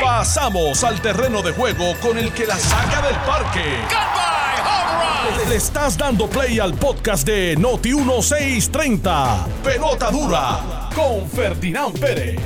Pasamos 0.00 0.84
al 0.84 1.00
terreno 1.00 1.42
de 1.42 1.52
juego 1.52 1.94
con 2.00 2.18
el 2.18 2.32
que 2.32 2.46
la 2.46 2.56
saca 2.56 3.02
del 3.02 3.16
parque. 3.16 3.64
Le 5.48 5.56
estás 5.56 5.96
dando 5.96 6.28
play 6.28 6.58
al 6.58 6.74
podcast 6.74 7.26
de 7.26 7.56
Noti 7.56 7.94
1630. 7.94 9.46
Pelota 9.64 10.10
dura 10.10 10.90
con 10.94 11.28
Ferdinand 11.28 11.98
Pérez. 11.98 12.38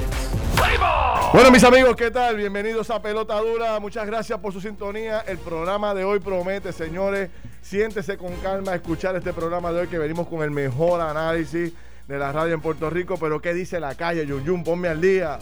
Bueno, 1.32 1.51
mis 1.51 1.64
amigos, 1.64 1.96
¿qué 1.96 2.10
tal? 2.10 2.37
Bienvenidos 2.37 2.90
a 2.90 3.02
Pelota 3.02 3.36
Dura. 3.40 3.80
Muchas 3.80 4.06
gracias 4.06 4.38
por 4.38 4.52
su 4.52 4.60
sintonía. 4.60 5.21
El 5.26 5.38
programa 5.38 5.92
de 5.94 6.04
hoy 6.04 6.21
promete, 6.21 6.72
señores. 6.72 7.30
Siéntese 7.60 8.16
con 8.16 8.34
calma 8.36 8.72
a 8.72 8.74
escuchar 8.76 9.16
este 9.16 9.32
programa 9.32 9.72
de 9.72 9.80
hoy 9.80 9.88
que 9.88 9.98
venimos 9.98 10.28
con 10.28 10.42
el 10.42 10.52
mejor 10.52 11.00
análisis 11.00 11.72
de 12.06 12.18
la 12.18 12.30
radio 12.30 12.54
en 12.54 12.60
Puerto 12.60 12.88
Rico. 12.88 13.16
Pero 13.18 13.40
¿qué 13.40 13.52
dice 13.52 13.80
la 13.80 13.96
calle, 13.96 14.26
Yun 14.26 14.44
Yun? 14.44 14.62
Ponme 14.62 14.88
al 14.88 15.00
día. 15.00 15.38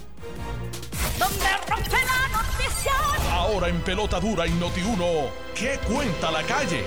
Donde 1.19 1.47
rompe 1.69 1.91
la 1.91 2.29
noticia. 2.29 2.93
Ahora 3.31 3.69
en 3.69 3.81
Pelota 3.83 4.21
Dura 4.21 4.47
y 4.47 4.51
Noti 4.53 4.83
1, 4.83 5.05
¿qué 5.55 5.79
cuenta 5.87 6.31
la 6.31 6.43
calle? 6.43 6.85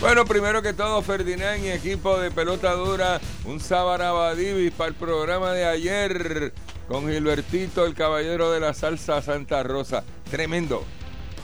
Bueno, 0.00 0.24
primero 0.24 0.62
que 0.62 0.72
todo, 0.72 1.02
Ferdinand 1.02 1.64
y 1.64 1.70
equipo 1.70 2.18
de 2.18 2.30
Pelota 2.30 2.72
Dura, 2.74 3.20
un 3.44 3.58
Sabarabadivis 3.58 4.72
para 4.72 4.90
el 4.90 4.94
programa 4.94 5.52
de 5.52 5.64
ayer 5.64 6.52
con 6.86 7.08
Gilbertito, 7.08 7.84
el 7.84 7.94
caballero 7.94 8.50
de 8.52 8.60
la 8.60 8.74
salsa 8.74 9.20
Santa 9.22 9.62
Rosa. 9.64 10.04
Tremendo. 10.30 10.84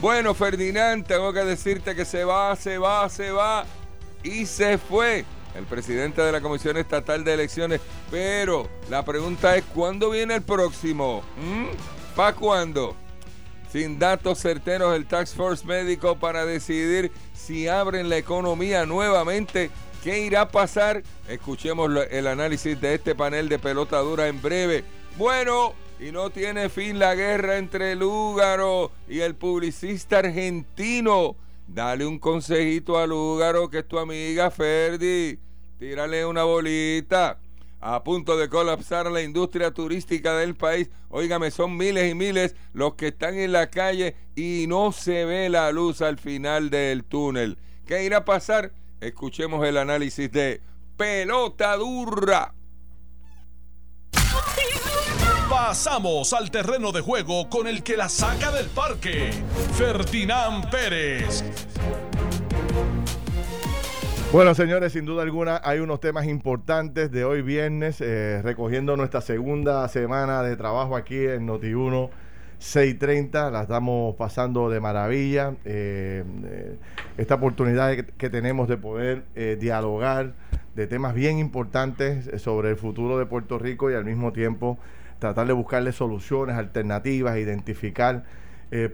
Bueno, 0.01 0.35
Ferdinand, 0.35 1.05
tengo 1.07 1.33
que 1.33 1.45
decirte 1.45 1.97
que 1.97 2.05
se 2.05 2.25
va, 2.25 2.55
se 2.57 2.79
va, 2.79 3.09
se 3.09 3.31
va 3.33 3.65
y 4.23 4.47
se 4.47 4.79
fue 4.79 5.25
el 5.57 5.65
presidente 5.65 6.23
de 6.23 6.33
la 6.33 6.41
Comisión 6.41 6.77
Estatal 6.77 7.25
de 7.25 7.35
Elecciones. 7.35 7.81
Pero 8.11 8.69
la 8.89 9.05
pregunta 9.05 9.57
es, 9.57 9.65
¿cuándo 9.65 10.11
viene 10.11 10.37
el 10.37 10.43
próximo? 10.43 11.23
¿Para 12.17 12.33
cuándo? 12.35 12.95
Sin 13.73 13.99
datos 13.99 14.39
certeros, 14.39 14.95
el 14.95 15.07
Tax 15.07 15.35
Force 15.35 15.67
médico 15.67 16.17
para 16.17 16.47
decidir 16.47 17.11
si 17.33 17.67
abren 17.67 18.09
la 18.09 18.17
economía 18.17 18.87
nuevamente. 18.87 19.71
¿Qué 20.05 20.21
irá 20.21 20.43
a 20.43 20.49
pasar? 20.49 21.03
Escuchemos 21.29 21.91
el 22.11 22.27
análisis 22.29 22.81
de 22.81 22.95
este 22.95 23.17
panel 23.17 23.49
de 23.49 23.59
pelota 23.59 23.99
dura 23.99 24.29
en 24.29 24.41
breve. 24.41 24.85
Bueno, 25.17 25.75
y 25.99 26.13
no 26.13 26.31
tiene 26.31 26.69
fin 26.69 27.01
la 27.01 27.17
guerra 27.17 27.59
entre 27.59 27.97
Lúgaro 27.97 28.93
y 29.09 29.21
el 29.21 29.35
publicista 29.35 30.21
argentino. 30.21 31.35
Dale 31.67 32.07
un 32.07 32.21
consejito 32.21 32.97
a 32.97 33.09
Lúgaro, 33.09 33.71
que 33.71 33.79
es 33.79 33.89
tu 33.89 33.99
amiga 33.99 34.53
Ferdi. 34.53 35.41
Tírale 35.81 36.25
una 36.25 36.45
bolita. 36.45 37.39
A 37.87 38.03
punto 38.03 38.39
de 38.39 38.49
colapsar 38.49 39.13
la 39.13 39.21
industria 39.21 39.71
turística 39.71 40.35
del 40.39 40.55
país. 40.55 40.89
Óigame, 41.11 41.51
son 41.51 41.77
miles 41.77 42.11
y 42.11 42.15
miles 42.15 42.57
los 42.73 42.95
que 42.95 43.09
están 43.09 43.39
en 43.39 43.53
la 43.53 43.69
calle 43.69 44.17
y 44.35 44.65
no 44.69 44.91
se 44.91 45.27
ve 45.27 45.51
la 45.51 45.71
luz 45.71 46.01
al 46.01 46.17
final 46.17 46.71
del 46.71 47.05
túnel. 47.05 47.59
¿Qué 47.87 48.03
irá 48.03 48.17
a 48.17 48.25
pasar? 48.25 48.73
Escuchemos 49.03 49.63
el 49.67 49.77
análisis 49.77 50.33
de 50.33 50.63
Pelota 50.97 51.77
Dura. 51.77 52.55
Pasamos 55.51 56.33
al 56.33 56.51
terreno 56.51 56.91
de 56.91 57.03
juego 57.03 57.51
con 57.51 57.67
el 57.67 57.83
que 57.83 57.99
la 57.99 58.09
saca 58.09 58.51
del 58.51 58.69
parque. 58.69 59.31
Ferdinand 59.77 60.71
Pérez. 60.71 61.45
Bueno, 64.35 64.53
señores, 64.57 64.93
sin 64.93 65.05
duda 65.05 65.23
alguna 65.23 65.61
hay 65.63 65.79
unos 65.79 66.01
temas 66.01 66.27
importantes 66.27 67.13
de 67.13 67.25
hoy 67.25 67.41
viernes, 67.41 68.01
eh, 68.01 68.41
recogiendo 68.43 68.97
nuestra 68.97 69.21
segunda 69.21 69.87
semana 69.87 70.43
de 70.43 70.57
trabajo 70.57 70.97
aquí 70.97 71.25
en 71.25 71.47
Noti1 71.47 72.11
630. 72.59 73.53
La 73.53 73.63
estamos 73.63 74.17
pasando 74.17 74.69
de 74.71 74.81
maravilla. 74.81 75.55
eh, 75.65 76.25
eh, 76.47 76.77
esta 77.17 77.37
oportunidad 77.37 77.95
que, 77.95 78.07
que 78.07 78.29
tenemos 78.29 78.67
de 78.67 78.77
poder 78.77 79.23
dialogar 79.61 80.33
de 80.75 80.89
temas 80.89 81.15
bien 81.15 81.39
importantes 81.39 82.29
sobre 82.43 82.71
el 82.71 82.77
futuro 82.77 83.19
de 83.19 83.27
Puerto 83.27 83.61
Rico 83.61 83.89
y 83.89 83.95
al 83.95 84.05
mismo 84.05 84.33
tiempo 84.33 84.79
tratar 85.21 85.47
de 85.47 85.53
buscarle 85.53 85.93
soluciones, 85.93 86.57
alternativas, 86.57 87.39
identificar 87.39 88.25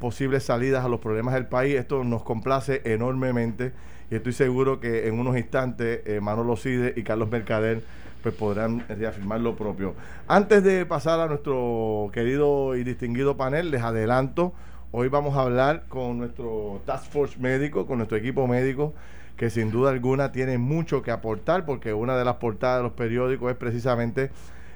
posibles 0.01 0.43
salidas 0.43 0.85
a 0.85 0.89
los 0.91 1.01
problemas 1.01 1.33
del 1.33 1.47
país. 1.47 1.77
Esto 1.77 2.05
nos 2.05 2.25
complace 2.25 2.83
enormemente 2.85 3.73
y 4.11 4.17
estoy 4.17 4.33
seguro 4.33 4.81
que 4.81 5.07
en 5.07 5.19
unos 5.19 5.37
instantes 5.37 6.01
eh, 6.05 6.21
Manolo 6.21 6.57
Cide 6.57 6.95
y 6.97 7.03
Carlos 7.03 7.31
Mercader 7.31 7.83
pues 8.23 8.35
podrán 8.35 8.85
reafirmar 8.89 9.41
lo 9.41 9.57
propio. 9.57 9.95
Antes 10.29 10.63
de 10.63 10.85
pasar 10.85 11.21
a 11.21 11.27
nuestro 11.27 12.11
querido 12.13 12.77
y 12.77 12.85
distinguido 12.85 13.37
panel, 13.37 13.71
les 13.71 13.83
adelanto, 13.83 14.53
hoy 14.91 15.09
vamos 15.09 15.37
a 15.37 15.43
hablar 15.43 15.85
con 15.89 16.19
nuestro 16.19 16.83
Task 16.85 17.11
Force 17.11 17.39
médico, 17.39 17.87
con 17.87 17.99
nuestro 17.99 18.19
equipo 18.19 18.47
médico, 18.47 18.93
que 19.37 19.49
sin 19.49 19.71
duda 19.71 19.91
alguna 19.91 20.33
tiene 20.33 20.59
mucho 20.59 21.03
que 21.03 21.13
aportar, 21.13 21.65
porque 21.65 21.95
una 21.95 22.17
de 22.19 22.25
las 22.27 22.37
portadas 22.37 22.81
de 22.81 22.83
los 22.83 22.93
periódicos 22.93 23.51
es 23.51 23.57
precisamente 23.57 24.31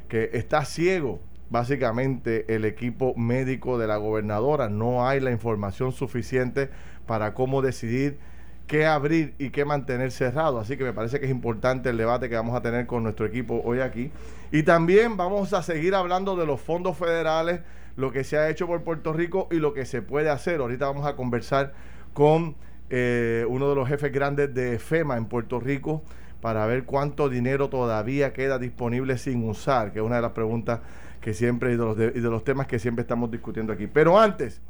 que 0.08 0.30
está 0.32 0.64
ciego 0.64 1.20
básicamente 1.50 2.54
el 2.54 2.64
equipo 2.64 3.14
médico 3.14 3.78
de 3.78 3.86
la 3.86 3.98
gobernadora. 3.98 4.70
No 4.70 5.06
hay 5.06 5.20
la 5.20 5.30
información 5.30 5.92
suficiente 5.92 6.70
para 7.06 7.34
cómo 7.34 7.60
decidir 7.60 8.18
qué 8.66 8.86
abrir 8.86 9.34
y 9.38 9.50
qué 9.50 9.64
mantener 9.64 10.10
cerrado. 10.10 10.58
Así 10.58 10.76
que 10.76 10.84
me 10.84 10.92
parece 10.92 11.20
que 11.20 11.26
es 11.26 11.30
importante 11.30 11.90
el 11.90 11.96
debate 11.96 12.28
que 12.28 12.36
vamos 12.36 12.56
a 12.56 12.62
tener 12.62 12.86
con 12.86 13.02
nuestro 13.02 13.26
equipo 13.26 13.60
hoy 13.64 13.80
aquí. 13.80 14.10
Y 14.52 14.62
también 14.62 15.16
vamos 15.16 15.52
a 15.52 15.62
seguir 15.62 15.94
hablando 15.94 16.36
de 16.36 16.46
los 16.46 16.60
fondos 16.60 16.96
federales, 16.96 17.60
lo 17.96 18.10
que 18.10 18.24
se 18.24 18.38
ha 18.38 18.48
hecho 18.48 18.66
por 18.66 18.82
Puerto 18.82 19.12
Rico 19.12 19.48
y 19.50 19.56
lo 19.56 19.74
que 19.74 19.84
se 19.86 20.02
puede 20.02 20.30
hacer. 20.30 20.60
Ahorita 20.60 20.86
vamos 20.86 21.06
a 21.06 21.16
conversar 21.16 21.72
con 22.12 22.56
eh, 22.90 23.44
uno 23.48 23.68
de 23.68 23.74
los 23.74 23.88
jefes 23.88 24.12
grandes 24.12 24.54
de 24.54 24.78
FEMA 24.78 25.16
en 25.16 25.26
Puerto 25.26 25.60
Rico 25.60 26.02
para 26.40 26.66
ver 26.66 26.84
cuánto 26.84 27.28
dinero 27.28 27.70
todavía 27.70 28.32
queda 28.32 28.58
disponible 28.58 29.16
sin 29.16 29.48
usar, 29.48 29.92
que 29.92 30.00
es 30.00 30.04
una 30.04 30.16
de 30.16 30.22
las 30.22 30.32
preguntas 30.32 30.80
que 31.20 31.32
siempre 31.32 31.72
y 31.72 31.76
de 31.76 31.84
los, 31.84 31.96
y 31.96 32.20
de 32.20 32.30
los 32.30 32.44
temas 32.44 32.66
que 32.66 32.78
siempre 32.78 33.00
estamos 33.00 33.30
discutiendo 33.30 33.72
aquí. 33.72 33.86
Pero 33.86 34.18
antes, 34.18 34.60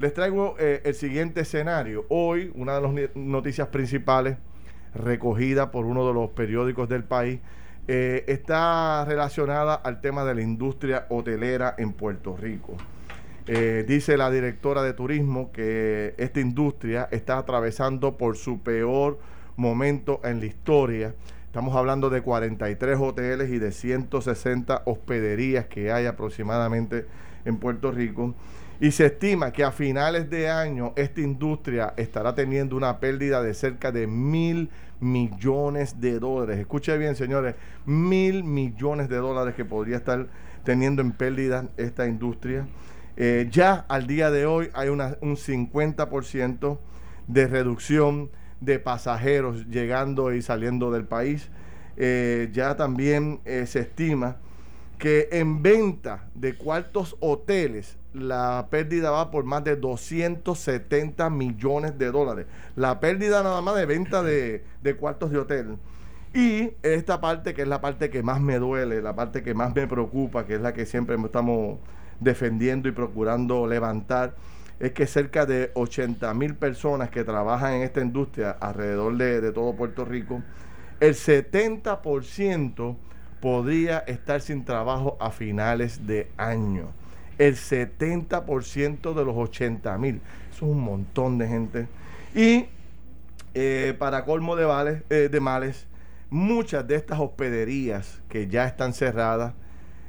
les 0.00 0.14
traigo 0.14 0.56
eh, 0.58 0.80
el 0.84 0.94
siguiente 0.94 1.42
escenario. 1.42 2.06
Hoy, 2.08 2.50
una 2.54 2.74
de 2.74 2.80
las 2.80 3.14
noticias 3.14 3.68
principales 3.68 4.38
recogida 4.94 5.70
por 5.70 5.84
uno 5.84 6.08
de 6.08 6.14
los 6.14 6.30
periódicos 6.30 6.88
del 6.88 7.04
país 7.04 7.38
eh, 7.86 8.24
está 8.26 9.04
relacionada 9.04 9.74
al 9.74 10.00
tema 10.00 10.24
de 10.24 10.34
la 10.34 10.40
industria 10.40 11.06
hotelera 11.10 11.74
en 11.76 11.92
Puerto 11.92 12.34
Rico. 12.34 12.76
Eh, 13.46 13.84
dice 13.86 14.16
la 14.16 14.30
directora 14.30 14.82
de 14.82 14.94
turismo 14.94 15.52
que 15.52 16.14
esta 16.16 16.40
industria 16.40 17.08
está 17.10 17.36
atravesando 17.36 18.16
por 18.16 18.38
su 18.38 18.62
peor 18.62 19.18
momento 19.56 20.20
en 20.24 20.40
la 20.40 20.46
historia. 20.46 21.14
Estamos 21.44 21.76
hablando 21.76 22.08
de 22.08 22.22
43 22.22 22.98
hoteles 22.98 23.50
y 23.50 23.58
de 23.58 23.70
160 23.70 24.82
hospederías 24.86 25.66
que 25.66 25.92
hay 25.92 26.06
aproximadamente 26.06 27.04
en 27.44 27.58
Puerto 27.58 27.90
Rico. 27.90 28.34
Y 28.80 28.92
se 28.92 29.06
estima 29.06 29.52
que 29.52 29.62
a 29.62 29.72
finales 29.72 30.30
de 30.30 30.48
año 30.48 30.94
esta 30.96 31.20
industria 31.20 31.92
estará 31.98 32.34
teniendo 32.34 32.76
una 32.76 32.98
pérdida 32.98 33.42
de 33.42 33.52
cerca 33.52 33.92
de 33.92 34.06
mil 34.06 34.70
millones 35.00 36.00
de 36.00 36.18
dólares. 36.18 36.58
Escuche 36.58 36.96
bien, 36.96 37.14
señores, 37.14 37.56
mil 37.84 38.42
millones 38.42 39.10
de 39.10 39.16
dólares 39.16 39.54
que 39.54 39.66
podría 39.66 39.96
estar 39.98 40.28
teniendo 40.64 41.02
en 41.02 41.12
pérdida 41.12 41.66
esta 41.76 42.06
industria. 42.06 42.66
Eh, 43.18 43.48
ya 43.50 43.84
al 43.88 44.06
día 44.06 44.30
de 44.30 44.46
hoy 44.46 44.70
hay 44.72 44.88
una- 44.88 45.16
un 45.20 45.36
50% 45.36 46.80
de 47.28 47.46
reducción 47.48 48.30
de 48.62 48.78
pasajeros 48.78 49.66
llegando 49.68 50.32
y 50.32 50.40
saliendo 50.40 50.90
del 50.90 51.04
país. 51.04 51.50
Eh, 51.98 52.48
ya 52.52 52.76
también 52.76 53.40
eh, 53.44 53.66
se 53.66 53.80
estima 53.80 54.36
que 55.00 55.30
en 55.32 55.62
venta 55.62 56.28
de 56.34 56.54
cuartos 56.56 57.16
hoteles 57.20 57.96
la 58.12 58.68
pérdida 58.70 59.10
va 59.10 59.30
por 59.30 59.44
más 59.44 59.64
de 59.64 59.74
270 59.76 61.30
millones 61.30 61.96
de 61.98 62.12
dólares. 62.12 62.46
La 62.76 63.00
pérdida 63.00 63.42
nada 63.42 63.62
más 63.62 63.76
de 63.76 63.86
venta 63.86 64.22
de, 64.22 64.62
de 64.82 64.96
cuartos 64.96 65.30
de 65.30 65.38
hotel. 65.38 65.78
Y 66.34 66.72
esta 66.82 67.18
parte 67.18 67.54
que 67.54 67.62
es 67.62 67.68
la 67.68 67.80
parte 67.80 68.10
que 68.10 68.22
más 68.22 68.42
me 68.42 68.58
duele, 68.58 69.00
la 69.00 69.16
parte 69.16 69.42
que 69.42 69.54
más 69.54 69.74
me 69.74 69.86
preocupa, 69.86 70.44
que 70.44 70.56
es 70.56 70.60
la 70.60 70.74
que 70.74 70.84
siempre 70.84 71.16
estamos 71.16 71.78
defendiendo 72.20 72.86
y 72.86 72.92
procurando 72.92 73.66
levantar, 73.66 74.34
es 74.80 74.92
que 74.92 75.06
cerca 75.06 75.46
de 75.46 75.70
80 75.74 76.34
mil 76.34 76.56
personas 76.56 77.08
que 77.08 77.24
trabajan 77.24 77.72
en 77.72 77.82
esta 77.82 78.02
industria 78.02 78.50
alrededor 78.50 79.16
de, 79.16 79.40
de 79.40 79.50
todo 79.52 79.74
Puerto 79.74 80.04
Rico, 80.04 80.42
el 81.00 81.14
70% 81.14 82.96
podría 83.40 83.98
estar 84.00 84.40
sin 84.40 84.64
trabajo 84.64 85.16
a 85.20 85.30
finales 85.30 86.06
de 86.06 86.28
año. 86.36 86.88
El 87.38 87.56
70% 87.56 89.14
de 89.14 89.24
los 89.24 89.36
80 89.36 89.96
mil. 89.98 90.20
Eso 90.50 90.66
es 90.66 90.72
un 90.72 90.80
montón 90.80 91.38
de 91.38 91.48
gente. 91.48 91.88
Y 92.34 92.66
eh, 93.54 93.94
para 93.98 94.24
colmo 94.24 94.56
de, 94.56 95.02
eh, 95.10 95.28
de 95.30 95.40
males, 95.40 95.86
muchas 96.28 96.86
de 96.86 96.96
estas 96.96 97.18
hospederías 97.18 98.20
que 98.28 98.46
ya 98.46 98.66
están 98.66 98.92
cerradas 98.92 99.54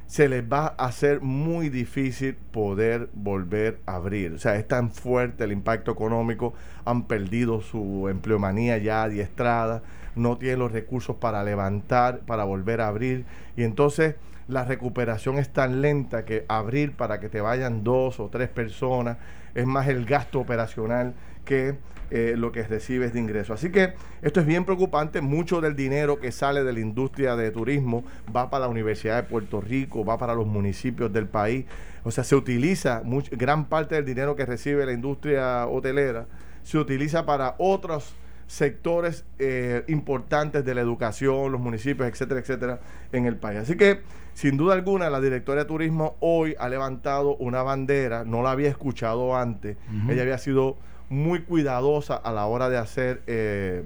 se 0.06 0.28
les 0.28 0.44
va 0.44 0.74
a 0.76 0.88
hacer 0.88 1.22
muy 1.22 1.70
difícil 1.70 2.34
poder 2.34 3.08
volver 3.14 3.78
a 3.86 3.94
abrir. 3.94 4.34
O 4.34 4.38
sea, 4.38 4.56
es 4.56 4.68
tan 4.68 4.90
fuerte 4.90 5.44
el 5.44 5.52
impacto 5.52 5.90
económico, 5.90 6.52
han 6.84 7.04
perdido 7.04 7.62
su 7.62 8.08
empleomanía 8.10 8.76
ya 8.76 9.04
adiestrada, 9.04 9.82
no 10.14 10.38
tienen 10.38 10.58
los 10.58 10.72
recursos 10.72 11.16
para 11.16 11.42
levantar, 11.44 12.20
para 12.20 12.44
volver 12.44 12.80
a 12.80 12.88
abrir. 12.88 13.24
Y 13.56 13.64
entonces 13.64 14.16
la 14.48 14.64
recuperación 14.64 15.38
es 15.38 15.48
tan 15.48 15.80
lenta 15.82 16.24
que 16.24 16.44
abrir 16.48 16.92
para 16.92 17.20
que 17.20 17.28
te 17.28 17.40
vayan 17.40 17.84
dos 17.84 18.20
o 18.20 18.28
tres 18.28 18.48
personas 18.48 19.18
es 19.54 19.66
más 19.66 19.88
el 19.88 20.04
gasto 20.04 20.40
operacional 20.40 21.14
que 21.44 21.76
eh, 22.10 22.34
lo 22.36 22.52
que 22.52 22.62
recibes 22.62 23.14
de 23.14 23.20
ingreso. 23.20 23.54
Así 23.54 23.70
que 23.70 23.94
esto 24.20 24.40
es 24.40 24.46
bien 24.46 24.66
preocupante. 24.66 25.22
Mucho 25.22 25.62
del 25.62 25.74
dinero 25.74 26.20
que 26.20 26.30
sale 26.30 26.62
de 26.62 26.72
la 26.72 26.80
industria 26.80 27.36
de 27.36 27.50
turismo 27.50 28.04
va 28.34 28.50
para 28.50 28.66
la 28.66 28.68
Universidad 28.68 29.16
de 29.16 29.22
Puerto 29.22 29.62
Rico, 29.62 30.04
va 30.04 30.18
para 30.18 30.34
los 30.34 30.46
municipios 30.46 31.10
del 31.10 31.26
país. 31.26 31.64
O 32.04 32.10
sea, 32.10 32.22
se 32.22 32.36
utiliza 32.36 33.02
gran 33.30 33.64
parte 33.64 33.94
del 33.94 34.04
dinero 34.04 34.36
que 34.36 34.44
recibe 34.44 34.84
la 34.84 34.92
industria 34.92 35.66
hotelera, 35.66 36.26
se 36.62 36.76
utiliza 36.76 37.24
para 37.24 37.54
otros 37.56 38.14
sectores 38.52 39.24
eh, 39.38 39.82
importantes 39.88 40.62
de 40.62 40.74
la 40.74 40.82
educación, 40.82 41.52
los 41.52 41.60
municipios, 41.60 42.06
etcétera, 42.06 42.40
etcétera, 42.40 42.80
en 43.10 43.24
el 43.24 43.36
país. 43.36 43.60
Así 43.60 43.78
que, 43.78 44.00
sin 44.34 44.58
duda 44.58 44.74
alguna, 44.74 45.08
la 45.08 45.22
directora 45.22 45.62
de 45.62 45.64
turismo 45.64 46.16
hoy 46.20 46.54
ha 46.58 46.68
levantado 46.68 47.34
una 47.36 47.62
bandera, 47.62 48.24
no 48.26 48.42
la 48.42 48.50
había 48.50 48.68
escuchado 48.68 49.34
antes, 49.34 49.78
ella 50.06 50.20
había 50.20 50.36
sido 50.36 50.76
muy 51.08 51.40
cuidadosa 51.40 52.14
a 52.14 52.30
la 52.30 52.44
hora 52.44 52.68
de 52.68 52.76
hacer, 52.76 53.22
eh, 53.26 53.84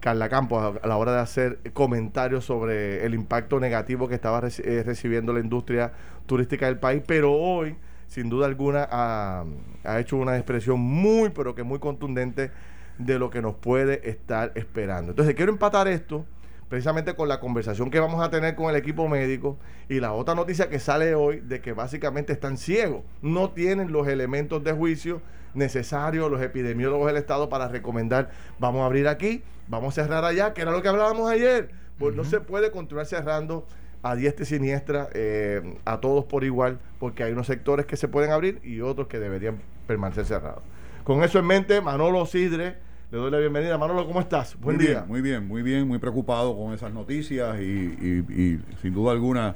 Carla 0.00 0.28
Campos, 0.28 0.78
a, 0.82 0.86
la 0.86 0.98
hora 0.98 1.12
de 1.12 1.20
hacer 1.20 1.60
comentarios 1.72 2.44
sobre 2.44 3.06
el 3.06 3.14
impacto 3.14 3.60
negativo 3.60 4.08
que 4.08 4.14
estaba 4.14 4.42
eh, 4.46 4.82
recibiendo 4.84 5.32
la 5.32 5.40
industria 5.40 5.90
turística 6.26 6.66
del 6.66 6.76
país, 6.76 7.02
pero 7.06 7.32
hoy, 7.32 7.76
sin 8.08 8.28
duda 8.28 8.44
alguna, 8.44 8.86
ha, 8.90 9.46
ha 9.84 10.00
hecho 10.00 10.18
una 10.18 10.36
expresión 10.36 10.80
muy, 10.80 11.30
pero 11.30 11.54
que 11.54 11.62
muy 11.62 11.78
contundente 11.78 12.50
de 13.06 13.18
lo 13.18 13.30
que 13.30 13.42
nos 13.42 13.54
puede 13.54 14.08
estar 14.08 14.52
esperando. 14.54 15.12
Entonces, 15.12 15.34
quiero 15.34 15.52
empatar 15.52 15.88
esto 15.88 16.24
precisamente 16.68 17.14
con 17.14 17.28
la 17.28 17.38
conversación 17.38 17.90
que 17.90 18.00
vamos 18.00 18.24
a 18.24 18.30
tener 18.30 18.54
con 18.54 18.70
el 18.70 18.76
equipo 18.76 19.06
médico 19.06 19.58
y 19.90 20.00
la 20.00 20.12
otra 20.12 20.34
noticia 20.34 20.70
que 20.70 20.78
sale 20.78 21.14
hoy 21.14 21.40
de 21.40 21.60
que 21.60 21.74
básicamente 21.74 22.32
están 22.32 22.56
ciegos, 22.56 23.02
no 23.20 23.50
tienen 23.50 23.92
los 23.92 24.08
elementos 24.08 24.64
de 24.64 24.72
juicio 24.72 25.20
necesarios 25.54 26.30
los 26.30 26.40
epidemiólogos 26.40 27.06
del 27.06 27.16
Estado 27.16 27.48
para 27.48 27.68
recomendar, 27.68 28.30
vamos 28.58 28.82
a 28.82 28.86
abrir 28.86 29.08
aquí, 29.08 29.42
vamos 29.68 29.96
a 29.96 30.02
cerrar 30.02 30.24
allá, 30.24 30.54
que 30.54 30.62
era 30.62 30.70
lo 30.70 30.82
que 30.82 30.88
hablábamos 30.88 31.30
ayer. 31.30 31.70
Pues 31.98 32.16
no 32.16 32.24
se 32.24 32.40
puede 32.40 32.70
continuar 32.70 33.06
cerrando 33.06 33.66
a 34.02 34.16
diestra 34.16 34.42
y 34.42 34.46
siniestra 34.46 35.08
eh, 35.14 35.78
a 35.84 36.00
todos 36.00 36.24
por 36.24 36.42
igual, 36.44 36.80
porque 36.98 37.22
hay 37.22 37.32
unos 37.32 37.46
sectores 37.46 37.86
que 37.86 37.96
se 37.96 38.08
pueden 38.08 38.32
abrir 38.32 38.60
y 38.64 38.80
otros 38.80 39.06
que 39.06 39.18
deberían 39.18 39.60
permanecer 39.86 40.24
cerrados. 40.24 40.62
Con 41.04 41.22
eso 41.22 41.38
en 41.38 41.46
mente, 41.46 41.80
Manolo 41.80 42.24
Sidre 42.26 42.76
le 43.12 43.18
doy 43.18 43.30
la 43.30 43.38
bienvenida. 43.38 43.76
Manolo, 43.76 44.06
¿cómo 44.06 44.20
estás? 44.20 44.58
Buen 44.58 44.78
día. 44.78 45.04
muy 45.06 45.20
bien, 45.20 45.46
muy 45.46 45.62
bien, 45.62 45.86
muy 45.86 45.98
preocupado 45.98 46.56
con 46.56 46.72
esas 46.72 46.94
noticias 46.94 47.60
y, 47.60 48.58
sin 48.80 48.94
duda 48.94 49.12
alguna, 49.12 49.54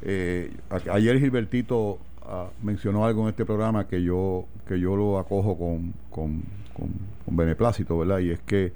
eh, 0.00 0.52
ayer 0.92 1.18
Gilbertito 1.18 1.98
ah, 2.22 2.50
mencionó 2.62 3.04
algo 3.04 3.22
en 3.22 3.30
este 3.30 3.44
programa 3.44 3.88
que 3.88 4.00
yo, 4.00 4.46
que 4.68 4.78
yo 4.78 4.94
lo 4.94 5.18
acojo 5.18 5.58
con, 5.58 5.92
con, 6.08 6.44
con, 6.72 7.36
beneplácito, 7.36 7.98
¿verdad? 7.98 8.20
Y 8.20 8.30
es 8.30 8.38
que 8.38 8.72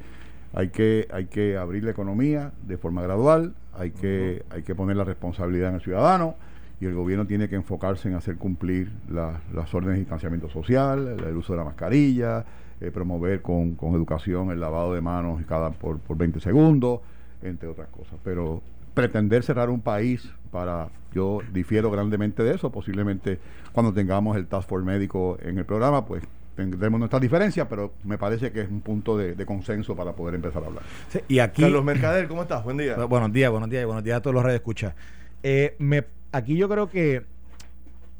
hay 0.53 0.71
que, 0.71 1.07
hay 1.13 1.27
que 1.27 1.57
abrir 1.57 1.85
la 1.85 1.93
economía 1.93 2.51
de 2.67 2.77
forma 2.77 3.03
gradual, 3.03 3.55
hay 3.73 3.93
que, 3.93 4.43
hay 4.51 4.65
que 4.65 4.75
poner 4.75 4.97
la 4.97 5.05
responsabilidad 5.05 5.69
en 5.69 5.77
el 5.77 5.81
ciudadano 5.81 6.35
y 6.81 6.87
el 6.87 6.95
gobierno 6.95 7.25
tiene 7.25 7.49
que 7.49 7.55
enfocarse 7.55 8.09
en 8.09 8.17
hacer 8.17 8.37
cumplir 8.37 8.91
las 9.09 9.73
órdenes 9.73 9.95
de 9.95 10.01
distanciamiento 10.01 10.49
social, 10.49 11.19
el 11.25 11.37
uso 11.37 11.53
de 11.53 11.59
la 11.59 11.65
mascarilla, 11.65 12.45
eh, 12.81 12.91
promover 12.91 13.43
con, 13.43 13.75
con, 13.75 13.95
educación 13.95 14.51
el 14.51 14.61
lavado 14.61 14.95
de 14.95 15.01
manos 15.01 15.43
cada 15.47 15.71
por, 15.71 15.99
por 15.99 16.17
20 16.17 16.41
segundos, 16.41 17.01
entre 17.43 17.69
otras 17.69 17.89
cosas. 17.89 18.15
Pero 18.25 18.63
pretender 18.95 19.43
cerrar 19.43 19.71
un 19.71 19.81
país 19.81 20.29
para, 20.51 20.89
yo 21.13 21.41
difiero 21.53 21.91
grandemente 21.91 22.43
de 22.43 22.55
eso, 22.55 22.71
posiblemente 22.71 23.39
cuando 23.73 23.93
tengamos 23.93 24.37
el 24.37 24.47
Task 24.47 24.69
Force 24.69 24.87
médico 24.87 25.39
en 25.43 25.59
el 25.59 25.65
programa, 25.65 26.05
pues 26.05 26.25
tendremos 26.57 26.99
nuestras 26.99 27.23
diferencias, 27.23 27.69
pero 27.71 27.93
me 28.03 28.19
parece 28.19 28.51
que 28.51 28.63
es 28.63 28.69
un 28.69 28.81
punto 28.81 29.17
de, 29.17 29.47
consenso 29.47 29.95
para 29.95 30.13
poder 30.15 30.35
empezar 30.35 30.65
a 30.65 30.67
hablar. 30.67 30.83
y 31.29 31.39
aquí, 31.39 31.63
Carlos 31.63 31.85
Mercader, 31.85 32.27
¿cómo 32.27 32.43
estás? 32.43 32.65
Buen 32.65 32.77
día. 32.77 32.97
Buenos 32.97 33.33
días, 33.33 33.51
buenos 33.51 33.71
días, 33.71 33.87
buenos 33.87 34.03
días 34.03 34.17
a 34.17 34.23
todos 34.23 34.35
los 34.35 34.43
redes 34.43 34.57
escucha. 34.57 34.97
Eh, 35.45 35.77
me, 35.79 36.05
aquí 36.33 36.57
yo 36.57 36.69
creo 36.69 36.91
que 36.91 37.23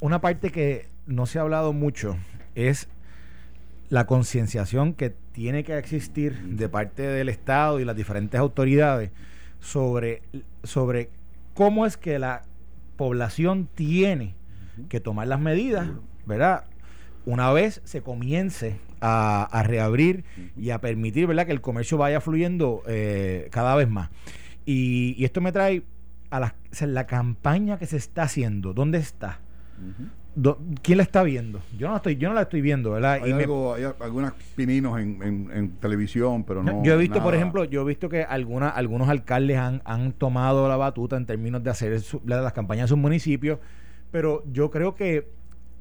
una 0.01 0.21
parte 0.21 0.51
que 0.51 0.87
no 1.07 1.27
se 1.27 1.41
ha 1.41 1.43
hablado 1.43 1.73
mucho 1.73 2.17
es 2.55 2.89
la 3.89 4.07
concienciación 4.07 4.95
que 4.95 5.11
tiene 5.33 5.65
que 5.65 5.77
existir 5.79 6.39
de 6.43 6.69
parte 6.69 7.03
del 7.03 7.29
Estado 7.29 7.81
y 7.81 7.85
las 7.85 7.97
diferentes 7.97 8.39
autoridades 8.39 9.11
sobre, 9.61 10.23
sobre 10.63 11.11
cómo 11.55 11.87
es 11.87 11.97
que 11.97 12.19
la 12.19 12.43
población 12.97 13.69
tiene 13.75 14.35
que 14.89 15.01
tomar 15.01 15.27
las 15.29 15.41
medidas, 15.41 15.89
¿verdad? 16.27 16.65
Una 17.25 17.53
vez 17.53 17.81
se 17.85 18.03
comience 18.03 18.81
a, 19.01 19.63
reabrir 19.67 20.25
y 20.57 20.71
a 20.71 20.81
permitir, 20.81 21.27
¿verdad?, 21.27 21.47
que 21.47 21.53
el 21.53 21.61
comercio 21.61 21.99
vaya 21.99 22.21
fluyendo 22.21 22.83
eh, 22.87 23.49
cada 23.51 23.75
vez 23.75 23.89
más. 23.89 24.11
Y, 24.65 25.23
esto 25.25 25.41
me 25.41 25.53
trae 25.53 25.83
a 26.31 26.41
la, 26.41 26.55
la 26.81 27.07
campaña 27.07 27.79
que 27.79 27.87
se 27.87 27.97
está 27.97 28.23
haciendo. 28.23 28.75
¿Dónde 28.75 28.99
está? 28.99 29.41
¿Quién 30.83 30.99
la 30.99 31.03
está 31.03 31.23
viendo? 31.23 31.61
Yo 31.77 31.89
no 31.89 31.95
la 31.95 31.97
estoy, 31.97 32.17
yo 32.17 32.29
no 32.29 32.35
la 32.35 32.43
estoy 32.43 32.61
viendo, 32.61 32.93
¿verdad? 32.93 33.21
Hay, 33.23 33.33
hay 33.33 33.45
algunos 34.01 34.33
pininos 34.55 34.99
en, 35.01 35.73
televisión, 35.81 36.45
pero 36.45 36.63
no. 36.63 36.83
Yo 36.85 36.95
he 36.95 36.97
visto, 36.97 37.23
por 37.23 37.35
ejemplo, 37.35 37.65
yo 37.65 37.83
he 37.83 37.85
visto 37.85 38.09
que 38.09 38.23
alguna, 38.23 38.69
algunos 38.69 39.09
alcaldes 39.09 39.59
han, 39.59 39.83
han 39.85 40.13
tomado 40.13 40.69
la 40.69 40.77
batuta 40.77 41.17
en 41.17 41.27
términos 41.27 41.63
de 41.63 41.71
hacer 41.71 42.01
las 42.25 42.53
campañas 42.53 42.85
en 42.85 42.89
sus 42.89 42.99
municipios, 42.99 43.59
pero 44.11 44.45
yo 44.53 44.71
creo 44.71 44.95
que 44.95 45.29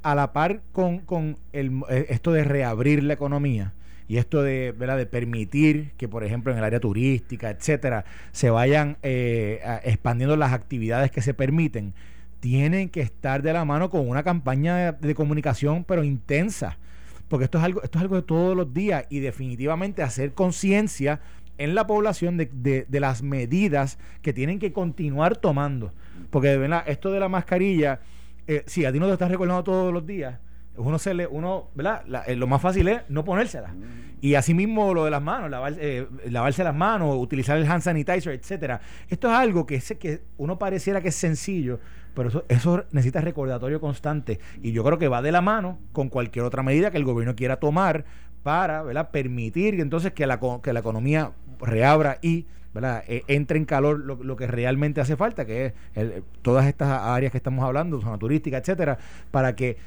a 0.03 0.15
la 0.15 0.33
par 0.33 0.61
con, 0.71 0.99
con 0.99 1.37
el, 1.53 1.81
eh, 1.89 2.07
esto 2.09 2.31
de 2.31 2.43
reabrir 2.43 3.03
la 3.03 3.13
economía 3.13 3.73
y 4.07 4.17
esto 4.17 4.41
de, 4.41 4.73
¿verdad? 4.77 4.97
de 4.97 5.05
permitir 5.05 5.91
que, 5.97 6.07
por 6.07 6.23
ejemplo, 6.23 6.51
en 6.51 6.57
el 6.57 6.63
área 6.63 6.79
turística, 6.79 7.49
etcétera, 7.49 8.05
se 8.31 8.49
vayan 8.49 8.97
eh, 9.03 9.59
expandiendo 9.83 10.37
las 10.37 10.53
actividades 10.53 11.11
que 11.11 11.21
se 11.21 11.33
permiten 11.33 11.93
tienen 12.39 12.89
que 12.89 13.01
estar 13.01 13.41
de 13.41 13.53
la 13.53 13.65
mano 13.65 13.89
con 13.89 14.07
una 14.07 14.23
campaña 14.23 14.93
de, 14.93 15.15
comunicación, 15.15 15.83
pero 15.83 16.03
intensa. 16.03 16.77
Porque 17.27 17.45
esto 17.45 17.57
es 17.57 17.63
algo, 17.63 17.83
esto 17.83 17.97
es 17.97 18.01
algo 18.01 18.15
de 18.15 18.21
todos 18.21 18.55
los 18.55 18.73
días 18.73 19.05
y 19.09 19.19
definitivamente 19.19 20.01
hacer 20.01 20.33
conciencia 20.33 21.19
en 21.57 21.75
la 21.75 21.87
población 21.87 22.37
de, 22.37 22.85
de, 22.87 22.99
las 22.99 23.23
medidas 23.23 23.97
que 24.21 24.31
tienen 24.31 24.59
que 24.59 24.71
continuar 24.71 25.37
tomando. 25.37 25.93
Porque 26.29 26.55
¿verdad? 26.57 26.83
esto 26.87 27.11
de 27.11 27.19
la 27.19 27.27
mascarilla, 27.27 27.99
eh, 28.47 28.63
si 28.65 28.85
a 28.85 28.91
ti 28.91 28.99
no 28.99 29.07
te 29.07 29.13
estás 29.13 29.31
recordando 29.31 29.63
todos 29.63 29.91
los 29.91 30.05
días, 30.05 30.39
uno 30.77 30.99
se 30.99 31.13
le, 31.13 31.27
uno, 31.27 31.69
¿verdad? 31.73 32.03
Eh, 32.27 32.35
lo 32.35 32.47
más 32.47 32.61
fácil 32.61 32.87
es 32.87 33.01
no 33.09 33.25
ponérsela. 33.25 33.73
Y 34.21 34.35
asimismo 34.35 34.93
lo 34.93 35.05
de 35.05 35.11
las 35.11 35.21
manos, 35.21 35.51
eh, 35.79 36.07
lavarse 36.29 36.63
las 36.63 36.75
manos, 36.75 37.15
utilizar 37.17 37.57
el 37.57 37.69
hand 37.69 37.81
sanitizer, 37.81 38.33
etcétera. 38.33 38.79
Esto 39.09 39.27
es 39.27 39.33
algo 39.33 39.65
que, 39.65 39.79
que 39.99 40.21
uno 40.37 40.57
pareciera 40.57 41.01
que 41.01 41.09
es 41.09 41.15
sencillo, 41.15 41.79
pero 42.17 42.29
eso, 42.29 42.43
eso 42.47 42.83
necesita 42.91 43.21
recordatorio 43.21 43.79
constante. 43.79 44.39
Y 44.63 44.71
yo 44.71 44.83
creo 44.83 44.97
que 44.97 45.07
va 45.07 45.21
de 45.21 45.31
la 45.31 45.41
mano 45.41 45.77
con 45.91 46.09
cualquier 46.09 46.45
otra 46.45 46.63
medida 46.63 46.89
que 46.89 46.97
el 46.97 47.03
gobierno 47.03 47.35
quiera 47.35 47.57
tomar 47.57 48.05
para 48.41 48.81
¿verdad? 48.81 49.11
permitir 49.11 49.79
entonces 49.79 50.13
que 50.13 50.25
la, 50.25 50.39
que 50.63 50.73
la 50.73 50.79
economía 50.79 51.31
reabra 51.59 52.17
y 52.23 52.47
¿verdad? 52.73 53.03
E, 53.07 53.23
entre 53.27 53.59
en 53.59 53.65
calor 53.65 53.99
lo, 53.99 54.35
que 54.35 54.47
realmente 54.47 54.99
hace 54.99 55.15
falta, 55.15 55.45
que 55.45 55.73
es 55.93 56.11
todas 56.41 56.65
estas 56.65 56.89
áreas 56.89 57.31
que 57.31 57.37
estamos 57.37 57.63
hablando, 57.63 58.01
zona 58.01 58.17
turística, 58.17 58.57
etcétera, 58.57 58.97
para 59.29 59.55
que 59.55 59.77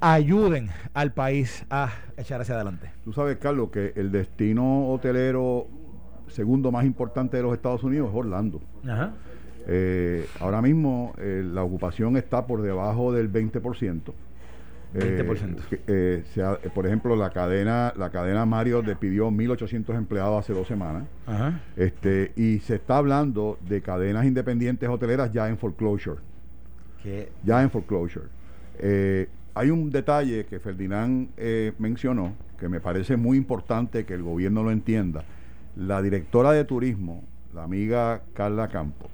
ayuden 0.00 0.70
al 0.94 1.12
país 1.12 1.66
a 1.68 1.90
echar 2.16 2.40
hacia 2.40 2.54
adelante. 2.54 2.90
Tú 3.04 3.12
sabes, 3.12 3.36
Carlos, 3.36 3.68
que 3.70 3.92
el 3.94 4.10
destino 4.10 4.88
hotelero 4.88 5.66
segundo 6.28 6.72
más 6.72 6.86
importante 6.86 7.36
de 7.36 7.42
los 7.42 7.52
Estados 7.52 7.84
Unidos 7.84 8.08
es 8.08 8.16
Orlando. 8.16 8.62
Ajá. 8.88 9.12
Eh, 9.66 10.26
ahora 10.40 10.60
mismo 10.60 11.14
eh, 11.18 11.42
la 11.44 11.62
ocupación 11.62 12.16
está 12.16 12.46
por 12.46 12.62
debajo 12.62 13.12
del 13.12 13.32
20%. 13.32 14.12
20%. 14.94 15.56
Eh, 15.86 16.22
por 16.74 16.86
ejemplo, 16.86 17.16
la 17.16 17.30
cadena 17.30 17.94
la 17.96 18.10
cadena 18.10 18.44
Mario 18.44 18.82
despidió 18.82 19.30
1.800 19.30 19.96
empleados 19.96 20.40
hace 20.40 20.52
dos 20.52 20.68
semanas. 20.68 21.04
Ajá. 21.26 21.60
Este, 21.76 22.32
y 22.36 22.58
se 22.58 22.74
está 22.74 22.98
hablando 22.98 23.58
de 23.66 23.80
cadenas 23.80 24.26
independientes 24.26 24.88
hoteleras 24.88 25.32
ya 25.32 25.48
en 25.48 25.56
foreclosure. 25.56 26.18
¿Qué? 27.02 27.30
Ya 27.42 27.62
en 27.62 27.70
foreclosure. 27.70 28.26
hay 29.54 29.70
un 29.70 29.90
detalle 29.90 30.44
que 30.44 30.60
Ferdinand 30.60 31.28
mencionó 31.78 32.34
que 32.58 32.68
me 32.68 32.80
parece 32.80 33.16
muy 33.16 33.36
importante 33.38 34.04
que 34.04 34.14
el 34.14 34.22
gobierno 34.22 34.62
lo 34.62 34.70
entienda. 34.70 35.24
La 35.74 36.02
directora 36.02 36.52
de 36.52 36.64
turismo, 36.64 37.24
la 37.54 37.64
amiga 37.64 38.22
Carla 38.34 38.68
Campos, 38.68 39.10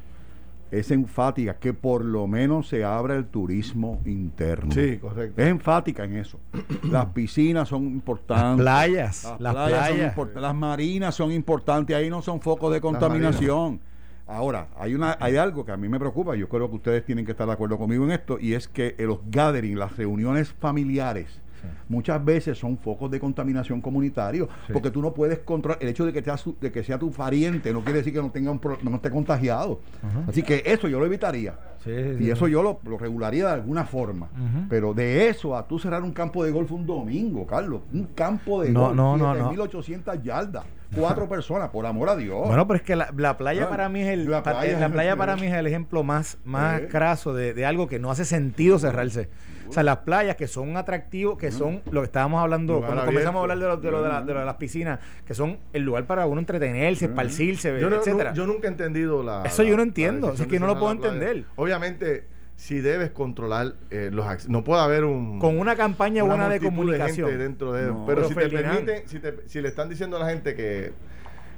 es 0.71 0.91
enfática 0.91 1.59
que 1.59 1.73
por 1.73 2.05
lo 2.05 2.27
menos 2.27 2.69
se 2.69 2.85
abra 2.85 3.17
el 3.17 3.27
turismo 3.27 4.01
interno. 4.05 4.73
Sí, 4.73 4.99
correcto. 4.99 5.41
Es 5.41 5.49
enfática 5.49 6.05
en 6.05 6.17
eso. 6.17 6.39
Las 6.91 7.07
piscinas 7.07 7.69
son 7.69 7.85
importantes. 7.87 8.65
Las 8.65 8.85
playas, 8.85 9.25
Las, 9.39 9.55
las 9.55 9.69
playas 9.69 10.15
son 10.15 10.31
las 10.35 10.55
marinas 10.55 11.15
son 11.15 11.33
importantes. 11.33 11.97
Ahí 11.97 12.11
no 12.11 12.23
son 12.23 12.41
focos 12.41 12.73
de 12.73 12.81
contaminación. 12.81 13.81
Ahora, 14.27 14.69
hay 14.77 14.95
una 14.95 15.17
hay 15.21 15.37
algo 15.37 15.65
que 15.65 15.73
a 15.73 15.77
mí 15.77 15.89
me 15.89 15.99
preocupa. 15.99 16.37
Yo 16.37 16.49
creo 16.49 16.69
que 16.69 16.77
ustedes 16.77 17.05
tienen 17.05 17.25
que 17.25 17.33
estar 17.33 17.47
de 17.47 17.55
acuerdo 17.55 17.79
conmigo 17.79 18.05
en 18.05 18.11
esto. 18.11 18.39
Y 18.39 18.53
es 18.53 18.69
que 18.69 18.95
los 18.99 19.21
gathering, 19.31 19.79
las 19.79 19.97
reuniones 19.97 20.53
familiares, 20.53 21.41
muchas 21.89 22.25
veces 22.25 22.59
son 22.59 22.79
focos 22.79 23.11
de 23.11 23.21
contaminación 23.21 23.81
comunitario. 23.81 24.49
Sí. 24.67 24.73
Porque 24.73 24.91
tú 24.91 25.01
no 25.03 25.13
puedes 25.15 25.39
controlar. 25.41 25.79
El 25.83 25.89
hecho 25.89 26.05
de 26.07 26.13
que, 26.13 26.23
sea 26.23 26.37
su- 26.37 26.57
de 26.61 26.71
que 26.73 26.83
sea 26.85 26.99
tu 26.99 27.11
pariente 27.11 27.73
no 27.73 27.83
quiere 27.83 27.99
decir 27.99 28.13
que 28.13 28.21
no, 28.23 28.31
tenga 28.31 28.51
un 28.51 28.59
pro- 28.59 28.79
no 28.83 28.97
esté 28.97 29.11
contagiado. 29.11 29.81
Así 30.27 30.43
que 30.43 30.63
eso 30.67 30.89
yo 30.89 30.99
lo 30.99 31.07
evitaría. 31.07 31.55
Sí, 31.85 31.91
sí, 31.95 32.17
sí. 32.19 32.25
Y 32.25 32.31
eso 32.31 32.49
yo 32.49 32.63
lo, 32.63 32.81
lo 32.85 32.99
regularía 32.99 33.47
de 33.47 33.53
alguna 33.53 33.85
forma. 33.85 34.29
Pero 34.69 34.95
de 34.95 35.29
eso 35.29 35.57
a 35.57 35.67
tú 35.67 35.79
cerrar 35.79 36.03
un 36.03 36.13
campo 36.13 36.45
de 36.45 36.51
golf 36.51 36.71
un 36.73 36.87
domingo, 36.87 37.47
Carlos. 37.47 37.83
Un 37.93 38.05
campo 38.15 38.63
de 38.63 38.71
No, 38.71 38.81
golf. 38.87 38.97
no, 38.97 39.17
no, 39.17 39.35
no. 39.35 39.53
7.800 39.53 40.23
yardas. 40.23 40.65
Cuatro 40.97 41.29
personas, 41.29 41.69
por 41.69 41.85
amor 41.87 42.09
a 42.09 42.17
Dios. 42.17 42.47
Bueno, 42.47 42.67
pero 42.67 42.77
es 42.79 42.83
que 42.83 42.97
la, 42.97 43.13
la 43.17 43.37
playa 43.37 43.69
para 43.69 43.89
mí 43.89 44.01
es 44.01 44.09
el 44.09 44.31
la 44.31 44.43
playa 44.43 45.17
para 45.17 45.37
mí 45.37 45.47
es 45.47 45.53
el 45.55 45.67
ejemplo 45.67 46.03
más, 46.03 46.39
más 46.45 46.81
Eh. 46.81 46.89
craso 46.91 47.35
de, 47.35 47.53
de 47.55 47.67
algo 47.67 47.87
que 47.89 47.99
no 47.99 48.11
hace 48.11 48.25
sentido 48.25 48.79
cerrarse. 48.79 49.29
O 49.69 49.73
sea, 49.73 49.83
las 49.83 49.99
playas 49.99 50.37
que 50.37 50.47
son 50.47 50.69
un 50.69 50.77
atractivo, 50.77 51.37
que 51.37 51.51
son 51.51 51.83
lo 51.91 52.01
que 52.01 52.07
estábamos 52.07 52.41
hablando 52.43 52.75
Lugar 52.75 52.89
cuando 52.91 53.05
comenzamos 53.07 53.39
a 53.39 53.43
hablar 53.43 53.59
de, 53.59 53.65
lo, 53.67 53.77
de, 53.77 53.91
lo 53.91 54.03
de, 54.03 54.09
la- 54.09 54.23
de 54.23 54.33
lo 54.35 54.41
de 54.41 54.47
las 54.47 54.55
piscinas, 54.57 54.99
que 55.27 55.35
son 55.35 55.59
el 55.73 55.83
lugar 55.83 56.07
para 56.07 56.27
uno 56.27 56.41
entretenerse, 56.41 57.05
esparcirse, 57.07 57.79
Yo, 57.81 57.91
no- 57.91 57.97
etcétera. 57.97 58.33
yo 58.33 58.47
nunca 58.47 58.67
he 58.69 58.71
entendido 58.71 59.23
la. 59.23 59.43
Eso 59.45 59.63
yo 59.63 59.77
no 59.77 59.83
entiendo, 59.83 60.33
es 60.33 60.47
que 60.47 60.59
no 60.59 60.67
lo 60.67 60.79
puedo 60.79 60.93
entender. 60.93 61.45
Obviamente, 61.57 62.25
si 62.57 62.81
debes 62.81 63.11
controlar 63.11 63.75
eh, 63.91 64.11
los 64.13 64.27
acc- 64.27 64.47
No 64.49 64.65
puede 64.65 64.83
haber 64.83 65.05
un. 65.05 65.39
Con 65.39 65.59
una 65.61 65.77
campaña 65.77 66.25
una 66.25 66.35
buena 66.35 66.49
de 66.49 66.59
comunicación. 66.61 67.29
gente 67.29 67.43
dentro 67.43 67.73
de 67.73 67.87
No. 67.89 68.05
pero 68.07 68.23
Pero 68.23 68.29
si 68.29 68.35
te 68.35 68.49
permiten, 68.49 69.09
si, 69.09 69.19
te- 69.21 69.47
si 69.47 69.61
le 69.61 69.69
están 69.69 69.89
diciendo 69.89 70.17
a 70.17 70.21
la 70.21 70.29
gente 70.31 70.55
que 70.57 70.93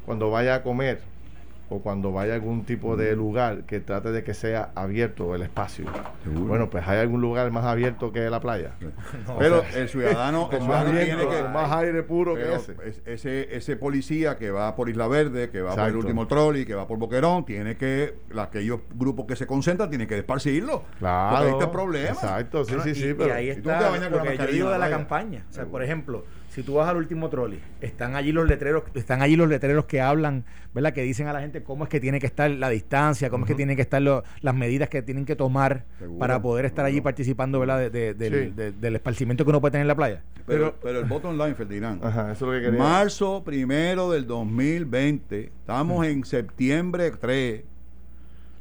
cuando 0.05 0.31
vaya 0.31 0.57
a 0.57 0.62
comer 0.62 1.00
o 1.71 1.81
cuando 1.81 2.12
vaya 2.12 2.33
a 2.33 2.35
algún 2.37 2.65
tipo 2.65 2.97
de 2.97 3.17
lugar 3.17 3.62
que 3.65 3.81
trate 3.81 4.11
de 4.12 4.23
que 4.25 4.35
sea 4.35 4.71
abierto 4.75 5.35
el 5.35 5.43
espacio. 5.43 5.87
Seguro. 6.25 6.45
Bueno, 6.47 6.69
pues 6.69 6.87
hay 6.87 6.99
algún 6.99 7.21
lugar 7.21 7.50
más 7.50 7.65
abierto 7.65 8.12
que 8.12 8.29
la 8.29 8.41
playa. 8.41 8.73
pero 9.39 9.62
el 9.75 9.89
ciudadano, 9.89 10.49
el 10.50 10.59
Con 10.59 10.69
más, 10.69 10.83
ciudadano 10.85 10.91
tiene 10.91 11.05
viento, 11.17 11.31
que. 11.31 11.43
más 11.49 11.73
aire 11.73 12.03
puro 12.03 12.35
que 12.35 12.55
ese. 12.55 12.75
es- 12.85 13.03
ese, 13.07 13.57
ese 13.57 13.77
policía 13.77 14.37
que 14.37 14.50
va 14.50 14.75
por 14.77 14.89
Isla 14.89 15.07
Verde, 15.09 15.49
que 15.50 15.62
va 15.62 15.75
por 15.77 15.89
el 15.89 15.97
último 15.97 16.27
trolley, 16.27 16.65
que 16.67 16.75
va 16.75 16.87
por 16.87 16.99
Boquerón, 16.99 17.45
tiene 17.47 17.77
que, 17.77 18.15
aquellos 18.37 18.81
grupos 18.95 19.27
que 19.27 19.37
se 19.37 19.47
concentran, 19.47 19.89
tienen 19.89 20.09
que 20.09 20.17
desparcirlo. 20.17 20.83
Claro. 20.99 21.31
Porque 21.31 21.45
ahí 21.47 21.53
está 21.53 21.65
el 21.67 21.71
problema. 21.71 22.09
Exacto, 22.11 22.65
sí, 22.65 22.75
Bueno, 22.75 22.85
sí, 22.85 22.91
y, 22.91 22.95
sí. 22.95 23.09
y 23.09 23.15
Pero, 23.15 23.35
ahí 23.35 23.50
y 23.50 23.55
tú 23.55 23.62
te 23.62 23.73
está 23.73 23.91
lo 24.11 24.17
la 24.25 24.31
que 24.33 24.39
yo 24.39 24.47
digo 24.49 24.67
de 24.71 24.79
la 24.79 24.87
playa. 24.87 24.97
campaña. 24.97 25.39
O 25.49 25.53
sea, 25.53 25.62
Seguro. 25.62 25.71
por 25.71 25.83
ejemplo, 25.85 26.25
si 26.50 26.62
tú 26.64 26.75
vas 26.75 26.88
al 26.88 26.97
último 26.97 27.28
trolley, 27.30 27.61
están 27.80 28.16
allí 28.16 28.33
los 28.33 28.47
letreros, 28.49 28.83
están 28.95 29.23
allí 29.23 29.37
los 29.37 29.49
letreros 29.49 29.85
que 29.87 30.00
hablan, 30.00 30.45
¿verdad? 30.75 30.92
Que 30.92 31.02
dicen 31.02 31.28
a 31.28 31.33
la 31.33 31.40
gente 31.40 31.62
cómo 31.62 31.85
es 31.85 31.90
que 31.90 32.00
tiene 32.00 32.19
que 32.19 32.26
estar 32.26 32.50
la 32.50 32.69
distancia, 32.69 33.30
cómo 33.30 33.45
es 33.45 33.49
que 33.49 33.54
tienen 33.54 33.76
que 33.76 33.83
estar 33.83 34.02
lo- 34.02 34.25
las 34.40 34.54
medidas 34.54 34.88
que 34.88 35.00
tienen 35.02 35.25
que 35.25 35.37
tomar 35.37 35.85
Seguro, 35.99 36.19
para 36.19 36.42
poder 36.42 36.64
estar 36.64 36.85
allí 36.85 37.00
participando, 37.00 37.61
¿verdad? 37.61 37.78
De- 37.78 37.90
de- 37.90 38.14
del, 38.14 38.45
Sí. 38.49 38.50
de- 38.57 38.73
del 38.73 38.97
esparcimiento 38.97 39.45
que 39.45 39.50
uno 39.50 39.61
puede 39.61 39.73
tener 39.73 39.83
en 39.85 39.88
la 39.88 39.95
playa. 39.95 40.23
Pero, 40.47 40.75
pero 40.83 40.99
el 40.99 41.04
bottom 41.04 41.38
line, 41.38 41.54
Ferdinand. 41.54 42.02
Ajá, 42.04 42.33
eso 42.33 42.47
es 42.47 42.52
lo 42.52 42.52
que 42.52 42.64
quería. 42.66 42.78
Marzo 42.80 43.42
primero 43.45 44.11
del 44.11 44.26
2020, 44.26 45.45
estamos 45.61 46.04
en 46.04 46.25
septiembre 46.25 47.12
3. 47.12 47.62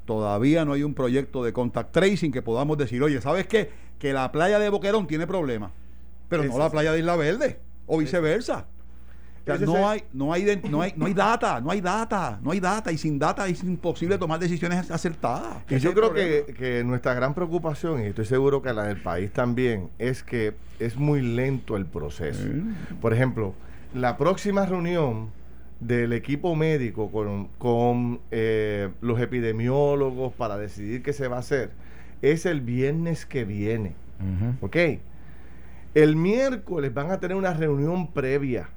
Todavía 0.05 0.65
no 0.65 0.73
hay 0.73 0.83
un 0.83 0.93
proyecto 0.93 1.43
de 1.43 1.53
contact 1.53 1.91
tracing 1.91 2.31
que 2.31 2.41
podamos 2.41 2.77
decir, 2.77 3.01
oye, 3.03 3.21
¿sabes 3.21 3.45
qué? 3.47 3.69
Que 3.99 4.13
la 4.13 4.31
playa 4.31 4.57
de 4.59 4.69
Boquerón 4.69 5.05
tiene 5.07 5.27
problemas, 5.27 5.71
pero 6.29 6.43
no 6.43 6.57
la 6.57 6.69
playa 6.71 6.91
de 6.91 6.99
Isla 6.99 7.15
Verde, 7.15 7.59
o 7.89 7.97
viceversa. 7.97 8.65
O 9.41 9.57
sea, 9.57 9.65
no 9.65 9.89
hay, 9.89 10.03
no, 10.13 10.31
hay, 10.31 10.61
no, 10.69 10.81
hay, 10.81 10.93
no 10.95 11.07
hay 11.07 11.13
data, 11.13 11.59
no 11.59 11.71
hay 11.71 11.81
data, 11.81 12.39
no 12.43 12.51
hay 12.51 12.59
data, 12.59 12.91
y 12.91 12.99
sin 12.99 13.17
data 13.17 13.47
es 13.47 13.63
imposible 13.63 14.17
tomar 14.19 14.39
decisiones 14.39 14.91
acertadas. 14.91 15.63
Y 15.67 15.79
yo 15.79 15.93
creo 15.95 16.13
que, 16.13 16.53
que 16.55 16.83
nuestra 16.83 17.15
gran 17.15 17.33
preocupación, 17.33 18.03
y 18.03 18.07
estoy 18.07 18.25
seguro 18.25 18.61
que 18.61 18.71
la 18.73 18.83
del 18.83 19.01
país 19.01 19.31
también, 19.31 19.89
es 19.97 20.21
que 20.21 20.53
es 20.77 20.97
muy 20.97 21.21
lento 21.21 21.77
el 21.77 21.87
proceso. 21.87 22.43
Por 23.01 23.11
ejemplo, 23.11 23.55
la 23.95 24.17
próxima 24.17 24.67
reunión 24.67 25.31
del 25.79 26.13
equipo 26.13 26.55
médico 26.55 27.09
con, 27.09 27.47
con, 27.57 28.19
eh, 28.29 28.89
los 29.01 29.19
epidemiólogos 29.19 30.33
para 30.33 30.57
decidir 30.57 31.01
qué 31.01 31.13
se 31.13 31.27
va 31.27 31.37
a 31.37 31.39
hacer 31.39 31.71
es 32.21 32.45
el 32.45 32.61
viernes 32.61 33.25
que 33.25 33.45
viene. 33.45 33.93
¿Ok? 34.61 34.75
El 35.93 36.15
miércoles 36.15 36.93
van 36.93 37.11
a 37.11 37.19
tener 37.19 37.35
una 37.35 37.53
reunión 37.53 38.11
previa 38.13 38.69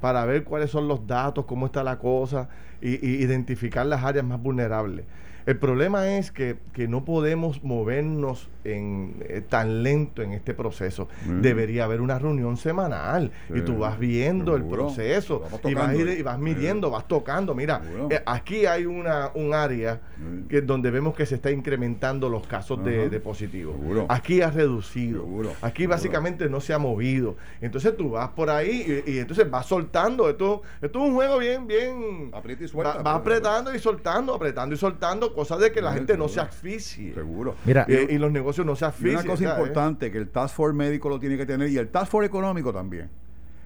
para 0.00 0.24
ver 0.24 0.42
cuáles 0.42 0.70
son 0.70 0.88
los 0.88 1.06
datos, 1.06 1.44
cómo 1.44 1.66
está 1.66 1.84
la 1.84 1.98
cosa 1.98 2.48
y, 2.80 3.06
identificar 3.06 3.86
las 3.86 4.02
áreas 4.02 4.24
más 4.24 4.42
vulnerables. 4.42 5.06
El 5.46 5.56
problema 5.58 6.08
es 6.16 6.30
que, 6.32 6.56
que 6.72 6.88
no 6.88 7.04
podemos 7.04 7.62
movernos 7.64 8.48
en, 8.64 9.16
eh, 9.28 9.42
tan 9.46 9.82
lento 9.82 10.22
en 10.22 10.32
este 10.32 10.54
proceso. 10.54 11.08
Mm. 11.26 11.40
Debería 11.40 11.84
haber 11.84 12.00
una 12.00 12.18
reunión 12.18 12.56
semanal 12.56 13.32
y 13.54 13.60
tú 13.62 13.78
vas 13.78 13.98
viendo 13.98 14.54
el 14.54 14.64
proceso 14.64 15.42
y 15.64 15.74
vas, 15.74 15.94
ir- 15.94 16.18
y 16.18 16.22
vas 16.22 16.38
midiendo, 16.38 16.90
vas 16.90 17.08
tocando. 17.08 17.54
Mira, 17.54 17.82
eh, 18.10 18.22
aquí 18.26 18.66
hay 18.66 18.86
una, 18.86 19.30
un 19.34 19.52
área 19.54 20.00
Sí. 20.22 20.44
que, 20.48 20.60
donde 20.60 20.90
vemos 20.92 21.14
que 21.16 21.26
se 21.26 21.34
está 21.34 21.50
incrementando 21.50 22.28
los 22.28 22.46
casos 22.46 22.84
de, 22.84 23.08
de 23.08 23.18
positivos. 23.18 23.74
Seguro. 23.76 24.06
Aquí 24.08 24.40
ha 24.40 24.50
reducido. 24.50 25.22
Seguro, 25.22 25.52
Aquí 25.62 25.86
básicamente 25.86 26.48
no 26.48 26.60
se 26.60 26.72
ha 26.72 26.78
movido. 26.78 27.36
Entonces 27.60 27.96
tú 27.96 28.10
vas 28.10 28.28
por 28.30 28.48
ahí 28.48 29.02
y, 29.06 29.10
y 29.12 29.18
entonces 29.18 29.50
vas 29.50 29.66
soltando. 29.66 30.28
Esto, 30.30 30.62
esto 30.80 31.00
es 31.00 31.08
un 31.08 31.14
juego 31.14 31.38
bien, 31.38 31.66
bien. 31.66 32.30
Aprieta 32.32 32.62
y 32.62 32.68
suelta, 32.68 32.98
Va, 32.98 33.02
va 33.02 33.12
y 33.14 33.16
apretando 33.20 33.74
y 33.74 33.78
soltando, 33.80 34.34
apretando 34.34 34.74
y 34.74 34.78
soltando, 34.78 35.31
cosas 35.32 35.58
de 35.60 35.72
que 35.72 35.80
la 35.80 35.92
Sí, 35.92 35.98
gente 35.98 36.16
no 36.16 36.28
se 36.28 36.40
asfixie. 36.40 37.14
Seguro. 37.14 37.54
Mira, 37.64 37.84
Eh, 37.88 38.08
y 38.10 38.18
los 38.18 38.30
negocios 38.32 38.66
no 38.66 38.76
se 38.76 38.84
asfixien. 38.84 39.16
una 39.18 39.26
cosa 39.26 39.44
¿sabes? 39.44 39.58
importante 39.58 40.10
que 40.10 40.18
el 40.18 40.28
Task 40.28 40.54
Force 40.54 40.76
médico 40.76 41.08
lo 41.08 41.18
tiene 41.20 41.36
que 41.36 41.46
tener 41.46 41.68
y 41.68 41.76
el 41.78 41.88
Task 41.88 42.10
Force 42.10 42.26
económico 42.26 42.72
también. 42.72 43.08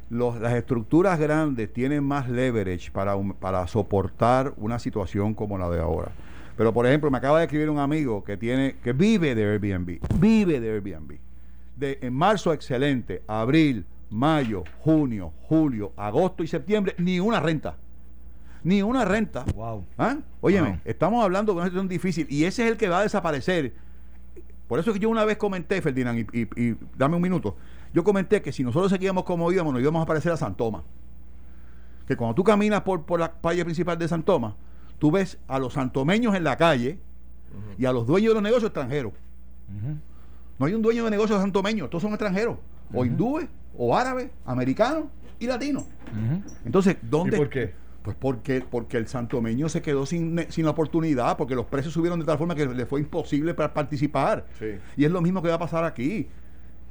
Los- 0.08 0.40
las 0.40 0.54
estructuras 0.54 1.18
grandes 1.18 1.72
tienen 1.72 2.04
más 2.04 2.28
leverage 2.28 2.90
para, 2.92 3.16
un- 3.16 3.32
para 3.34 3.66
soportar 3.66 4.52
una 4.56 4.78
situación 4.78 5.34
como 5.34 5.58
la 5.58 5.68
de 5.68 5.80
ahora. 5.80 6.12
Pero 6.56 6.72
por 6.72 6.86
ejemplo, 6.86 7.10
me 7.10 7.18
acaba 7.18 7.38
de 7.38 7.44
escribir 7.44 7.68
un 7.68 7.78
amigo 7.78 8.22
que 8.24 8.36
tiene 8.36 8.76
que 8.82 8.92
vive 8.92 9.34
de 9.34 9.44
Airbnb, 9.44 9.98
vive 10.18 10.60
de 10.60 10.70
Airbnb. 10.70 11.18
De 11.76 11.98
en 12.00 12.14
marzo 12.14 12.52
excelente, 12.52 13.22
abril, 13.26 13.84
mayo, 14.08 14.62
junio, 14.78 15.32
julio, 15.42 15.92
agosto 15.96 16.42
y 16.42 16.46
septiembre 16.46 16.94
ni 16.98 17.18
una 17.20 17.40
renta. 17.40 17.76
Ni 18.66 18.82
una 18.82 19.04
renta. 19.04 19.44
Wow. 19.54 19.84
¿Ah? 19.96 20.16
Óyeme, 20.40 20.70
Wow. 20.70 20.78
estamos 20.84 21.22
hablando 21.22 21.52
de 21.52 21.58
una 21.58 21.66
situación 21.66 21.86
difícil 21.86 22.26
y 22.28 22.42
ese 22.44 22.64
es 22.64 22.72
el 22.72 22.76
que 22.76 22.88
va 22.88 22.98
a 22.98 23.02
desaparecer. 23.04 23.74
Por 24.66 24.80
eso 24.80 24.90
es 24.90 24.94
que 24.94 25.00
yo 25.00 25.08
una 25.08 25.24
vez 25.24 25.36
comenté, 25.36 25.80
Ferdinand, 25.80 26.18
y, 26.32 26.40
y- 26.40 26.48
y 26.70 26.76
dame 26.98 27.14
un 27.14 27.22
minuto. 27.22 27.56
Yo 27.94 28.02
comenté 28.02 28.42
que 28.42 28.50
si 28.50 28.64
nosotros 28.64 28.90
seguíamos 28.90 29.22
como 29.22 29.52
íbamos, 29.52 29.72
nos 29.72 29.80
íbamos 29.80 30.02
a 30.02 30.06
parecer 30.06 30.32
a 30.32 30.36
San 30.36 30.56
Tomás. 30.56 30.82
Que 32.08 32.16
cuando 32.16 32.34
tú 32.34 32.42
caminas 32.42 32.80
por, 32.82 33.04
por 33.04 33.20
la 33.20 33.32
calle 33.40 33.64
principal 33.64 33.96
de 33.98 34.08
San 34.08 34.24
Tomás, 34.24 34.54
tú 34.98 35.12
ves 35.12 35.38
a 35.46 35.60
los 35.60 35.74
santomeños 35.74 36.34
en 36.34 36.42
la 36.42 36.56
calle 36.56 36.98
y 37.78 37.84
a 37.86 37.92
los 37.92 38.04
dueños 38.04 38.30
de 38.30 38.34
los 38.34 38.42
negocios 38.42 38.70
extranjeros. 38.70 39.12
No 40.58 40.66
hay 40.66 40.74
un 40.74 40.82
dueño 40.82 41.04
de 41.04 41.10
negocios 41.12 41.40
santomeños, 41.40 41.88
todos 41.88 42.02
son 42.02 42.10
extranjeros. 42.10 42.56
O 42.92 43.04
hindúes, 43.04 43.48
o 43.78 43.96
árabes, 43.96 44.30
americanos 44.44 45.04
y 45.38 45.46
latinos. 45.46 45.84
Entonces, 46.64 46.96
¿dónde? 47.02 47.36
¿Y 47.36 47.38
por 47.38 47.48
qué? 47.48 47.85
Pues 48.06 48.16
porque, 48.20 48.62
porque 48.70 48.98
el 48.98 49.08
santomeño 49.08 49.68
se 49.68 49.82
quedó 49.82 50.06
sin, 50.06 50.46
sin 50.48 50.64
la 50.64 50.70
oportunidad, 50.70 51.36
porque 51.36 51.56
los 51.56 51.66
precios 51.66 51.92
subieron 51.92 52.20
de 52.20 52.24
tal 52.24 52.38
forma 52.38 52.54
que 52.54 52.64
le 52.64 52.86
fue 52.86 53.00
imposible 53.00 53.52
para 53.52 53.74
participar. 53.74 54.46
Sí. 54.60 54.76
Y 54.96 55.04
es 55.04 55.10
lo 55.10 55.20
mismo 55.20 55.42
que 55.42 55.48
va 55.48 55.56
a 55.56 55.58
pasar 55.58 55.82
aquí. 55.84 56.28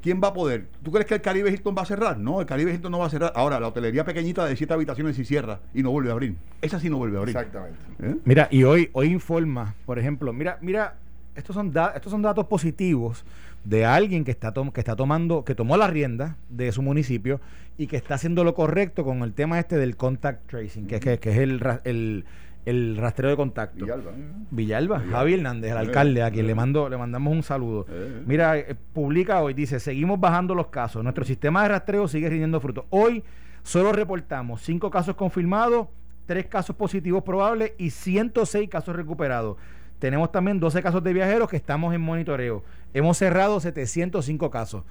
¿Quién 0.01 0.19
va 0.21 0.27
a 0.27 0.33
poder? 0.33 0.67
¿Tú 0.83 0.91
crees 0.91 1.05
que 1.07 1.13
el 1.13 1.21
Caribe 1.21 1.49
Hilton 1.49 1.73
va 1.75 1.83
a 1.83 1.85
cerrar? 1.85 2.17
No, 2.17 2.41
el 2.41 2.45
Caribe 2.45 2.73
Hilton 2.73 2.91
no 2.91 2.99
va 2.99 3.05
a 3.05 3.09
cerrar. 3.09 3.31
Ahora, 3.33 3.61
la 3.61 3.69
hotelería 3.69 4.03
pequeñita 4.03 4.45
de 4.45 4.57
siete 4.57 4.73
habitaciones 4.73 5.15
sí 5.15 5.23
cierra 5.23 5.61
y 5.73 5.83
no 5.83 5.89
vuelve 5.91 6.09
a 6.09 6.11
abrir. 6.11 6.35
Esa 6.61 6.81
sí 6.81 6.89
no 6.89 6.97
vuelve 6.97 7.15
a 7.15 7.19
abrir. 7.21 7.37
Exactamente. 7.37 7.79
¿Eh? 8.03 8.15
Mira, 8.25 8.49
y 8.51 8.65
hoy, 8.65 8.89
hoy 8.91 9.07
informa, 9.07 9.73
por 9.85 9.97
ejemplo, 9.97 10.33
mira, 10.33 10.57
mira, 10.59 10.95
estos 11.33 11.55
son, 11.55 11.71
da- 11.71 11.93
estos 11.95 12.11
son 12.11 12.21
datos 12.21 12.45
positivos 12.45 13.23
de 13.65 13.83
alguien 13.85 14.23
que 14.23 14.31
está, 14.31 14.53
que 14.53 14.79
está 14.79 14.95
tomando, 14.95 15.43
que 15.43 15.55
tomó 15.55 15.75
la 15.75 15.87
rienda 15.87 16.37
de 16.49 16.71
su 16.71 16.81
municipio 16.81 17.41
y 17.77 17.87
que 17.87 17.97
está 17.97 18.15
haciendo 18.15 18.43
lo 18.43 18.53
correcto 18.53 19.03
con 19.03 19.21
el 19.23 19.33
tema 19.33 19.59
este 19.59 19.75
del 19.77 19.97
contact 19.97 20.47
tracing, 20.49 20.87
que, 20.87 20.95
es- 20.95 21.01
que, 21.01 21.19
que 21.19 21.31
es 21.31 21.37
el, 21.39 21.61
el, 21.83 22.25
el 22.65 22.97
rastreo 22.97 23.31
de 23.31 23.35
contacto. 23.35 23.83
Villalba, 23.85 24.11
¿eh? 24.11 24.15
Villalba, 24.51 24.97
Villalba. 24.99 25.17
Javi 25.17 25.33
Hernández, 25.33 25.71
el 25.71 25.77
Eh, 25.77 25.79
alcalde, 25.79 26.23
a 26.23 26.31
quien 26.31 26.45
eh. 26.45 26.49
le 26.49 26.55
mando, 26.55 26.87
le 26.89 26.97
mandamos 26.97 27.33
un 27.33 27.43
saludo. 27.43 27.85
Eh. 27.89 28.23
Mira, 28.25 28.55
publica 28.93 29.41
hoy, 29.41 29.53
dice, 29.53 29.79
seguimos 29.79 30.19
bajando 30.19 30.55
los 30.55 30.67
casos. 30.67 31.03
Nuestro 31.03 31.25
sistema 31.25 31.63
de 31.63 31.69
rastreo 31.69 32.07
sigue 32.07 32.29
rindiendo 32.29 32.59
frutos. 32.61 32.85
Hoy 32.91 33.23
solo 33.63 33.91
reportamos 33.91 34.61
cinco 34.61 34.89
casos 34.91 35.15
confirmados, 35.15 35.87
tres 36.27 36.45
casos 36.45 36.75
positivos 36.75 37.23
probables 37.23 37.73
y 37.77 37.89
106 37.89 38.69
casos 38.69 38.95
recuperados. 38.95 39.57
Tenemos 39.99 40.31
también 40.31 40.59
12 40.59 40.81
casos 40.83 41.03
de 41.03 41.13
viajeros 41.13 41.49
que 41.49 41.55
estamos 41.57 41.93
en 41.93 42.01
monitoreo. 42.01 42.63
Hemos 42.93 43.17
cerrado 43.17 43.59
705 43.59 44.49
casos. 44.51 44.83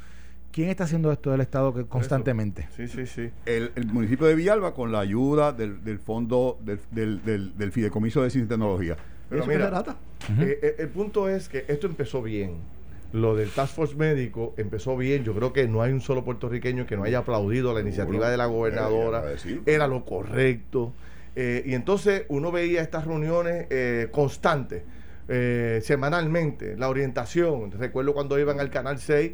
¿Quién 0.52 0.68
está 0.68 0.84
haciendo 0.84 1.10
esto 1.10 1.30
del 1.32 1.40
Estado 1.40 1.74
que- 1.74 1.84
constantemente? 1.84 2.68
Sí, 2.76 2.86
sí, 2.88 3.06
sí. 3.06 3.30
El, 3.44 3.72
el 3.74 3.86
municipio 3.86 4.26
de 4.26 4.34
Villalba 4.36 4.72
con 4.72 4.92
la 4.92 5.00
ayuda 5.00 5.52
del, 5.52 5.82
del 5.82 5.98
fondo 5.98 6.58
del, 6.60 6.78
del, 6.92 7.24
del- 7.24 7.58
del 7.58 7.72
Fideicomiso 7.72 8.22
de 8.22 8.30
Ciencia 8.30 8.46
y 8.46 8.48
Tecnología. 8.48 8.96
Pero 9.28 9.42
Eso 9.42 9.50
mira. 9.50 9.84
Eh, 10.40 10.58
eh, 10.62 10.76
el 10.78 10.88
punto 10.88 11.28
es 11.28 11.48
que 11.48 11.64
esto 11.68 11.86
empezó 11.86 12.22
bien. 12.22 12.52
Lo 13.12 13.34
del 13.36 13.50
Task 13.50 13.74
Force 13.74 13.94
médico 13.96 14.54
empezó 14.56 14.96
bien. 14.96 15.24
Yo 15.24 15.34
creo 15.34 15.52
que 15.52 15.66
no 15.68 15.82
hay 15.82 15.92
un 15.92 16.00
solo 16.00 16.24
puertorriqueño 16.24 16.86
que 16.86 16.96
no 16.96 17.04
haya 17.04 17.18
aplaudido 17.18 17.72
la 17.74 17.80
iniciativa 17.80 18.28
de 18.30 18.36
la 18.36 18.46
gobernadora. 18.46 19.24
Eh, 19.24 19.30
decir. 19.32 19.62
Era 19.66 19.86
lo 19.88 20.04
correcto. 20.04 20.92
Eh, 21.36 21.62
y 21.66 21.74
entonces 21.74 22.24
uno 22.28 22.52
veía 22.52 22.80
estas 22.80 23.06
reuniones 23.06 23.66
eh, 23.70 24.08
constantes, 24.12 24.82
eh, 25.28 25.80
semanalmente, 25.82 26.76
la 26.76 26.88
orientación. 26.88 27.72
Recuerdo 27.72 28.14
cuando 28.14 28.38
iban 28.38 28.60
al 28.60 28.70
Canal 28.70 28.98
6 28.98 29.32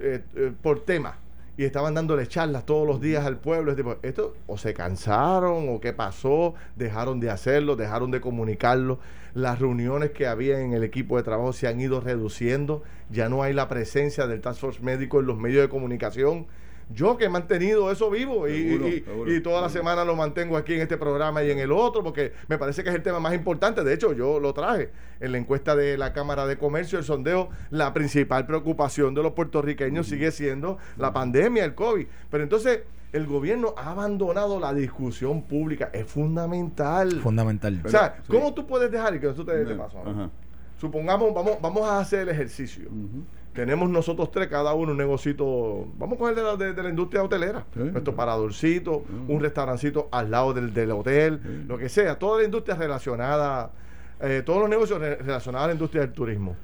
eh, 0.00 0.24
eh, 0.34 0.52
por 0.62 0.84
tema 0.84 1.18
y 1.56 1.64
estaban 1.64 1.94
dándole 1.94 2.26
charlas 2.26 2.64
todos 2.66 2.86
los 2.86 3.00
días 3.00 3.24
al 3.24 3.38
pueblo. 3.38 3.74
Esto 4.02 4.36
o 4.46 4.58
se 4.58 4.74
cansaron 4.74 5.68
o 5.68 5.80
qué 5.80 5.92
pasó, 5.92 6.54
dejaron 6.76 7.20
de 7.20 7.30
hacerlo, 7.30 7.76
dejaron 7.76 8.10
de 8.10 8.20
comunicarlo. 8.20 8.98
Las 9.34 9.58
reuniones 9.58 10.10
que 10.10 10.26
había 10.26 10.60
en 10.60 10.74
el 10.74 10.84
equipo 10.84 11.16
de 11.16 11.22
trabajo 11.22 11.52
se 11.52 11.66
han 11.66 11.80
ido 11.80 12.00
reduciendo. 12.00 12.82
Ya 13.10 13.28
no 13.28 13.42
hay 13.42 13.52
la 13.52 13.68
presencia 13.68 14.26
del 14.26 14.40
Task 14.40 14.60
Force 14.60 14.82
médico 14.82 15.20
en 15.20 15.26
los 15.26 15.38
medios 15.38 15.62
de 15.62 15.68
comunicación. 15.68 16.46
Yo 16.92 17.16
que 17.16 17.24
he 17.26 17.28
mantenido 17.28 17.90
eso 17.90 18.10
vivo 18.10 18.48
y, 18.48 18.62
Seguro, 18.70 18.88
y- 18.88 19.00
seguro, 19.00 19.32
y 19.34 19.40
toda 19.40 19.60
la 19.62 19.68
semana 19.68 20.04
lo 20.04 20.14
mantengo 20.16 20.56
aquí 20.56 20.74
en 20.74 20.80
este 20.82 20.96
programa 20.96 21.42
y 21.42 21.50
en 21.50 21.58
el 21.58 21.72
otro, 21.72 22.02
porque 22.02 22.32
me 22.48 22.58
parece 22.58 22.82
que 22.82 22.90
es 22.90 22.94
el 22.94 23.02
tema 23.02 23.20
más 23.20 23.34
importante. 23.34 23.82
De 23.84 23.94
hecho, 23.94 24.12
yo 24.12 24.38
lo 24.40 24.52
traje 24.54 24.90
en 25.20 25.32
la 25.32 25.38
encuesta 25.38 25.74
de 25.76 25.96
la 25.98 26.12
Cámara 26.12 26.46
de 26.46 26.58
Comercio, 26.58 26.98
el 26.98 27.04
sondeo, 27.04 27.48
la 27.70 27.92
principal 27.94 28.46
preocupación 28.46 29.14
de 29.14 29.22
los 29.22 29.32
puertorriqueños 29.32 30.06
sigue 30.06 30.30
siendo 30.30 30.78
la 30.96 31.12
pandemia, 31.12 31.64
el 31.64 31.74
COVID. 31.74 32.06
Pero 32.30 32.42
entonces, 32.42 32.80
el 33.12 33.26
gobierno 33.26 33.74
ha 33.76 33.90
abandonado 33.90 34.58
la 34.58 34.72
discusión 34.72 35.42
pública. 35.42 35.90
Es 35.92 36.06
fundamental. 36.06 37.20
Fundamental. 37.20 37.80
o 37.84 37.88
sea, 37.88 38.16
sí. 38.22 38.32
¿cómo 38.32 38.54
tú 38.54 38.66
puedes 38.66 38.90
dejar 38.90 39.14
y 39.14 39.20
que 39.20 39.28
eso 39.28 39.44
te, 39.44 39.64
te 39.64 39.72
ahora? 39.72 40.10
Ajá. 40.10 40.30
Supongamos, 40.80 41.32
vamos, 41.32 41.58
vamos 41.60 41.82
a 41.88 42.00
hacer 42.00 42.20
el 42.22 42.30
ejercicio. 42.30 42.88
Tenemos 43.52 43.90
nosotros 43.90 44.30
tres, 44.30 44.48
cada 44.48 44.72
uno 44.72 44.92
un 44.92 44.98
negocito, 44.98 45.86
vamos 45.98 46.16
a 46.16 46.18
coger 46.18 46.34
de 46.36 46.42
la, 46.42 46.56
de, 46.56 46.72
de 46.72 46.82
la 46.82 46.88
industria 46.88 47.22
hotelera, 47.22 47.66
Sí. 47.74 47.80
nuestro 47.80 48.14
paradorcito, 48.16 49.02
Mm. 49.08 49.30
un 49.30 49.40
restaurancito 49.40 50.08
al 50.10 50.30
lado 50.30 50.54
del, 50.54 50.72
del 50.72 50.90
hotel, 50.92 51.64
lo 51.68 51.76
que 51.76 51.88
sea, 51.90 52.18
toda 52.18 52.38
la 52.38 52.44
industria 52.44 52.74
relacionada, 52.76 53.70
eh, 54.20 54.42
todos 54.46 54.60
los 54.60 54.70
negocios 54.70 55.00
re- 55.00 55.16
relacionados 55.16 55.64
a 55.64 55.66
la 55.68 55.72
industria 55.74 56.00
del 56.02 56.12
turismo. 56.12 56.56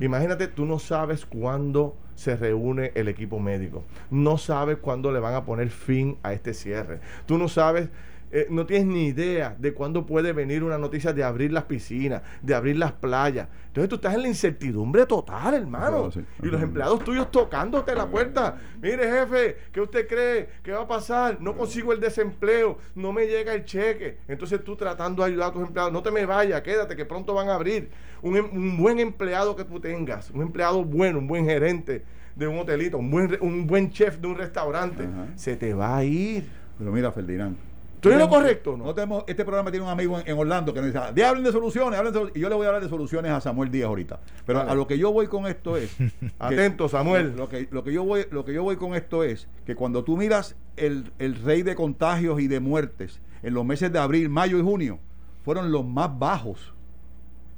Imagínate, 0.00 0.46
tú 0.46 0.66
no 0.66 0.78
sabes 0.78 1.26
cuándo 1.26 1.96
se 2.14 2.36
reúne 2.36 2.92
el 2.94 3.08
equipo 3.08 3.40
médico, 3.40 3.82
no 4.10 4.38
sabes 4.38 4.76
cuándo 4.76 5.10
le 5.10 5.18
van 5.18 5.34
a 5.34 5.44
poner 5.44 5.68
fin 5.70 6.16
a 6.22 6.32
este 6.32 6.54
cierre, 6.54 7.00
tú 7.26 7.38
no 7.38 7.48
sabes... 7.48 7.88
eh, 8.36 8.48
no 8.50 8.66
tienes 8.66 8.88
ni 8.88 9.06
idea 9.06 9.54
de 9.56 9.72
cuándo 9.72 10.04
puede 10.04 10.32
venir 10.32 10.64
una 10.64 10.76
noticia 10.76 11.12
de 11.12 11.22
abrir 11.22 11.52
las 11.52 11.62
piscinas, 11.64 12.20
de 12.42 12.52
abrir 12.52 12.76
las 12.76 12.90
playas. 12.90 13.46
Entonces 13.68 13.88
tú 13.88 13.94
estás 13.94 14.12
en 14.14 14.22
la 14.22 14.28
incertidumbre 14.28 15.06
total, 15.06 15.54
hermano. 15.54 16.10
Sí. 16.10 16.20
Y 16.42 16.46
los 16.46 16.60
empleados 16.60 17.04
tuyos 17.04 17.30
tocándote 17.30 17.94
la 17.94 18.06
puerta. 18.08 18.56
Mire, 18.82 19.08
jefe, 19.08 19.56
¿qué 19.70 19.80
usted 19.80 20.08
cree? 20.08 20.48
¿Qué 20.64 20.72
va 20.72 20.82
a 20.82 20.88
pasar? 20.88 21.40
No 21.40 21.56
consigo 21.56 21.92
el 21.92 22.00
desempleo, 22.00 22.78
no 22.96 23.12
me 23.12 23.26
llega 23.26 23.54
el 23.54 23.64
cheque. 23.64 24.18
Entonces 24.26 24.64
tú 24.64 24.74
tratando 24.74 25.22
de 25.22 25.30
ayudar 25.30 25.50
a 25.50 25.52
tus 25.52 25.62
empleados, 25.62 25.92
no 25.92 26.02
te 26.02 26.10
me 26.10 26.26
vayas, 26.26 26.60
quédate, 26.62 26.96
que 26.96 27.04
pronto 27.04 27.34
van 27.34 27.48
a 27.50 27.54
abrir. 27.54 27.88
Un, 28.20 28.36
em- 28.36 28.50
un 28.52 28.76
buen 28.76 28.98
empleado 28.98 29.54
que 29.54 29.62
tú 29.64 29.78
tengas, 29.78 30.32
un 30.32 30.42
empleado 30.42 30.82
bueno, 30.84 31.20
un 31.20 31.28
buen 31.28 31.44
gerente 31.44 32.02
de 32.34 32.48
un 32.48 32.58
hotelito, 32.58 32.98
un 32.98 33.12
buen, 33.12 33.38
un 33.40 33.64
buen 33.64 33.92
chef 33.92 34.18
de 34.18 34.26
un 34.26 34.34
restaurante, 34.34 35.04
Ajá. 35.04 35.28
se 35.36 35.54
te 35.56 35.72
va 35.72 35.98
a 35.98 36.02
ir. 36.04 36.48
Pero 36.76 36.90
mira, 36.90 37.12
Ferdinand. 37.12 37.73
¿Estoy 38.08 38.12
en 38.12 38.18
lo 38.18 38.28
correcto 38.28 38.72
o 38.72 38.76
no? 38.76 38.84
no 38.84 38.94
tenemos, 38.94 39.24
este 39.26 39.44
programa 39.44 39.70
tiene 39.70 39.84
un 39.86 39.90
amigo 39.92 40.18
en, 40.18 40.28
en 40.28 40.38
Orlando 40.38 40.72
que 40.74 40.80
nos 40.80 40.92
dice, 40.92 41.12
"De 41.14 41.24
hablen 41.24 41.42
de 41.44 41.52
soluciones, 41.52 41.98
hablen 41.98 42.12
de 42.12 42.18
solu-". 42.20 42.32
y 42.34 42.40
yo 42.40 42.48
le 42.48 42.54
voy 42.54 42.64
a 42.66 42.68
hablar 42.68 42.82
de 42.82 42.88
soluciones 42.88 43.32
a 43.32 43.40
Samuel 43.40 43.70
Díaz 43.70 43.86
ahorita. 43.88 44.20
Pero 44.46 44.60
a 44.60 44.74
lo 44.74 44.86
que 44.86 44.98
yo 44.98 45.12
voy 45.12 45.26
con 45.26 45.46
esto 45.46 45.76
es... 45.76 45.94
que- 45.96 46.12
Atento, 46.38 46.88
Samuel. 46.88 47.34
Lo 47.36 47.48
que, 47.48 47.68
lo, 47.70 47.82
que 47.84 47.92
yo 47.92 48.04
voy, 48.04 48.26
lo 48.30 48.44
que 48.44 48.52
yo 48.52 48.62
voy 48.62 48.76
con 48.76 48.94
esto 48.94 49.24
es 49.24 49.48
que 49.66 49.74
cuando 49.74 50.04
tú 50.04 50.16
miras 50.16 50.56
el, 50.76 51.12
el 51.18 51.34
rey 51.42 51.62
de 51.62 51.74
contagios 51.74 52.40
y 52.40 52.48
de 52.48 52.60
muertes 52.60 53.20
en 53.42 53.54
los 53.54 53.64
meses 53.64 53.92
de 53.92 53.98
abril, 53.98 54.28
mayo 54.28 54.58
y 54.58 54.62
junio, 54.62 54.98
fueron 55.44 55.70
los 55.72 55.84
más 55.84 56.18
bajos 56.18 56.72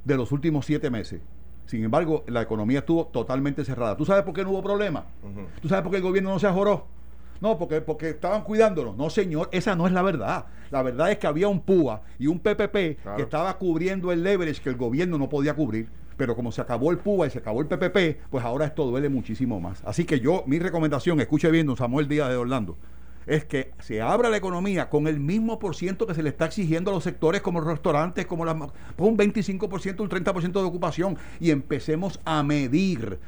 de 0.05 0.15
los 0.17 0.31
últimos 0.31 0.65
siete 0.65 0.89
meses. 0.89 1.21
Sin 1.65 1.83
embargo, 1.83 2.23
la 2.27 2.41
economía 2.41 2.79
estuvo 2.79 3.07
totalmente 3.07 3.65
cerrada. 3.65 3.97
¿Tú 3.97 4.05
sabes 4.05 4.23
por 4.23 4.33
qué 4.33 4.43
no 4.43 4.51
hubo 4.51 4.63
problema? 4.63 5.05
¿Tú 5.61 5.67
sabes 5.67 5.81
por 5.83 5.91
qué 5.91 5.97
el 5.97 6.03
gobierno 6.03 6.29
no 6.29 6.39
se 6.39 6.47
ajoró? 6.47 6.85
No, 7.41 7.57
porque, 7.57 7.81
porque 7.81 8.09
estaban 8.09 8.43
cuidándonos. 8.43 8.95
No, 8.97 9.09
señor, 9.09 9.49
esa 9.51 9.75
no 9.75 9.87
es 9.87 9.93
la 9.93 10.01
verdad. 10.01 10.45
La 10.71 10.81
verdad 10.81 11.11
es 11.11 11.17
que 11.17 11.27
había 11.27 11.47
un 11.47 11.61
PUA 11.61 12.01
y 12.19 12.27
un 12.27 12.39
PPP 12.39 13.01
Claro. 13.01 13.17
que 13.17 13.23
estaba 13.23 13.57
cubriendo 13.57 14.11
el 14.11 14.23
leverage 14.23 14.61
que 14.61 14.69
el 14.69 14.75
gobierno 14.75 15.17
no 15.17 15.29
podía 15.29 15.53
cubrir. 15.55 15.89
Pero 16.17 16.35
como 16.35 16.51
se 16.51 16.61
acabó 16.61 16.89
el 16.91 16.97
PUA 16.97 17.27
y 17.27 17.29
se 17.29 17.39
acabó 17.39 17.61
el 17.61 17.67
PPP, 17.67 18.29
pues 18.31 18.43
ahora 18.43 18.65
esto 18.65 18.85
duele 18.85 19.07
muchísimo 19.07 19.59
más. 19.59 19.83
Así 19.85 20.03
que 20.03 20.19
yo, 20.19 20.43
mi 20.47 20.57
recomendación, 20.57 21.19
escuche 21.19 21.51
bien, 21.51 21.67
don 21.67 21.77
Samuel 21.77 22.07
Díaz 22.07 22.29
de 22.29 22.35
Orlando, 22.37 22.75
es 23.27 23.43
que 23.45 23.71
se 23.79 24.01
abra 24.01 24.29
la 24.29 24.37
economía 24.37 24.89
con 24.89 25.07
el 25.07 25.19
mismo 25.19 25.59
por 25.59 25.75
ciento 25.75 26.07
que 26.07 26.15
se 26.15 26.23
le 26.23 26.29
está 26.29 26.45
exigiendo 26.45 26.91
a 26.91 26.93
los 26.93 27.03
sectores 27.03 27.41
como 27.41 27.59
los 27.59 27.69
restaurantes, 27.69 28.25
como 28.25 28.45
las... 28.45 28.55
un 28.55 29.17
25%, 29.17 29.99
un 29.99 30.09
30% 30.09 30.51
de 30.53 30.59
ocupación 30.59 31.17
y 31.39 31.51
empecemos 31.51 32.19
a 32.25 32.41
medir, 32.43 33.19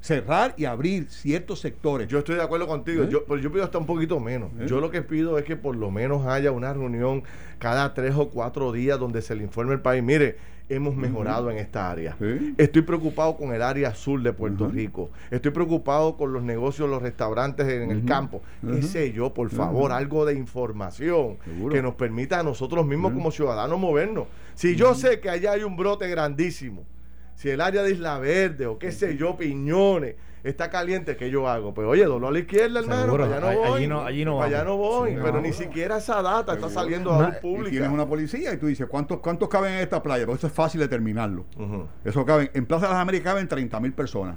cerrar 0.00 0.54
y 0.56 0.64
abrir 0.64 1.08
ciertos 1.10 1.60
sectores. 1.60 2.08
Yo 2.08 2.18
estoy 2.18 2.36
de 2.36 2.42
acuerdo 2.42 2.66
contigo. 2.66 3.04
¿Eh? 3.04 3.08
Yo, 3.10 3.24
pero 3.24 3.38
yo 3.38 3.52
pido 3.52 3.64
hasta 3.64 3.78
un 3.78 3.86
poquito 3.86 4.18
menos. 4.18 4.50
¿Eh? 4.58 4.66
Yo 4.66 4.80
lo 4.80 4.90
que 4.90 5.02
pido 5.02 5.38
es 5.38 5.44
que 5.44 5.56
por 5.56 5.76
lo 5.76 5.90
menos 5.90 6.26
haya 6.26 6.50
una 6.50 6.72
reunión 6.72 7.22
cada 7.58 7.92
tres 7.92 8.14
o 8.16 8.30
cuatro 8.30 8.72
días 8.72 8.98
donde 8.98 9.20
se 9.20 9.34
le 9.34 9.42
informe 9.44 9.74
al 9.74 9.82
país. 9.82 10.02
Mire, 10.02 10.36
hemos 10.68 10.96
mejorado 10.96 11.50
en 11.50 11.58
esta 11.58 11.90
área. 11.90 12.16
Sí. 12.18 12.54
Estoy 12.56 12.82
preocupado 12.82 13.36
con 13.36 13.52
el 13.54 13.62
área 13.62 13.88
azul 13.88 14.22
de 14.22 14.32
Puerto. 14.32 14.68
Rico. 14.68 15.10
Estoy 15.30 15.50
preocupado 15.50 16.16
con 16.16 16.32
los 16.32 16.42
negocios, 16.42 16.88
los 16.88 17.02
restaurantes 17.02 17.68
en 17.68 17.90
el 17.90 18.04
campo. 18.04 18.42
¿Qué 18.66 18.82
sé 18.82 19.12
yo? 19.12 19.34
Por 19.34 19.50
favor, 19.50 19.92
algo 19.92 20.24
de 20.24 20.34
información 20.34 21.38
Seguro. 21.44 21.74
que 21.74 21.82
nos 21.82 21.94
permita 21.94 22.40
a 22.40 22.42
nosotros 22.42 22.86
mismos 22.86 23.12
como 23.12 23.30
ciudadanos 23.30 23.78
movernos. 23.78 24.26
Si 24.54 24.76
yo 24.76 24.94
sé 24.94 25.20
que 25.20 25.30
allá 25.30 25.52
hay 25.52 25.64
un 25.64 25.76
brote 25.76 26.08
grandísimo, 26.08 26.84
si 27.34 27.50
el 27.50 27.60
área 27.60 27.82
de 27.82 27.92
Isla 27.92 28.18
Verde 28.18 28.66
o 28.66 28.78
qué 28.78 28.92
sé 28.92 29.16
yo, 29.16 29.36
Piñones, 29.36 30.14
está 30.44 30.70
caliente, 30.70 31.16
¿qué 31.16 31.30
yo 31.30 31.48
hago? 31.48 31.74
Pues 31.74 31.86
oye, 31.88 32.04
doblo 32.04 32.28
a 32.28 32.32
la 32.32 32.38
izquierda, 32.38 32.80
hermano, 32.80 33.14
allá 33.24 33.40
no 33.40 33.46
voy. 33.58 33.72
allí 33.78 33.86
no- 33.88 34.04
allí 34.04 34.24
no 34.24 34.42
allá 34.42 34.62
no 34.64 34.76
voy, 34.76 35.10
Sí, 35.10 35.16
pero 35.20 35.32
no. 35.34 35.40
ni 35.40 35.52
siquiera 35.52 35.96
esa 35.96 36.22
data 36.22 36.52
está 36.54 36.68
saliendo 36.68 37.12
a 37.12 37.18
la 37.22 37.28
luz 37.28 37.36
Y 37.36 37.40
tienes 37.40 37.58
pública. 37.70 37.90
una 37.90 38.06
policía 38.06 38.52
y 38.52 38.56
tú 38.58 38.66
dices, 38.66 38.86
¿cuántos, 38.86 39.18
cuántos 39.20 39.48
caben 39.48 39.72
en 39.74 39.80
esta 39.80 40.02
playa? 40.02 40.24
Porque 40.26 40.38
eso 40.38 40.46
es 40.46 40.52
fácil 40.52 40.80
determinarlo. 40.80 41.46
Ujú. 41.58 41.86
Eso 42.04 42.24
caben, 42.24 42.50
en 42.54 42.66
Plaza 42.66 42.86
de 42.86 42.92
las 42.92 43.00
Américas 43.02 43.32
caben 43.32 43.48
30 43.48 43.80
mil 43.80 43.92
personas, 43.92 44.36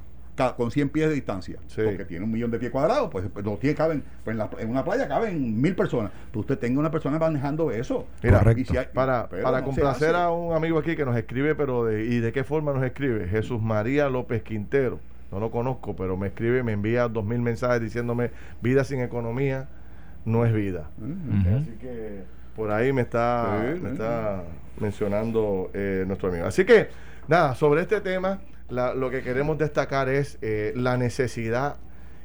con 0.56 0.70
100 0.72 0.90
pies 0.90 1.10
de 1.10 1.16
distancia. 1.16 1.58
Sí. 1.68 1.82
Porque 1.84 2.06
tiene 2.06 2.24
un 2.24 2.32
millón 2.32 2.52
de 2.52 2.60
pies 2.60 2.72
cuadrados, 2.72 3.10
pues, 3.12 3.26
pues 3.34 3.44
no 3.44 3.58
tiene, 3.58 3.76
caben, 3.76 4.04
pues 4.24 4.34
en, 4.34 4.38
la- 4.38 4.50
en 4.60 4.70
una 4.70 4.84
playa 4.86 5.08
caben 5.08 5.60
mil 5.60 5.76
personas. 5.76 6.12
Pues 6.32 6.42
usted 6.42 6.60
tenga 6.60 6.80
una 6.80 6.92
persona 6.92 7.18
manejando 7.18 7.72
eso. 7.72 8.06
Mira, 8.22 8.40
Correcto. 8.40 8.62
Y 8.62 8.66
si 8.66 8.78
hay- 8.78 8.88
Para, 8.94 9.28
pero 9.30 9.44
para 9.44 9.62
no 9.62 9.66
se 9.66 9.82
complacer 9.82 10.16
a 10.16 10.30
un 10.30 10.56
amigo 10.56 10.78
aquí 10.80 10.96
que 10.96 11.06
nos 11.06 11.18
escribe, 11.18 11.56
pero 11.56 11.86
de, 11.86 12.06
¿y 12.06 12.20
de 12.20 12.32
qué 12.32 12.44
forma 12.44 12.72
nos 12.72 12.84
escribe? 12.84 13.28
Jesús 13.28 13.60
María 13.62 14.10
López 14.10 14.44
Quintero. 14.44 15.00
No 15.32 15.40
lo 15.40 15.52
conozco, 15.52 15.96
pero 15.96 16.16
me 16.18 16.28
escribe, 16.28 16.64
me 16.64 16.72
envía 16.72 17.08
dos 17.08 17.26
mil 17.26 17.40
mensajes 17.40 17.82
diciéndome, 17.82 18.32
vida 18.62 18.84
sin 18.84 19.02
economía 19.02 19.68
no 20.26 20.46
es 20.46 20.54
vida. 20.54 20.90
Mm. 20.98 21.56
Así 21.56 21.72
que 21.80 22.24
por 22.56 22.72
ahí 22.72 22.92
me 22.94 23.02
está, 23.02 23.62
Sí, 23.76 23.82
me 23.82 23.92
está 23.92 24.44
mencionando 24.80 25.70
eh, 25.74 26.04
nuestro 26.08 26.30
amigo. 26.30 26.46
Así 26.46 26.66
que, 26.66 26.88
nada, 27.28 27.56
sobre 27.56 27.82
este 27.82 28.02
tema, 28.02 28.40
la- 28.70 28.94
lo 28.94 29.10
que 29.10 29.22
queremos 29.22 29.58
destacar 29.58 30.10
es 30.10 30.38
eh, 30.42 30.74
la 30.76 30.98
necesidad 30.98 31.76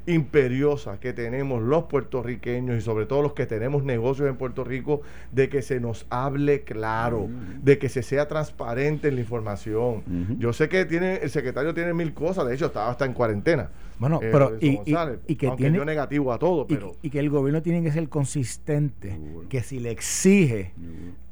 imperiosa 0.06 0.98
que 0.98 1.12
tenemos 1.12 1.62
los 1.62 1.84
puertorriqueños 1.84 2.76
y 2.76 2.80
sobre 2.80 3.06
todo 3.06 3.22
los 3.22 3.32
que 3.34 3.46
tenemos 3.46 3.84
negocios 3.84 4.28
en 4.28 4.36
Puerto 4.36 4.64
Rico 4.64 5.02
de 5.30 5.48
que 5.48 5.62
se 5.62 5.80
nos 5.80 6.06
hable 6.10 6.62
claro, 6.62 7.28
de 7.62 7.78
que 7.78 7.88
se 7.88 8.02
sea 8.02 8.26
transparente 8.28 9.08
en 9.08 9.14
la 9.16 9.20
información. 9.20 10.02
Yo 10.38 10.52
sé 10.52 10.68
que 10.68 10.84
tiene 10.84 11.16
el 11.16 11.30
secretario 11.30 11.72
tiene 11.74 11.94
mil 11.94 12.12
cosas, 12.14 12.46
de 12.46 12.54
hecho 12.54 12.66
estaba 12.66 12.90
hasta 12.90 13.04
en 13.04 13.12
cuarentena. 13.12 13.70
Bueno, 13.98 14.18
eh, 14.22 14.28
pero 14.32 14.56
y, 14.60 14.66
y- 14.70 14.76
González, 14.76 15.18
y 15.28 15.36
que 15.36 15.46
aunque 15.46 15.62
tiene 15.64 15.78
yo 15.78 15.84
negativo 15.84 16.32
a 16.32 16.38
todo, 16.38 16.66
y, 16.68 16.74
pero 16.74 16.92
y 17.02 17.10
que 17.10 17.20
el 17.20 17.30
gobierno 17.30 17.62
tiene 17.62 17.82
que 17.84 17.92
ser 17.92 18.08
consistente, 18.08 19.18
que 19.48 19.62
si 19.62 19.78
le 19.78 19.90
exige 19.92 20.72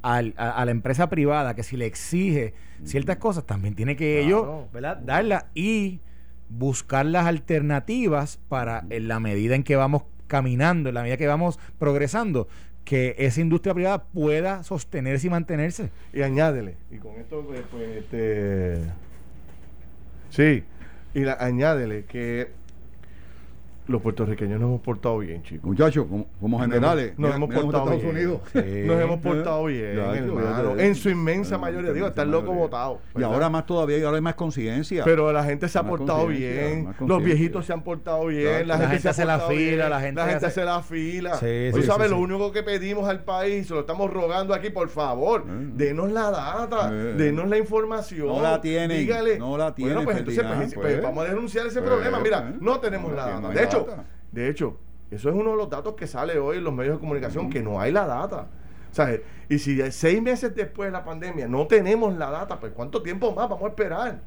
al- 0.02 0.34
a, 0.36 0.50
a 0.50 0.64
la 0.64 0.70
empresa 0.70 1.08
privada, 1.08 1.54
que 1.54 1.64
si 1.64 1.76
le 1.76 1.86
exige 1.86 2.54
ciertas 2.84 3.16
cosas, 3.16 3.44
también 3.44 3.74
tiene 3.74 3.96
que 3.96 4.20
Claro. 4.24 4.42
ellos 4.62 4.72
¿verdad? 4.72 4.96
darlas 4.98 5.46
y 5.54 6.00
buscar 6.50 7.06
las 7.06 7.26
alternativas 7.26 8.38
para 8.48 8.84
en 8.90 9.08
la 9.08 9.20
medida 9.20 9.54
en 9.54 9.62
que 9.62 9.76
vamos 9.76 10.02
caminando, 10.26 10.88
en 10.90 10.94
la 10.96 11.02
medida 11.02 11.16
que 11.16 11.26
vamos 11.26 11.58
progresando, 11.78 12.48
que 12.84 13.14
esa 13.18 13.40
industria 13.40 13.72
privada 13.74 14.04
pueda 14.04 14.62
sostenerse 14.62 15.26
y 15.28 15.30
mantenerse. 15.30 15.90
Y 16.12 16.22
añádele, 16.22 16.76
y 16.90 16.96
con 16.98 17.14
esto, 17.16 17.44
pues, 17.46 17.62
pues, 17.70 17.88
este. 17.98 18.78
Sí, 20.30 20.62
y 21.14 21.20
la- 21.20 21.34
añádele 21.40 22.04
que 22.04 22.50
los 23.90 24.00
puertorriqueños 24.02 24.60
nos 24.60 24.68
hemos 24.68 24.80
portado 24.80 25.18
bien, 25.18 25.42
chicos. 25.42 25.64
Muchachos, 25.68 26.06
como, 26.40 26.58
generales, 26.60 27.12
nos 27.18 27.34
hemos 27.34 27.48
portado 27.52 27.84
Estados 27.92 28.02
bien. 28.02 28.08
Unidos. 28.16 28.40
Sí. 28.52 28.82
Nos 28.86 29.00
hemos 29.00 29.20
portado 29.20 29.64
bien, 29.64 29.96
Ya, 29.96 30.14
hermano. 30.16 30.76
ya, 30.76 30.84
En 30.84 30.94
su 30.94 31.10
inmensa 31.10 31.52
ya, 31.52 31.58
mayoría. 31.58 31.92
Digo, 31.92 32.06
están 32.06 32.30
locos 32.30 32.54
votados. 32.54 32.98
Y 33.16 33.22
ahora 33.22 33.48
más 33.50 33.66
todavía, 33.66 33.98
y 33.98 34.02
ahora 34.02 34.16
hay 34.16 34.22
más 34.22 34.34
conciencia. 34.36 35.02
Pero 35.04 35.32
la 35.32 35.44
gente 35.44 35.68
se 35.68 35.78
ha 35.78 35.82
Más 35.82 35.90
portado 35.90 36.26
bien. 36.28 36.88
Los 37.06 37.22
viejitos 37.22 37.66
se 37.66 37.72
han 37.72 37.82
portado 37.82 38.26
bien. 38.26 38.42
Claro, 38.44 38.66
La, 38.66 38.74
la 38.74 38.74
gente, 38.74 38.86
gente 38.90 39.02
se 39.02 39.08
ha 39.08 39.10
hace 39.10 39.24
la 39.24 39.40
fila, 39.40 39.58
bien, 39.58 39.90
la 39.90 40.00
gente 40.00 40.20
hace, 40.20 40.46
hace- 40.46 40.64
la 40.64 40.82
fila. 40.82 41.34
Sí, 41.34 41.70
Tú 41.72 41.80
sí, 41.80 41.86
sabes, 41.86 42.06
sí, 42.08 42.10
lo 42.12 42.16
sí. 42.18 42.22
único 42.22 42.52
que 42.52 42.62
pedimos 42.62 43.08
al 43.08 43.24
país, 43.24 43.66
se 43.66 43.74
lo 43.74 43.80
estamos 43.80 44.12
rogando 44.12 44.54
aquí, 44.54 44.70
por 44.70 44.88
favor, 44.88 45.44
Mm. 45.46 45.76
denos 45.76 46.12
la 46.12 46.30
data, 46.30 46.90
Eh. 46.92 47.14
denos 47.16 47.48
la 47.48 47.58
información. 47.58 48.26
No 48.28 48.40
la 48.42 48.60
tienen, 48.60 48.98
Dígale. 49.00 49.38
no 49.38 49.56
la 49.58 49.74
tienen, 49.74 49.94
Bueno, 49.96 50.06
pues 50.06 50.18
entonces 50.18 50.44
pues, 50.56 50.74
pues, 50.74 51.02
vamos 51.02 51.24
a 51.24 51.28
denunciar 51.28 51.66
ese 51.66 51.80
Pues, 51.80 51.90
problema. 51.92 52.20
Mira, 52.20 52.48
pues. 52.50 52.60
no 52.62 52.78
tenemos 52.80 53.12
la 53.12 53.26
data. 53.26 53.48
de 53.48 53.64
hecho, 53.64 53.79
de 54.32 54.48
hecho, 54.48 54.76
eso 55.10 55.28
es 55.28 55.34
uno 55.34 55.50
de 55.50 55.56
los 55.56 55.68
datos 55.70 55.94
que 55.94 56.06
sale 56.06 56.38
hoy 56.38 56.58
en 56.58 56.64
los 56.64 56.72
medios 56.74 56.96
de 56.96 57.00
comunicación, 57.00 57.50
que 57.50 57.62
no 57.62 57.80
hay 57.80 57.92
la 57.92 58.06
data. 58.06 58.46
¿Sabes? 58.92 59.20
Y 59.48 59.58
si 59.60 59.80
seis 59.92 60.20
meses 60.20 60.52
después 60.54 60.88
de 60.88 60.90
la 60.92 61.04
pandemia 61.04 61.46
no 61.46 61.66
tenemos 61.68 62.16
la 62.16 62.28
data, 62.30 62.58
pues 62.58 62.72
¿cuánto 62.72 63.00
tiempo 63.02 63.32
más 63.32 63.48
vamos 63.48 63.64
a 63.64 63.68
esperar? 63.68 64.20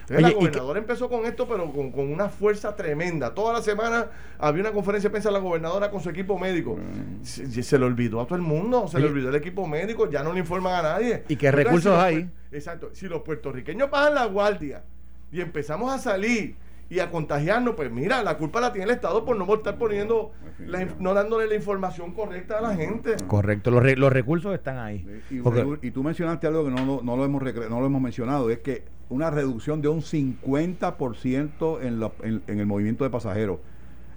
Entonces, 0.00 0.16
Oye, 0.16 0.22
la 0.22 0.28
gobernadora 0.32 0.78
empezó 0.80 1.08
con 1.08 1.24
esto, 1.24 1.46
pero 1.46 1.70
con, 1.72 1.92
con 1.92 2.12
una 2.12 2.28
fuerza 2.28 2.74
tremenda. 2.74 3.32
Toda 3.32 3.52
la 3.52 3.62
semana 3.62 4.06
había 4.40 4.62
una 4.62 4.72
conferencia 4.72 5.08
de 5.08 5.12
prensa 5.12 5.28
de 5.28 5.34
la 5.34 5.38
gobernadora 5.38 5.88
con 5.92 6.00
su 6.00 6.10
equipo 6.10 6.36
médico. 6.36 6.76
Se, 7.22 7.62
se 7.62 7.78
le 7.78 7.84
olvidó 7.84 8.20
a 8.20 8.24
todo 8.26 8.34
el 8.34 8.42
mundo, 8.42 8.88
se 8.88 8.98
le 8.98 9.06
olvidó 9.06 9.28
el 9.28 9.36
equipo 9.36 9.68
médico, 9.68 10.10
ya 10.10 10.24
no 10.24 10.32
le 10.32 10.40
informan 10.40 10.74
a 10.74 10.82
nadie. 10.82 11.22
¿Y 11.28 11.36
qué 11.36 11.52
recursos 11.52 11.92
los 11.92 12.02
hay? 12.02 12.16
puer- 12.16 12.30
Exacto. 12.50 12.90
Si 12.94 13.06
los 13.06 13.22
puertorriqueños 13.22 13.88
bajan 13.88 14.16
la 14.16 14.24
guardia 14.26 14.82
y 15.30 15.40
empezamos 15.40 15.92
a 15.92 15.98
salir 15.98 16.56
y 16.90 17.00
a 17.00 17.10
contagiarnos, 17.10 17.74
pues 17.74 17.90
mira, 17.90 18.22
la 18.22 18.38
culpa 18.38 18.60
la 18.60 18.72
tiene 18.72 18.86
el 18.86 18.90
Estado 18.92 19.24
por 19.24 19.36
no 19.36 19.52
estar 19.54 19.76
poniendo, 19.76 20.32
la 20.58 20.86
no 20.98 21.12
dándole 21.12 21.46
la 21.46 21.54
información 21.54 22.12
correcta 22.14 22.58
a 22.58 22.60
la 22.62 22.74
gente. 22.74 23.16
Correcto, 23.26 23.70
los, 23.70 23.82
re- 23.82 23.96
los 23.96 24.10
recursos 24.12 24.54
están 24.54 24.78
ahí. 24.78 25.06
Y, 25.30 25.40
Porque- 25.40 25.64
redu- 25.64 25.78
y 25.82 25.90
tú 25.90 26.02
mencionaste 26.02 26.46
algo 26.46 26.64
que 26.64 26.70
no, 26.70 26.84
lo- 26.86 27.02
no, 27.02 27.16
lo 27.16 27.24
hemos 27.24 27.42
no 27.42 27.80
lo 27.80 27.86
hemos 27.86 28.00
mencionado, 28.00 28.48
es 28.50 28.60
que 28.60 28.84
una 29.10 29.30
reducción 29.30 29.82
de 29.82 29.88
un 29.88 30.00
50% 30.02 31.80
en, 31.82 32.00
la- 32.00 32.12
en, 32.22 32.42
en 32.46 32.60
el 32.60 32.66
movimiento 32.66 33.04
de 33.04 33.10
pasajeros. 33.10 33.58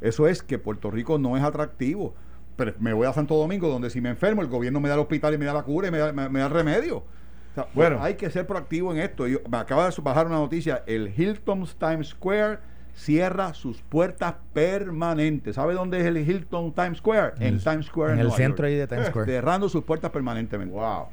Eso 0.02 0.28
es 0.28 0.42
que 0.42 0.58
Puerto 0.58 0.90
Rico 0.92 1.18
no 1.18 1.38
es 1.38 1.44
atractivo. 1.44 2.14
Pero 2.56 2.74
me 2.80 2.94
voy 2.94 3.08
a 3.08 3.14
Santo 3.14 3.36
Domingo, 3.36 3.68
donde 3.70 3.90
si 3.90 4.02
me 4.02 4.10
enfermo, 4.10 4.42
el 4.42 4.48
gobierno 4.48 4.80
me 4.80 4.90
da 4.90 4.96
el 4.96 5.02
hospital 5.02 5.34
y 5.34 5.38
me 5.38 5.46
da 5.46 5.54
la 5.54 5.64
cura 5.64 5.88
y 5.88 5.92
me 5.92 5.98
da, 6.00 6.12
me- 6.12 6.30
me 6.30 6.40
da 6.40 6.46
el 6.48 6.52
remedio. 6.52 7.04
O 7.52 7.54
sea, 7.56 7.68
Bueno. 7.74 8.00
hay 8.02 8.16
que 8.16 8.30
ser 8.30 8.48
proactivo 8.48 8.92
en 8.92 9.00
esto. 9.00 9.28
Yo, 9.28 9.40
me 9.50 9.58
acaba 9.58 9.90
de 9.90 10.02
bajar 10.02 10.26
una 10.28 10.38
noticia, 10.38 10.84
el 10.88 11.14
Hilton 11.16 11.68
Times 11.80 12.10
Square 12.10 12.60
cierra 12.94 13.54
sus 13.54 13.82
puertas 13.82 14.36
permanentes. 14.54 15.56
¿Sabe 15.56 15.74
dónde 15.74 16.00
es 16.00 16.06
el 16.06 16.18
Hilton 16.18 16.74
Times 16.74 16.98
Square? 16.98 17.34
En, 17.40 17.60
Times 17.60 17.86
Square. 17.88 18.14
en 18.14 18.20
el 18.20 18.28
Nueva 18.28 18.38
centro 18.38 18.68
York. 18.68 18.74
ahí 18.74 18.76
de 18.80 18.88
Times 18.88 19.08
Square. 19.08 19.32
Cerrando 19.32 19.70
sus 19.70 19.84
puertas 19.84 20.12
permanentemente. 20.12 20.74
Wow. 20.74 21.06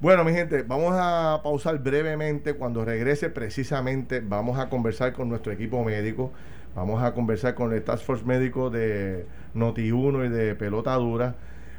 Bueno, 0.00 0.24
mi 0.24 0.32
gente, 0.32 0.62
vamos 0.62 0.94
a 0.96 1.40
pausar 1.42 1.78
brevemente. 1.80 2.54
Cuando 2.54 2.84
regrese, 2.84 3.28
precisamente, 3.30 4.20
vamos 4.20 4.58
a 4.58 4.68
conversar 4.68 5.12
con 5.12 5.28
nuestro 5.28 5.52
equipo 5.52 5.82
médico. 5.84 6.32
Vamos 6.74 7.02
a 7.02 7.12
conversar 7.14 7.54
con 7.54 7.72
el 7.72 7.82
Task 7.82 8.04
Force 8.04 8.24
médico 8.24 8.70
de 8.70 9.26
Noti1 9.54 10.26
y 10.26 10.28
de 10.28 10.54
Pelota 10.54 10.94
Dura. 10.94 11.34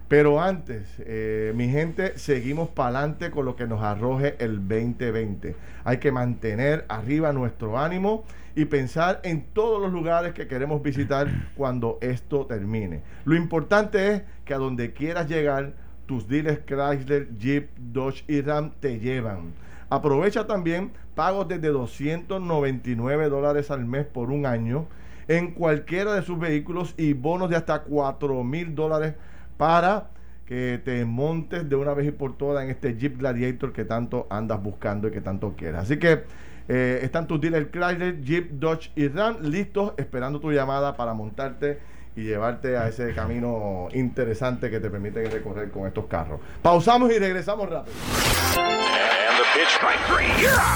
Pero 0.08 0.42
antes, 0.42 0.88
eh, 1.00 1.52
mi 1.54 1.68
gente, 1.68 2.18
seguimos 2.18 2.70
para 2.70 3.00
adelante 3.00 3.30
con 3.30 3.46
lo 3.46 3.58
que 3.58 3.68
nos 3.68 3.84
arroje 3.84 4.36
el 4.40 4.66
2020. 4.66 5.56
Hay 5.84 5.98
que 5.98 6.14
mantener 6.14 6.86
arriba 6.88 7.34
nuestro 7.34 7.78
ánimo 7.78 8.24
y 8.56 8.66
pensar 8.66 9.20
en 9.24 9.44
todos 9.54 9.82
los 9.82 9.92
lugares 9.92 10.34
que 10.34 10.48
queremos 10.48 10.82
visitar 10.82 11.28
cuando 11.58 11.98
esto 12.00 12.46
termine. 12.46 13.02
Lo 13.26 13.36
importante 13.36 14.14
es 14.14 14.22
que 14.46 14.54
a 14.54 14.58
donde 14.58 14.94
quieras 14.94 15.28
llegar, 15.28 15.74
tus 16.06 16.26
dealers 16.30 16.62
Chrysler, 16.66 17.38
Jeep, 17.38 17.70
Dodge 17.78 18.24
y 18.30 18.40
Ram 18.40 18.72
te 18.80 19.00
llevan. 19.00 19.54
Aprovecha 19.90 20.48
también 20.48 20.92
pagos 21.16 21.50
desde 21.50 21.68
299 21.68 23.28
dólares 23.28 23.72
al 23.72 23.86
mes 23.86 24.06
por 24.06 24.32
un 24.32 24.46
año 24.46 24.88
en 25.28 25.52
cualquiera 25.52 26.14
de 26.14 26.22
sus 26.22 26.40
vehículos 26.40 26.94
y 26.98 27.12
bonos 27.12 27.50
de 27.50 27.58
hasta 27.58 27.84
4 27.84 28.44
mil 28.46 28.74
dólares 28.74 29.16
para 29.58 30.10
que 30.46 30.82
te 30.84 31.04
montes 31.04 31.68
de 31.68 31.76
una 31.76 31.94
vez 31.94 32.08
y 32.08 32.12
por 32.12 32.38
todas 32.38 32.64
en 32.64 32.70
este 32.70 32.96
Jeep 32.96 33.20
Gladiator 33.20 33.74
que 33.74 33.84
tanto 33.84 34.28
andas 34.30 34.64
buscando 34.64 35.10
y 35.10 35.12
que 35.12 35.22
tanto 35.22 35.56
quieres. 35.58 35.82
Así 35.82 35.98
que 35.98 36.24
eh, 36.70 37.00
están 37.04 37.28
tus 37.28 37.40
dealers 37.40 37.70
Chrysler, 37.72 38.22
Jeep, 38.22 38.52
Dodge 38.52 38.92
y 38.96 39.08
Ram 39.10 39.38
listos 39.42 39.94
esperando 39.98 40.40
tu 40.40 40.52
llamada 40.52 40.96
para 40.96 41.14
montarte 41.14 41.80
y 42.16 42.24
llevarte 42.24 42.78
a 42.78 42.88
ese 42.88 43.14
camino 43.14 43.90
interesante 43.94 44.70
que 44.70 44.80
te 44.80 44.90
permite 44.90 45.30
recorrer 45.30 45.70
con 45.70 45.86
estos 45.86 46.06
carros. 46.08 46.40
Pausamos 46.62 47.12
y 47.12 47.20
regresamos 47.20 47.70
rápido. 47.70 47.94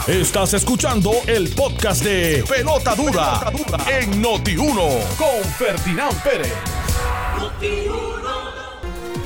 Estás 0.08 0.54
escuchando 0.54 1.12
el 1.28 1.50
podcast 1.56 2.04
de 2.04 2.44
Pelota 2.48 2.94
Dura, 2.96 3.40
en 3.90 4.22
Noti1 4.22 5.18
con 5.18 5.44
Ferdinand 5.58 6.24
Pérez. 6.24 6.54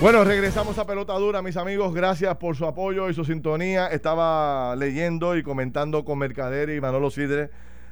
Bueno, 0.02 0.24
regresamos 0.24 0.78
a 0.78 0.86
Pelota 0.86 1.14
Dura, 1.14 1.42
mis 1.42 1.58
amigos. 1.58 1.94
Gracias 1.94 2.36
por 2.38 2.56
su 2.56 2.66
apoyo 2.66 3.10
y 3.10 3.14
su 3.14 3.26
sintonía. 3.26 3.88
Estaba 3.88 4.76
leyendo 4.76 5.36
y 5.36 5.42
comentando 5.42 6.04
con 6.06 6.20
Mercader 6.20 6.70
y 6.70 6.80
Manolo 6.82 7.10
Sidre 7.10 7.50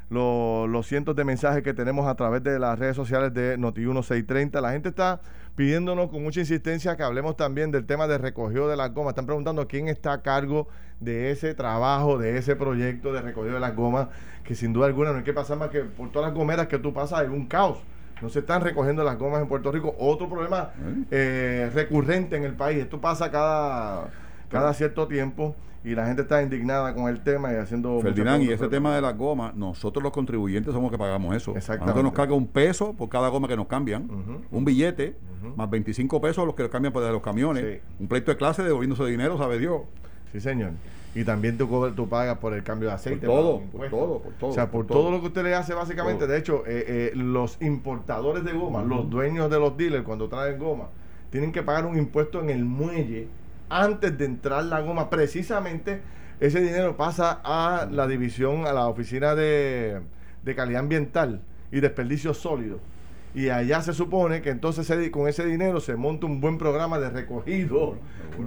lo- 0.09 0.67
los 0.67 0.85
cientos 0.85 1.15
de 1.15 1.23
mensajes 1.23 1.63
que 1.63 1.73
tenemos 1.73 2.05
a 2.07 2.13
través 2.15 2.43
de 2.43 2.59
las 2.59 2.77
redes 2.77 2.95
sociales 2.95 3.33
de 3.33 3.57
Noti1630. 3.57 4.61
La 4.61 4.73
gente 4.73 4.89
está 4.89 5.21
pidiéndonos 5.55 6.09
con 6.11 6.21
mucha 6.21 6.41
insistencia 6.41 6.95
que 6.97 7.03
hablemos 7.03 7.35
también 7.35 7.71
del 7.71 7.85
tema 7.85 8.05
de 8.05 8.17
recogido 8.19 8.67
de 8.67 8.75
las 8.77 8.93
gomas. 8.93 9.11
Están 9.13 9.25
preguntando 9.25 9.67
quién 9.67 9.87
está 9.87 10.13
a 10.13 10.21
cargo 10.21 10.67
de 10.99 11.31
ese 11.31 11.55
trabajo, 11.55 12.17
de 12.19 12.37
ese 12.37 12.55
proyecto 12.55 13.11
de 13.11 13.21
recogido 13.21 13.55
de 13.55 13.59
las 13.61 13.75
gomas, 13.75 14.09
que 14.43 14.53
sin 14.55 14.71
duda 14.73 14.85
alguna 14.87 15.13
no 15.13 15.19
hay 15.19 15.23
que 15.23 15.33
pasar 15.33 15.57
más 15.57 15.69
que 15.69 15.79
por 15.79 16.11
todas 16.11 16.29
las 16.29 16.37
gomeras 16.37 16.67
que 16.67 16.77
tú 16.77 16.93
pasas, 16.93 17.19
hay 17.21 17.27
un 17.27 17.47
caos. 17.47 17.79
No 18.23 18.29
se 18.29 18.39
están 18.39 18.61
recogiendo 18.61 19.03
las 19.03 19.19
gomas 19.19 19.41
en 19.41 19.49
Puerto 19.49 19.69
Rico. 19.69 19.93
Otro 19.99 20.29
problema 20.29 20.71
eh, 21.11 21.69
recurrente 21.75 22.37
en 22.37 22.45
el 22.45 22.53
país. 22.53 22.77
Esto 22.81 23.01
pasa 23.01 23.29
cada, 23.29 24.07
cada 24.49 24.73
cierto 24.73 25.07
tiempo 25.09 25.55
y 25.83 25.93
la 25.93 26.05
gente 26.05 26.21
está 26.21 26.41
indignada 26.41 26.95
con 26.95 27.09
el 27.09 27.19
tema 27.21 27.51
y 27.51 27.57
haciendo... 27.57 27.99
Ferdinand, 27.99 28.41
y 28.43 28.51
ese 28.53 28.69
tema 28.69 28.95
de 28.95 29.01
las 29.01 29.17
gomas, 29.17 29.53
nosotros 29.55 30.01
los 30.01 30.13
contribuyentes 30.13 30.73
somos 30.73 30.89
los 30.89 30.91
que 30.91 30.97
pagamos 30.97 31.35
eso. 31.35 31.51
A 31.51 31.57
Exactamente. 31.57 31.85
nosotros 31.87 32.03
nos 32.05 32.13
carga 32.13 32.33
un 32.33 32.47
peso 32.47 32.93
por 32.93 33.09
cada 33.09 33.27
goma 33.27 33.49
que 33.49 33.57
nos 33.57 33.67
cambian, 33.67 34.07
un 34.49 34.63
billete, 34.63 35.17
más 35.57 35.69
25 35.69 36.21
pesos 36.21 36.45
los 36.45 36.55
que 36.55 36.69
cambian 36.69 36.93
por 36.93 37.03
de 37.03 37.11
los 37.11 37.21
camiones, 37.21 37.65
Sí. 37.65 37.81
un 37.99 38.07
pleito 38.07 38.31
de 38.31 38.37
clase 38.37 38.63
devolviéndose 38.63 39.03
dinero, 39.05 39.37
sabe 39.37 39.59
Dios. 39.59 39.81
Sí, 40.31 40.39
señor. 40.39 40.71
Y 41.15 41.23
también 41.23 41.57
tú, 41.57 41.69
cobras- 41.69 41.95
tú 41.95 42.09
pagas 42.09 42.37
por 42.39 42.53
el 42.53 42.63
cambio 42.63 42.89
de 42.89 42.95
aceite. 42.95 43.27
Por 43.27 43.35
todo, 43.35 43.59
por 43.71 43.89
todo, 43.89 44.19
por 44.19 44.33
todo, 44.33 44.49
O 44.49 44.53
sea, 44.53 44.65
por, 44.71 44.85
por 44.85 44.87
todo. 44.87 44.99
todo. 45.03 45.11
lo 45.11 45.21
que 45.21 45.27
usted 45.27 45.43
le 45.43 45.53
hace 45.53 45.73
básicamente. 45.73 46.23
Todo. 46.25 46.33
De 46.33 46.39
hecho, 46.39 46.63
eh, 46.65 46.85
eh, 46.87 47.11
los 47.15 47.61
importadores 47.61 48.43
de 48.43 48.53
goma, 48.53 48.81
los 48.83 49.09
dueños 49.09 49.49
de 49.49 49.59
los 49.59 49.77
dealers 49.77 50.03
cuando 50.03 50.27
traen 50.27 50.57
goma, 50.57 50.89
tienen 51.29 51.51
que 51.51 51.61
pagar 51.63 51.85
un 51.85 51.97
impuesto 51.97 52.39
en 52.41 52.49
el 52.49 52.65
muelle 52.65 53.27
antes 53.69 54.17
de 54.17 54.25
entrar 54.25 54.63
la 54.65 54.81
goma. 54.81 55.09
Precisamente 55.09 56.01
ese 56.39 56.61
dinero 56.61 56.97
pasa 56.97 57.41
a 57.43 57.87
la 57.91 58.07
división, 58.07 58.65
a 58.65 58.73
la 58.73 58.87
oficina 58.87 59.35
de, 59.35 60.01
de 60.43 60.55
calidad 60.55 60.79
ambiental 60.81 61.41
y 61.71 61.79
desperdicios 61.79 62.37
sólidos. 62.39 62.79
Y 63.35 63.49
allá 63.49 63.81
se 63.81 63.93
supone 63.93 64.41
que 64.41 64.49
entonces 64.51 64.85
se- 64.85 65.09
con 65.11 65.27
ese 65.27 65.45
dinero 65.45 65.79
se 65.79 65.95
monta 65.95 66.25
un 66.27 66.39
buen 66.39 66.57
programa 66.57 66.99
de 66.99 67.09
recogido 67.09 67.95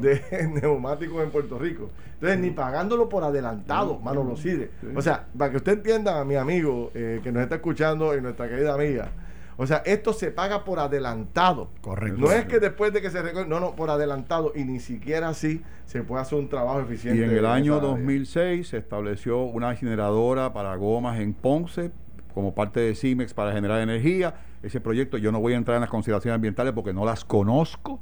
de 0.01 0.21
neumáticos 0.63 1.23
en 1.25 1.31
Puerto 1.31 1.59
Rico. 1.59 1.91
Entonces, 2.15 2.39
ni 2.39 2.51
pagándolo 2.51 3.09
por 3.09 3.25
adelantado, 3.25 3.99
mano 3.99 4.23
lo 4.25 4.37
sirve. 4.37 4.71
O 4.95 5.03
sea, 5.03 5.27
para 5.37 5.51
que 5.51 5.57
usted 5.59 5.73
entienda, 5.75 6.25
mi 6.25 6.37
amigo 6.37 6.91
eh, 6.95 7.21
que 7.23 7.31
nos 7.33 7.43
está 7.43 7.57
escuchando 7.57 8.17
y 8.17 8.21
nuestra 8.21 8.49
querida 8.49 8.75
amiga, 8.75 9.11
o 9.59 9.67
sea, 9.67 9.83
esto 9.87 10.13
se 10.13 10.31
paga 10.31 10.65
por 10.65 10.79
adelantado. 10.79 11.71
Correcto. 11.81 12.21
No 12.21 12.31
es 12.31 12.45
que 12.45 12.59
después 12.61 12.93
de 12.93 13.01
que 13.03 13.11
se 13.11 13.23
recoge, 13.23 13.47
no, 13.49 13.59
no, 13.59 13.75
por 13.75 13.91
adelantado. 13.91 14.53
Y 14.55 14.65
ni 14.65 14.81
siquiera 14.81 15.29
así 15.31 15.63
se 15.87 16.03
puede 16.03 16.23
hacer 16.23 16.39
un 16.39 16.49
trabajo 16.49 16.81
eficiente. 16.81 17.21
Y 17.21 17.25
en 17.25 17.31
el 17.31 17.47
año 17.47 17.75
esa 17.77 17.81
área. 17.87 17.91
2006 17.97 18.69
se 18.69 18.77
estableció 18.79 19.41
una 19.43 19.73
incineradora 19.73 20.53
para 20.53 20.77
gomas 20.77 21.19
en 21.21 21.33
Ponce 21.33 21.91
como 22.37 22.55
parte 22.55 22.81
de 22.81 22.95
CIMEX 22.95 23.33
para 23.33 23.51
generar 23.53 23.81
energía. 23.81 24.35
Ese 24.63 24.79
proyecto 24.79 25.17
yo 25.17 25.33
no 25.33 25.41
voy 25.41 25.55
a 25.55 25.57
entrar 25.57 25.77
en 25.77 25.81
las 25.81 25.89
consideraciones 25.89 26.35
ambientales 26.35 26.75
porque 26.75 26.93
no 26.93 27.07
las 27.07 27.25
conozco, 27.25 27.99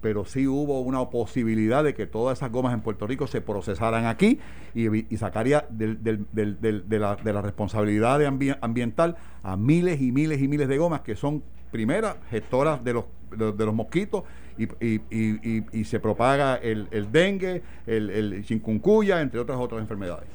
pero 0.00 0.24
sí 0.24 0.48
hubo 0.48 0.80
una 0.80 1.08
posibilidad 1.08 1.84
de 1.84 1.94
que 1.94 2.04
todas 2.08 2.38
esas 2.38 2.50
gomas 2.50 2.74
en 2.74 2.80
Puerto 2.80 3.06
Rico 3.06 3.28
se 3.28 3.40
procesaran 3.42 4.06
aquí 4.06 4.40
y, 4.74 5.14
y 5.14 5.16
sacaría 5.18 5.66
del- 5.70 6.02
del- 6.02 6.26
del- 6.32 6.60
del- 6.60 6.88
de, 6.88 6.98
la, 6.98 7.14
de 7.14 7.32
la 7.32 7.42
responsabilidad 7.42 8.18
de 8.18 8.28
ambi- 8.28 8.58
ambiental 8.60 9.14
a 9.44 9.56
miles 9.56 10.00
y 10.00 10.10
miles 10.10 10.42
y 10.42 10.48
miles 10.48 10.66
de 10.66 10.78
gomas 10.78 11.02
que 11.02 11.14
son, 11.14 11.44
primera, 11.70 12.16
gestoras 12.28 12.82
de 12.82 12.92
los, 12.92 13.04
de, 13.38 13.52
de 13.52 13.64
los 13.66 13.72
mosquitos 13.72 14.24
y, 14.58 14.64
y- 14.84 15.62
y- 15.72 15.84
se 15.84 16.00
propaga 16.00 16.56
el, 16.56 16.88
el 16.90 17.12
dengue, 17.12 17.62
el, 17.86 18.10
el 18.10 18.44
chikungunya, 18.44 19.20
entre 19.20 19.38
otras 19.38 19.58
otras 19.58 19.80
enfermedades. 19.80 20.26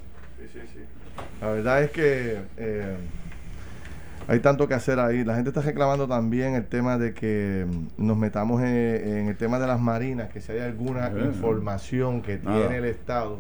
La 1.42 1.52
verdad 1.52 1.84
es 1.84 1.92
que 1.92 2.40
eh, 2.56 2.96
hay 4.28 4.40
tanto 4.40 4.68
que 4.68 4.74
hacer 4.74 5.00
ahí. 5.00 5.24
La 5.24 5.36
gente 5.36 5.50
está 5.50 5.62
reclamando 5.62 6.08
también 6.08 6.56
el 6.56 6.66
tema 6.66 6.98
de 6.98 7.14
que 7.14 7.66
mm, 7.68 8.06
nos 8.06 8.18
metamos 8.18 8.62
en, 8.62 8.68
en 8.68 9.28
el 9.28 9.36
tema 9.38 9.60
de 9.60 9.68
las 9.68 9.80
marinas, 9.80 10.30
que 10.30 10.42
si 10.42 10.52
hay 10.52 10.60
alguna 10.60 11.08
Eh, 11.08 11.26
información 11.26 12.22
que 12.22 12.38
nada. 12.40 12.58
tiene 12.60 12.78
el 12.78 12.86
Estado 12.86 13.40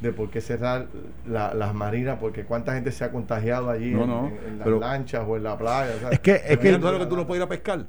de 0.00 0.12
por 0.12 0.30
qué 0.30 0.40
cerrar 0.40 0.86
la- 1.28 1.54
las 1.54 1.74
marinas, 1.74 2.18
porque 2.20 2.44
cuánta 2.44 2.74
gente 2.74 2.90
se 2.90 3.04
ha 3.04 3.10
contagiado 3.12 3.70
allí 3.70 3.92
No, 3.92 4.02
en, 4.02 4.08
no, 4.10 4.26
en- 4.28 4.34
en 4.52 4.58
las 4.58 4.64
pero- 4.64 4.80
lanchas 4.80 5.24
o 5.26 5.36
en 5.36 5.42
la 5.44 5.56
playa. 5.56 5.92
o 5.96 6.00
sea, 6.00 6.10
Es 6.10 6.20
que, 6.20 6.32
es 6.32 6.42
Es 6.44 6.58
que, 6.58 6.70
que 6.70 6.76
tú 6.78 6.82
sabes 6.82 7.00
que 7.00 7.06
tú 7.06 7.16
no 7.16 7.26
puedes 7.26 7.40
ir 7.40 7.44
a 7.46 7.48
pescar. 7.48 7.86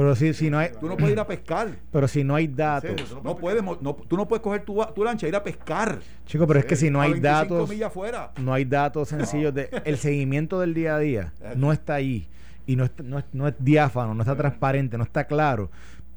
Pero 0.00 0.14
si, 0.14 0.32
si 0.32 0.48
no 0.48 0.58
hay, 0.60 0.70
Tú 0.78 0.86
no 0.86 0.96
puedes 0.96 1.12
ir 1.14 1.18
a 1.18 1.26
pescar. 1.26 1.70
pero 1.90 2.06
si 2.06 2.22
no 2.22 2.36
hay 2.36 2.44
¿En 2.44 2.54
datos, 2.54 2.90
serio? 2.90 3.04
¿Tú 3.08 3.14
no 3.16 3.22
No 3.22 3.36
puedes, 3.36 3.64
no, 3.64 3.76
tú 3.96 4.16
no 4.16 4.28
puedes 4.28 4.42
coger 4.44 4.62
tu, 4.64 4.80
tu 4.94 5.02
lancha 5.02 5.26
e 5.26 5.28
ir 5.30 5.34
a 5.34 5.42
pescar. 5.42 5.98
chicos, 6.24 6.46
pero 6.46 6.60
es 6.60 6.66
que 6.66 6.76
si 6.76 6.88
no 6.88 7.00
hay 7.00 7.14
25 7.18 7.66
datos, 8.06 8.38
no 8.38 8.52
hay 8.54 8.64
datos 8.64 9.08
sencillos 9.08 9.52
de 9.52 9.68
el 9.84 9.96
seguimiento 9.98 10.60
del 10.60 10.72
día 10.72 10.94
a 10.94 10.98
día 11.00 11.32
no 11.56 11.72
está 11.72 11.94
ahí 11.94 12.28
y 12.64 12.76
no, 12.76 12.84
está- 12.84 13.02
no, 13.02 13.18
es, 13.18 13.24
no 13.32 13.48
es 13.48 13.54
diáfano, 13.58 14.14
no 14.14 14.22
está 14.22 14.36
transparente, 14.36 14.96
no 14.96 15.02
está 15.02 15.26
claro. 15.26 15.68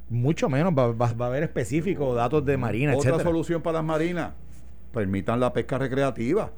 Mucho 0.10 0.48
menos 0.48 0.74
va, 0.78 0.92
va- 0.92 1.14
va 1.14 1.26
a 1.26 1.30
haber 1.30 1.42
específicos 1.42 2.16
datos 2.16 2.46
de 2.46 2.58
marina, 2.58 2.92
Otra 2.96 3.10
etcétera. 3.10 3.30
solución 3.30 3.62
para 3.64 3.78
las 3.80 3.86
marinas, 3.86 4.34
permitan 4.94 5.40
la 5.40 5.52
pesca 5.54 5.78
recreativa 5.80 6.52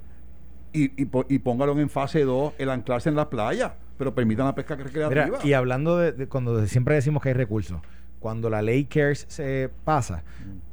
y, 0.74 0.86
y, 1.02 1.08
y 1.30 1.40
póngalo 1.40 1.80
en 1.80 1.90
fase 1.90 2.24
2, 2.26 2.54
el 2.58 2.70
anclarse 2.70 3.08
en 3.10 3.16
las 3.16 3.28
playas, 3.28 3.72
pero 3.98 4.14
permitan 4.16 4.46
la 4.46 4.56
pesca 4.56 4.76
recreativa. 4.76 5.26
Mira, 5.26 5.40
y 5.44 5.54
hablando 5.54 5.98
de, 5.98 6.12
de 6.12 6.28
cuando 6.28 6.66
siempre 6.68 6.96
decimos 6.96 7.22
que 7.22 7.30
hay 7.30 7.36
recursos, 7.36 7.80
cuando 8.20 8.50
la 8.50 8.62
ley 8.62 8.86
CARES 8.86 9.26
se 9.28 9.70
pasa, 9.84 10.24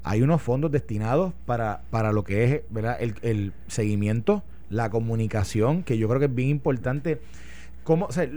hay 0.05 0.23
unos 0.23 0.41
fondos 0.41 0.71
destinados 0.71 1.33
para, 1.47 1.83
para 1.91 2.13
lo 2.13 2.23
que 2.23 2.45
es 2.45 2.63
¿verdad? 2.71 2.97
El, 3.01 3.17
el 3.23 3.53
seguimiento, 3.67 4.45
la 4.69 4.89
comunicación, 4.89 5.83
que 5.83 5.99
yo 5.99 6.09
creo 6.09 6.21
que 6.21 6.27
es 6.27 6.35
bien 6.35 6.49
importante. 6.49 7.21
¿Cómo, 7.83 8.07
o 8.07 8.13
sea, 8.13 8.29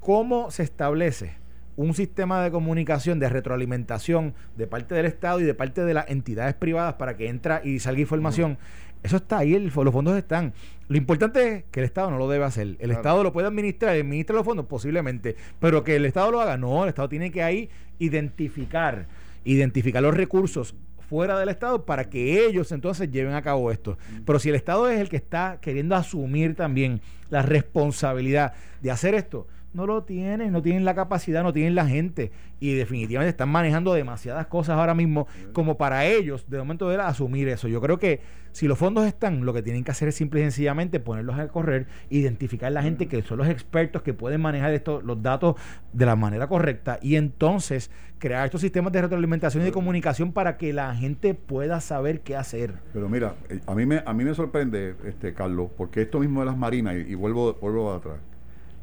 cómo 0.00 0.50
se 0.50 0.64
establece 0.64 1.34
un 1.76 1.94
sistema 1.94 2.42
de 2.42 2.50
comunicación, 2.50 3.20
de 3.20 3.28
retroalimentación 3.28 4.34
de 4.56 4.66
parte 4.66 4.96
del 4.96 5.06
Estado 5.06 5.38
y 5.40 5.44
de 5.44 5.54
parte 5.54 5.84
de 5.84 5.94
las 5.94 6.10
entidades 6.10 6.54
privadas 6.54 6.94
para 6.94 7.16
que 7.16 7.28
entra 7.28 7.60
y 7.62 7.78
salga 7.78 8.00
información? 8.00 8.58
Eso 9.02 9.16
está 9.18 9.38
ahí, 9.38 9.54
el- 9.54 9.66
los 9.74 9.92
fondos 9.92 10.16
están. 10.16 10.52
Lo 10.88 10.96
importante 10.96 11.48
es 11.52 11.64
que 11.70 11.80
el 11.80 11.86
Estado 11.86 12.10
no 12.10 12.18
lo 12.18 12.28
debe 12.28 12.44
hacer. 12.44 12.66
El 12.66 12.76
Claro. 12.76 12.92
Estado 12.94 13.22
lo 13.24 13.32
puede 13.32 13.46
administrar, 13.48 13.94
administra 13.94 14.34
los 14.36 14.44
fondos 14.44 14.66
posiblemente, 14.66 15.36
pero 15.60 15.82
que 15.84 15.96
el 15.96 16.04
Estado 16.06 16.30
lo 16.30 16.40
haga, 16.40 16.56
no, 16.56 16.82
el 16.84 16.88
Estado 16.88 17.08
tiene 17.08 17.30
que 17.30 17.42
ahí 17.42 17.68
identificar, 17.98 19.06
identificar 19.44 20.02
los 20.02 20.14
recursos 20.14 20.74
fuera 21.08 21.38
del 21.38 21.48
Estado 21.50 21.84
para 21.84 22.08
que 22.10 22.46
ellos 22.46 22.72
entonces 22.72 23.10
lleven 23.10 23.34
a 23.34 23.42
cabo 23.42 23.70
esto. 23.70 23.96
Pero 24.24 24.38
si 24.40 24.48
el 24.48 24.56
Estado 24.56 24.88
es 24.88 24.98
el 25.00 25.08
que 25.08 25.16
está 25.16 25.58
queriendo 25.60 25.94
asumir 25.94 26.56
también 26.56 27.00
la 27.30 27.42
responsabilidad 27.42 28.54
de 28.82 28.90
hacer 28.90 29.14
esto, 29.14 29.46
no 29.76 29.86
lo 29.86 30.04
tienen, 30.04 30.52
no 30.52 30.62
tienen 30.62 30.86
la 30.86 30.94
capacidad, 30.94 31.42
no 31.42 31.52
tienen 31.52 31.74
la 31.74 31.86
gente 31.86 32.32
y 32.58 32.72
definitivamente 32.72 33.28
están 33.28 33.50
manejando 33.50 33.92
demasiadas 33.92 34.46
cosas 34.46 34.78
ahora 34.78 34.94
mismo 34.94 35.26
como 35.52 35.76
para 35.76 36.06
ellos 36.06 36.48
de 36.48 36.56
momento 36.58 36.88
de 36.88 36.96
asumir 36.96 37.46
eso. 37.48 37.68
Yo 37.68 37.82
creo 37.82 37.98
que 37.98 38.20
si 38.52 38.66
los 38.66 38.78
fondos 38.78 39.06
están, 39.06 39.44
lo 39.44 39.52
que 39.52 39.62
tienen 39.62 39.84
que 39.84 39.90
hacer 39.90 40.08
es 40.08 40.14
simple 40.14 40.40
y 40.40 40.44
sencillamente 40.44 40.98
ponerlos 40.98 41.38
a 41.38 41.48
correr, 41.48 41.86
identificar 42.08 42.72
la 42.72 42.82
gente 42.82 43.06
que 43.06 43.20
son 43.20 43.36
los 43.36 43.48
expertos 43.48 44.00
que 44.00 44.14
pueden 44.14 44.40
manejar 44.40 44.72
esto, 44.72 45.02
los 45.02 45.22
datos 45.22 45.56
de 45.92 46.06
la 46.06 46.16
manera 46.16 46.48
correcta 46.48 46.98
y 47.02 47.16
entonces 47.16 47.90
crear 48.18 48.46
estos 48.46 48.62
sistemas 48.62 48.94
de 48.94 49.02
retroalimentación 49.02 49.62
y 49.62 49.66
de 49.66 49.72
comunicación 49.72 50.32
para 50.32 50.56
que 50.56 50.72
la 50.72 50.94
gente 50.94 51.34
pueda 51.34 51.82
saber 51.82 52.22
qué 52.22 52.34
hacer. 52.34 52.72
Pero 52.94 53.10
mira, 53.10 53.34
eh, 53.50 53.60
a 53.66 53.74
mí 53.74 53.84
me, 53.84 54.02
a 54.06 54.14
mí 54.14 54.24
me 54.24 54.32
sorprende, 54.32 54.94
este 55.04 55.34
Carlos, 55.34 55.68
porque 55.76 56.00
esto 56.00 56.18
mismo 56.18 56.40
de 56.40 56.46
las 56.46 56.56
marinas, 56.56 56.94
y, 56.96 57.12
y 57.12 57.14
vuelvo, 57.14 57.52
vuelvo 57.60 57.92
atrás, 57.92 58.16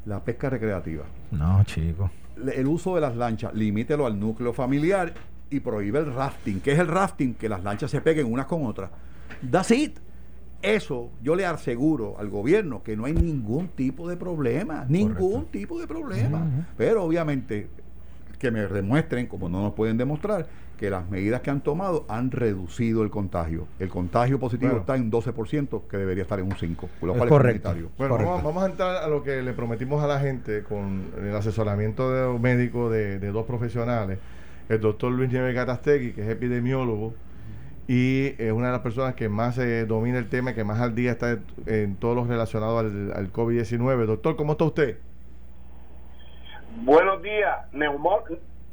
la 0.06 0.22
pesca 0.22 0.50
recreativa. 0.50 1.04
No, 1.30 1.62
chicos. 1.64 2.10
Le- 2.36 2.58
El 2.60 2.66
uso 2.66 2.94
de 2.94 3.00
las 3.00 3.16
lanchas, 3.16 3.54
limítelo 3.54 4.06
al 4.06 4.18
núcleo 4.18 4.52
familiar 4.52 5.12
y 5.50 5.60
prohíbe 5.60 5.98
el 6.00 6.12
rafting. 6.12 6.60
¿Qué 6.60 6.72
es 6.72 6.78
el 6.78 6.88
rafting? 6.88 7.34
Que 7.34 7.48
las 7.48 7.62
lanchas 7.62 7.90
se 7.90 8.00
peguen 8.00 8.30
unas 8.32 8.46
con 8.46 8.66
otras. 8.66 8.90
That's 9.50 9.70
it. 9.70 9.98
Eso 10.62 11.10
yo 11.22 11.36
le 11.36 11.44
aseguro 11.44 12.18
al 12.18 12.30
gobierno 12.30 12.82
que 12.82 12.96
no 12.96 13.04
hay 13.04 13.12
ningún 13.12 13.68
tipo 13.68 14.08
de 14.08 14.16
problema, 14.16 14.86
ningún 14.88 15.44
tipo 15.46 15.78
de 15.78 15.86
problema. 15.86 16.46
Pero 16.78 17.04
obviamente 17.04 17.68
que 18.38 18.50
me 18.50 18.60
demuestren, 18.66 19.26
como 19.26 19.48
no 19.48 19.62
nos 19.62 19.74
pueden 19.74 19.96
demostrar, 19.98 20.46
que 20.78 20.90
las 20.90 21.08
medidas 21.08 21.40
que 21.40 21.50
han 21.50 21.60
tomado 21.60 22.04
han 22.08 22.30
reducido 22.30 23.02
el 23.04 23.10
contagio. 23.10 23.66
El 23.78 23.88
contagio 23.88 24.38
positivo 24.40 24.70
Bueno. 24.72 24.80
está 24.80 24.96
en 24.96 25.10
12%, 25.10 25.82
que 25.88 25.96
debería 25.96 26.22
estar 26.22 26.38
en 26.40 26.46
un 26.46 26.52
5%, 26.52 26.88
lo 27.02 27.14
cual 27.14 27.28
correcto. 27.28 27.70
es. 27.70 27.76
Bueno, 27.96 28.14
Correcto. 28.14 28.24
vamos, 28.32 28.42
vamos 28.44 28.62
a 28.64 28.66
entrar 28.66 28.96
a 28.96 29.08
lo 29.08 29.22
que 29.22 29.42
le 29.42 29.52
prometimos 29.52 30.02
a 30.02 30.06
la 30.06 30.18
gente 30.20 30.62
con 30.64 31.12
el 31.20 31.34
asesoramiento 31.34 32.10
de 32.10 32.38
médico 32.38 32.90
de, 32.90 33.18
de 33.18 33.30
dos 33.30 33.46
profesionales, 33.46 34.18
el 34.68 34.80
doctor 34.80 35.12
Luis 35.12 35.30
Nieves 35.30 35.54
Gatastegui, 35.54 36.12
que 36.12 36.22
es 36.22 36.28
epidemiólogo, 36.28 37.14
y 37.86 38.34
es 38.38 38.50
una 38.50 38.66
de 38.68 38.72
las 38.72 38.80
personas 38.80 39.14
que 39.14 39.28
más 39.28 39.58
eh, 39.58 39.84
domina 39.86 40.18
el 40.18 40.28
tema, 40.28 40.50
y 40.50 40.54
que 40.54 40.64
más 40.64 40.80
al 40.80 40.94
día 40.94 41.12
está 41.12 41.32
en, 41.32 41.42
en 41.66 41.96
todo 41.96 42.14
lo 42.14 42.24
relacionado 42.24 42.78
al, 42.78 43.12
al 43.14 43.32
COVID-19. 43.32 44.06
Doctor, 44.06 44.36
¿cómo 44.36 44.52
está 44.52 44.64
usted? 44.64 44.98
Buenos 46.84 47.22
días, 47.22 47.56
neumó- 47.72 48.24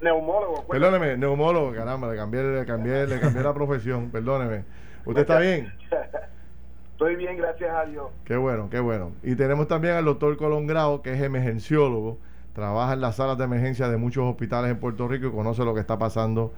neumólogo. 0.02 0.64
Bueno, 0.68 0.70
Perdóneme, 0.70 1.18
neumólogo, 1.18 1.74
caramba, 1.74 2.10
le 2.10 2.18
cambié, 2.18 2.44
le 2.44 2.66
cambié, 2.66 3.08
le 3.08 3.20
cambié 3.20 3.44
la 3.44 3.54
profesión, 3.54 4.10
perdóneme. 4.10 4.64
¿Usted 5.06 5.22
está 5.22 5.40
bien? 5.40 5.74
Estoy 6.92 7.16
bien, 7.16 7.38
gracias 7.38 7.72
a 7.76 7.86
Dios. 7.86 8.12
Qué 8.26 8.38
bueno, 8.38 8.70
qué 8.70 8.80
bueno. 8.80 9.12
Y 9.24 9.36
tenemos 9.36 9.68
también 9.68 9.96
al 9.96 10.06
doctor 10.06 10.38
Colón 10.38 10.68
Grau, 10.68 11.02
que 11.02 11.14
es 11.14 11.22
emergenciólogo, 11.22 12.20
trabaja 12.54 12.94
en 12.94 13.02
las 13.02 13.16
salas 13.16 13.38
de 13.38 13.46
emergencia 13.46 13.90
de 13.90 13.98
muchos 13.98 14.24
hospitales 14.24 14.70
en 14.70 14.80
Puerto 14.80 15.08
Rico 15.08 15.28
y 15.28 15.32
conoce 15.32 15.66
lo 15.66 15.74
que 15.74 15.80
está 15.80 15.98
pasando 15.98 16.54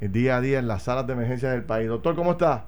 día 0.00 0.36
a 0.36 0.40
día 0.40 0.58
en 0.58 0.68
las 0.68 0.82
salas 0.82 1.06
de 1.06 1.14
emergencia 1.14 1.50
del 1.50 1.64
país. 1.64 1.88
Doctor, 1.88 2.14
¿cómo 2.14 2.32
está? 2.32 2.66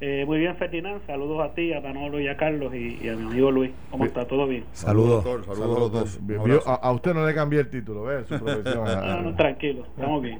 Eh, 0.00 0.24
muy 0.26 0.38
bien, 0.38 0.56
Ferdinand. 0.56 1.04
Saludos 1.06 1.40
a 1.44 1.54
ti, 1.54 1.72
a 1.72 1.80
Manolo 1.80 2.20
y 2.20 2.28
a 2.28 2.36
Carlos 2.36 2.72
y, 2.72 3.00
y 3.02 3.08
a 3.08 3.16
mi 3.16 3.26
amigo 3.26 3.50
Luis. 3.50 3.72
¿Cómo 3.90 4.04
Sí. 4.04 4.08
está? 4.08 4.26
¿Todo 4.28 4.46
bien? 4.46 4.64
Saludos. 4.72 5.24
doctor. 5.24 5.44
Saludos 5.56 5.76
a 5.76 5.80
los 5.80 5.92
dos. 5.92 6.18
Bien, 6.26 6.38
Un 6.40 6.44
vio- 6.46 6.54
abrazo. 6.60 6.70
a, 6.70 6.88
a 6.88 6.92
usted 6.92 7.14
no 7.14 7.26
le 7.26 7.34
cambié 7.34 7.60
el 7.60 7.68
título, 7.68 8.04
¿ves? 8.04 8.26
Su 8.28 8.38
profesión. 8.38 8.84
No, 9.08 9.20
no, 9.22 9.34
tranquilo, 9.36 9.84
estamos 9.96 10.22
bien. 10.22 10.38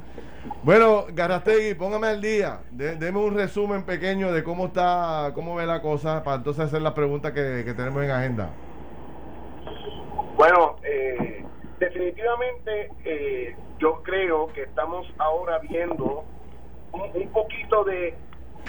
Bueno, 0.62 1.06
Garastegui, 1.12 1.74
póngame 1.74 2.06
al 2.06 2.20
día. 2.20 2.60
De- 2.70 2.94
deme 2.96 3.18
un 3.18 3.34
resumen 3.34 3.82
pequeño 3.82 4.32
de 4.32 4.44
cómo 4.44 4.66
está, 4.66 5.32
cómo 5.34 5.56
ve 5.56 5.66
la 5.66 5.82
cosa, 5.82 6.22
para 6.22 6.36
entonces 6.36 6.64
hacer 6.66 6.80
las 6.80 6.92
preguntas 6.92 7.32
que, 7.32 7.62
que 7.64 7.74
tenemos 7.74 8.04
en 8.04 8.10
agenda. 8.12 8.50
Bueno, 10.36 10.76
eh, 10.84 11.44
definitivamente 11.80 12.90
eh, 13.04 13.56
yo 13.80 14.02
creo 14.04 14.46
que 14.52 14.62
estamos 14.62 15.04
ahora 15.18 15.58
viendo 15.68 16.24
un, 16.92 17.00
un 17.22 17.28
poquito 17.30 17.82
de 17.82 18.14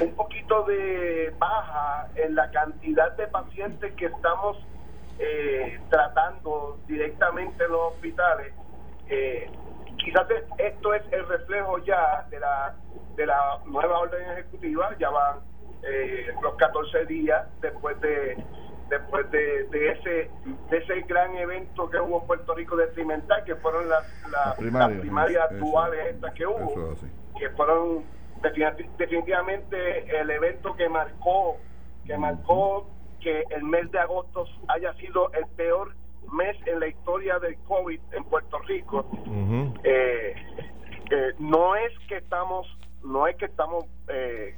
un 0.01 0.15
poquito 0.15 0.63
de 0.63 1.33
baja 1.37 2.07
en 2.15 2.35
la 2.35 2.49
cantidad 2.51 3.11
de 3.17 3.27
pacientes 3.27 3.93
que 3.95 4.05
estamos 4.05 4.57
eh, 5.19 5.79
tratando 5.89 6.79
directamente 6.87 7.63
en 7.65 7.71
los 7.71 7.93
hospitales. 7.93 8.53
Eh, 9.09 9.49
quizás 9.97 10.29
es- 10.31 10.43
esto 10.57 10.93
es 10.93 11.03
el 11.11 11.27
reflejo 11.27 11.77
ya 11.79 12.25
de 12.29 12.39
la 12.39 12.75
de 13.15 13.25
la 13.25 13.59
nueva 13.65 13.99
orden 13.99 14.21
ejecutiva, 14.31 14.95
ya 14.97 15.09
van 15.09 15.39
eh, 15.83 16.27
los 16.41 16.55
14 16.55 17.05
días 17.05 17.45
después 17.59 17.99
de 17.99 18.37
después 18.89 19.29
de, 19.31 19.65
de 19.65 19.91
ese 19.91 20.31
de 20.69 20.77
ese 20.77 21.01
gran 21.01 21.35
evento 21.35 21.89
que 21.89 21.99
hubo 21.99 22.21
en 22.21 22.27
Puerto 22.27 22.55
Rico 22.55 22.77
de 22.77 22.89
Cimental, 22.95 23.43
que 23.43 23.55
fueron 23.57 23.89
las, 23.89 24.03
las, 24.31 24.31
Las 24.47 24.55
primarias. 24.55 24.91
las 24.91 25.01
primarias 25.01 25.51
Eso- 25.51 25.65
duales 25.65 26.05
estas 26.15 26.33
que 26.33 26.47
hubo 26.47 26.93
es 26.93 26.99
que 27.39 27.49
fueron 27.51 28.03
definitivamente 28.97 30.19
el 30.19 30.29
evento 30.29 30.75
que 30.75 30.89
marcó 30.89 31.57
que 32.05 32.17
marcó 32.17 32.87
que 33.19 33.43
el 33.51 33.63
mes 33.63 33.91
de 33.91 33.99
agosto 33.99 34.45
haya 34.67 34.93
sido 34.95 35.31
el 35.33 35.45
peor 35.55 35.93
mes 36.31 36.55
en 36.65 36.79
la 36.79 36.87
historia 36.87 37.39
del 37.39 37.55
COVID 37.67 37.99
en 38.13 38.23
Puerto 38.25 38.59
Rico. 38.59 39.05
Eh, 39.83 40.35
eh, 41.11 41.33
no 41.39 41.75
es 41.75 41.91
que 42.07 42.17
estamos 42.17 42.67
no 43.03 43.27
es 43.27 43.35
que 43.37 43.45
estamos 43.45 43.85
eh, 44.07 44.55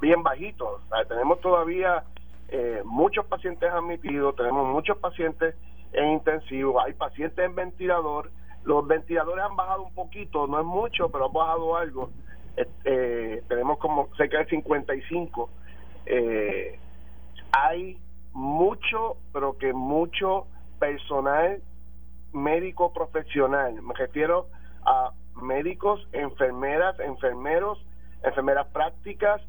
bien 0.00 0.22
bajitos. 0.22 0.80
O 0.82 0.88
sea, 0.88 1.04
tenemos 1.04 1.40
todavía 1.40 2.04
eh, 2.48 2.82
muchos 2.84 3.26
pacientes 3.26 3.70
admitidos 3.70 4.36
tenemos 4.36 4.66
muchos 4.66 4.98
pacientes 4.98 5.54
en 5.92 6.12
intensivo 6.12 6.80
hay 6.80 6.92
pacientes 6.92 7.44
en 7.44 7.54
ventilador. 7.54 8.30
Los 8.64 8.86
ventiladores 8.86 9.44
han 9.44 9.56
bajado 9.56 9.82
un 9.82 9.94
poquito 9.94 10.46
no 10.46 10.60
es 10.60 10.66
mucho 10.66 11.08
pero 11.10 11.26
han 11.26 11.32
bajado 11.32 11.76
algo 11.76 12.10
eh, 12.56 12.68
eh, 12.84 13.42
tenemos 13.48 13.78
como 13.78 14.08
cerca 14.16 14.38
de 14.38 14.46
55, 14.46 15.50
eh, 16.06 16.78
hay 17.52 17.98
mucho, 18.32 19.16
pero 19.32 19.56
que 19.58 19.72
mucho 19.72 20.46
personal 20.78 21.62
médico 22.32 22.92
profesional. 22.92 23.80
Me 23.82 23.94
refiero 23.94 24.48
a 24.84 25.12
médicos, 25.40 26.06
enfermeras, 26.12 26.98
enfermeros, 27.00 27.78
enfermeras 28.22 28.66
prácticas 28.68 29.40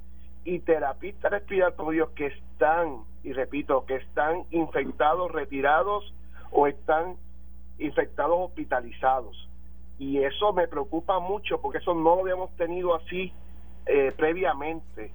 y 0.45 0.59
terapistas 0.59 1.31
respiratorios 1.31 2.09
que 2.11 2.27
están, 2.27 3.03
y 3.23 3.33
repito, 3.33 3.85
que 3.85 3.95
están 3.95 4.43
infectados, 4.51 5.31
retirados 5.31 6.13
o 6.51 6.67
están 6.67 7.15
infectados 7.79 8.37
hospitalizados. 8.39 9.49
Y 10.03 10.21
eso 10.21 10.51
me 10.51 10.67
preocupa 10.67 11.19
mucho 11.19 11.61
porque 11.61 11.77
eso 11.77 11.93
no 11.93 12.15
lo 12.15 12.21
habíamos 12.21 12.53
tenido 12.57 12.93
así 12.93 13.31
eh, 13.85 14.11
previamente. 14.17 15.13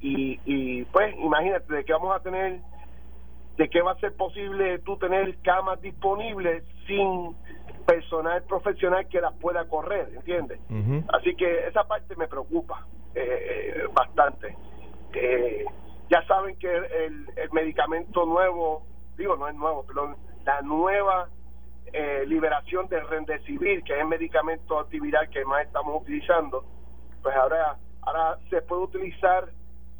y, 0.00 0.38
y 0.44 0.84
pues 0.84 1.16
imagínate 1.16 1.72
de 1.72 1.84
qué 1.84 1.92
vamos 1.94 2.14
a 2.14 2.20
tener, 2.20 2.60
de 3.56 3.68
qué 3.70 3.80
va 3.80 3.92
a 3.92 3.98
ser 4.00 4.14
posible 4.14 4.78
tú 4.80 4.98
tener 4.98 5.38
camas 5.38 5.80
disponibles 5.80 6.64
sin 6.86 7.34
personal 7.86 8.42
profesional 8.42 9.08
que 9.08 9.22
las 9.22 9.32
pueda 9.38 9.66
correr, 9.68 10.10
¿entiendes? 10.14 10.60
Así 11.14 11.34
que 11.34 11.66
esa 11.68 11.84
parte 11.84 12.14
me 12.16 12.28
preocupa 12.28 12.86
eh, 13.14 13.84
bastante. 13.94 14.54
Eh, 15.14 15.64
ya 16.10 16.22
saben 16.26 16.58
que 16.58 16.68
el, 16.68 17.26
el, 17.36 17.50
medicamento 17.52 18.26
nuevo, 18.26 18.82
digo, 19.16 19.36
no 19.36 19.48
es 19.48 19.54
nuevo, 19.54 19.84
pero 19.86 20.14
la 20.44 20.60
nueva 20.60 21.30
eh, 21.92 22.24
liberación 22.26 22.88
del 22.88 23.06
Rendecivir, 23.08 23.82
que 23.84 23.94
es 23.94 24.00
el 24.00 24.06
medicamento 24.06 24.78
antiviral 24.80 25.28
que 25.30 25.44
más 25.44 25.66
estamos 25.66 26.02
utilizando, 26.02 26.64
pues 27.22 27.34
ahora, 27.36 27.76
ahora 28.02 28.38
se 28.50 28.62
puede 28.62 28.82
utilizar 28.82 29.48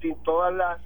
sin 0.01 0.23
todas 0.23 0.53
las 0.53 0.81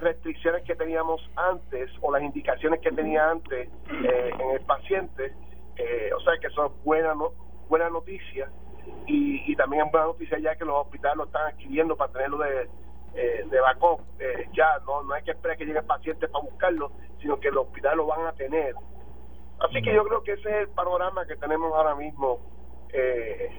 restricciones 0.00 0.64
que 0.64 0.74
teníamos 0.74 1.20
antes 1.36 1.90
o 2.00 2.12
las 2.12 2.22
indicaciones 2.22 2.80
que 2.80 2.92
tenía 2.92 3.30
antes 3.30 3.68
eh, 3.90 4.30
en 4.38 4.50
el 4.50 4.60
paciente 4.60 5.34
eh, 5.78 6.10
o 6.12 6.20
sea 6.20 6.32
que 6.40 6.48
eso 6.48 6.66
es 6.66 6.84
buena, 6.84 7.14
no, 7.14 7.30
buena 7.68 7.88
noticia 7.88 8.50
y, 9.06 9.50
y 9.50 9.54
también 9.54 9.86
es 9.86 9.92
buena 9.92 10.08
noticia 10.08 10.38
ya 10.38 10.56
que 10.56 10.64
los 10.64 10.74
hospitales 10.74 11.16
lo 11.18 11.24
están 11.24 11.46
adquiriendo 11.46 11.96
para 11.96 12.12
tenerlo 12.12 12.38
de, 12.38 12.68
eh, 13.14 13.44
de 13.48 13.60
backup. 13.60 14.00
Eh, 14.18 14.48
ya 14.52 14.78
no, 14.84 15.04
no 15.04 15.14
hay 15.14 15.22
que 15.22 15.30
esperar 15.30 15.56
que 15.56 15.64
llegue 15.64 15.78
el 15.78 15.84
paciente 15.84 16.26
para 16.28 16.44
buscarlo, 16.44 16.90
sino 17.20 17.38
que 17.38 17.50
los 17.50 17.66
hospitales 17.66 17.96
lo 17.96 18.06
van 18.06 18.26
a 18.26 18.32
tener. 18.32 18.74
Así 19.60 19.82
que 19.82 19.92
yo 19.92 20.04
creo 20.04 20.22
que 20.22 20.32
ese 20.32 20.48
es 20.48 20.56
el 20.62 20.68
panorama 20.68 21.26
que 21.26 21.36
tenemos 21.36 21.72
ahora 21.74 21.94
mismo, 21.94 22.38
eh, 22.92 23.50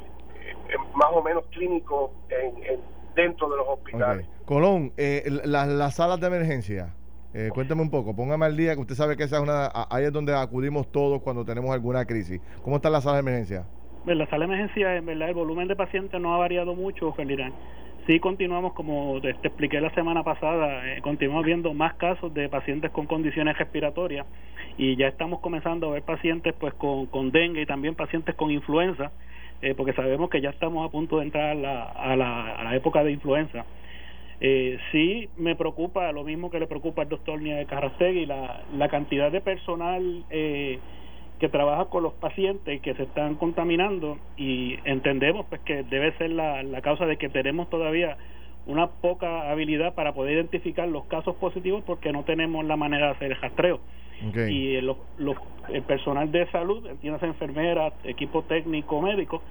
más 0.95 1.09
o 1.11 1.21
menos 1.21 1.45
clínico 1.47 2.13
en, 2.29 2.79
dentro 3.15 3.49
de 3.49 3.57
los 3.57 3.67
hospitales. 3.67 4.27
Colón, 4.45 4.93
eh, 4.97 5.23
las 5.45 5.95
salas 5.95 6.19
de 6.19 6.27
emergencia. 6.27 6.95
Eh, 7.33 7.49
cuéntame 7.53 7.83
un 7.83 7.91
poco, 7.91 8.15
póngame 8.15 8.47
al 8.47 8.57
día, 8.57 8.73
que 8.73 8.81
usted 8.81 8.95
sabe 8.95 9.15
que 9.15 9.23
esa 9.23 9.37
es 9.37 9.43
una, 9.43 9.69
ahí 9.91 10.05
es 10.05 10.11
donde 10.11 10.35
acudimos 10.35 10.91
todos 10.91 11.21
cuando 11.21 11.45
tenemos 11.45 11.69
alguna 11.71 12.05
crisis. 12.05 12.41
¿Cómo 12.63 12.77
está 12.77 12.89
la 12.89 13.01
sala 13.01 13.17
de 13.17 13.21
emergencia? 13.21 13.65
Pues 14.03 14.17
la 14.17 14.25
sala 14.27 14.47
de 14.47 14.53
emergencia, 14.53 14.95
en 14.95 15.05
verdad, 15.05 15.29
el 15.29 15.35
volumen 15.35 15.67
de 15.67 15.75
pacientes 15.75 16.19
no 16.19 16.33
ha 16.33 16.37
variado 16.37 16.73
mucho, 16.73 17.13
Felirán. 17.13 17.53
Sí 18.09 18.19
continuamos, 18.19 18.73
como 18.73 19.21
te, 19.21 19.29
expliqué 19.29 19.79
la 19.79 19.91
semana 19.91 20.23
pasada, 20.23 20.83
eh, 20.83 20.99
continuamos 20.99 21.45
viendo 21.45 21.75
más 21.75 21.93
casos 21.93 22.33
de 22.33 22.49
pacientes 22.49 22.89
con 22.89 23.05
condiciones 23.05 23.55
respiratorias 23.55 24.25
y 24.79 24.95
ya 24.95 25.09
estamos 25.09 25.41
comenzando 25.41 25.89
a 25.89 25.93
ver 25.93 26.01
pacientes 26.01 26.55
pues 26.59 26.73
con, 26.73 27.05
con 27.05 27.29
dengue 27.29 27.61
y 27.61 27.65
también 27.67 27.93
pacientes 27.93 28.33
con 28.33 28.49
influenza, 28.49 29.11
eh, 29.61 29.75
porque 29.75 29.93
sabemos 29.93 30.31
que 30.31 30.41
ya 30.41 30.49
estamos 30.49 30.87
a 30.87 30.91
punto 30.91 31.19
de 31.19 31.25
entrar 31.25 31.51
a 31.51 31.53
la, 31.53 32.55
a 32.55 32.63
la 32.63 32.75
época 32.75 33.03
de 33.03 33.11
influenza. 33.11 33.63
Eh, 34.41 34.79
sí 34.91 35.29
me 35.37 35.55
preocupa 35.55 36.11
lo 36.11 36.23
mismo 36.23 36.49
que 36.49 36.59
le 36.59 36.65
preocupa 36.65 37.03
al 37.03 37.09
doctor 37.09 37.39
Nieves 37.39 37.67
Carrastegui, 37.67 38.25
la, 38.25 38.63
la 38.75 38.89
cantidad 38.89 39.31
de 39.31 39.41
personal 39.41 40.23
eh, 40.31 40.79
que 41.39 41.49
trabaja 41.49 41.85
con 41.85 42.03
los 42.03 42.13
pacientes 42.13 42.81
que 42.81 42.93
se 42.95 43.03
están 43.03 43.35
contaminando 43.35 44.17
y 44.37 44.77
entendemos 44.83 45.45
pues 45.49 45.61
que 45.61 45.83
debe 45.83 46.15
ser 46.17 46.31
la, 46.31 46.63
la 46.63 46.81
causa 46.81 47.05
de 47.05 47.17
que 47.17 47.29
tenemos 47.29 47.69
todavía 47.69 48.17
una 48.69 48.87
poca 48.87 49.49
habilidad 49.49 49.95
para 49.95 50.13
poder 50.13 50.33
identificar 50.33 50.87
los 50.87 51.05
casos 51.05 51.35
positivos 51.37 51.83
porque 51.85 52.11
no 52.11 52.23
tenemos 52.23 52.63
la 52.65 52.75
manera 52.75 53.07
de 53.07 53.11
hacer 53.13 53.31
el 53.31 53.41
rastreo. 53.41 53.79
Y 54.21 54.75
el, 54.75 54.85
los, 54.85 55.37
el 55.69 55.81
personal 55.83 56.29
de 56.29 56.45
salud, 56.51 56.85
entiendas 56.87 57.23
enfermeras, 57.23 57.93
equipo 58.03 58.43
técnico, 58.43 59.01
médico, 59.01 59.41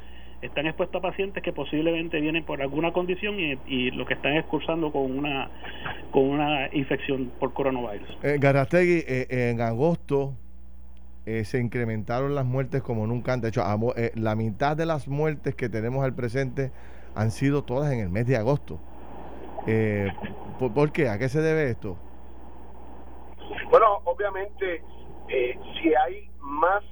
están 0.42 0.66
expuestos 0.66 0.98
a 0.98 1.02
pacientes 1.02 1.42
que 1.42 1.54
posiblemente 1.54 2.20
vienen 2.20 2.44
por 2.44 2.60
alguna 2.60 2.92
condición 2.92 3.36
y, 3.40 3.90
lo 3.92 4.04
que 4.04 4.12
están 4.12 4.36
excursando 4.36 4.92
con 4.92 5.10
una 5.18 5.50
con 6.10 6.24
una 6.24 6.68
infección 6.74 7.32
por 7.40 7.54
coronavirus. 7.54 8.08
Eh, 8.22 8.36
Garastegui, 8.38 9.04
eh, 9.08 9.26
en 9.50 9.62
agosto 9.62 10.34
eh, 11.28 11.44
se 11.44 11.58
incrementaron 11.58 12.34
las 12.34 12.44
muertes 12.44 12.82
como 12.82 13.06
nunca 13.06 13.32
antes. 13.32 13.52
De 13.52 13.60
hecho, 13.60 13.94
eh, 13.96 14.12
la 14.14 14.34
mitad 14.34 14.76
de 14.76 14.86
las 14.86 15.08
muertes 15.08 15.54
que 15.54 15.68
tenemos 15.68 16.04
al 16.04 16.14
presente 16.14 16.72
han 17.14 17.30
sido 17.30 17.62
todas 17.64 17.92
en 17.92 18.00
el 18.00 18.08
mes 18.08 18.26
de 18.26 18.36
agosto. 18.36 18.78
¿por, 20.58 20.72
¿por, 20.72 20.92
qué? 20.92 21.08
¿A 21.08 21.18
qué 21.18 21.28
se 21.28 21.42
debe 21.42 21.70
esto? 21.70 21.96
Bueno, 23.70 24.00
obviamente, 24.04 24.82
si 25.28 25.94
hay 25.94 26.30
más 26.40 26.82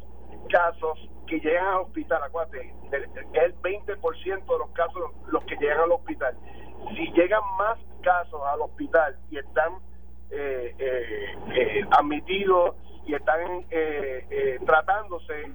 casos 0.51 1.09
que 1.27 1.41
llegan 1.41 1.67
al 1.67 1.81
hospital, 1.83 2.23
acuérdate, 2.23 2.75
es 2.93 3.43
el 3.43 3.55
20% 3.61 4.25
de 4.25 4.59
los 4.59 4.71
casos 4.71 5.03
los 5.29 5.45
que 5.45 5.57
llegan 5.57 5.81
al 5.81 5.93
hospital. 5.93 6.37
Si 6.95 7.11
llegan 7.13 7.43
más 7.59 7.79
casos 8.03 8.41
al 8.53 8.61
hospital 8.61 9.17
y 9.31 9.39
están 9.39 9.75
eh, 10.31 10.75
eh, 10.79 11.35
eh 11.55 11.85
admitidos 11.91 12.77
y 13.07 13.15
están 13.15 13.65
eh, 13.71 14.59
tratándose, 14.67 15.53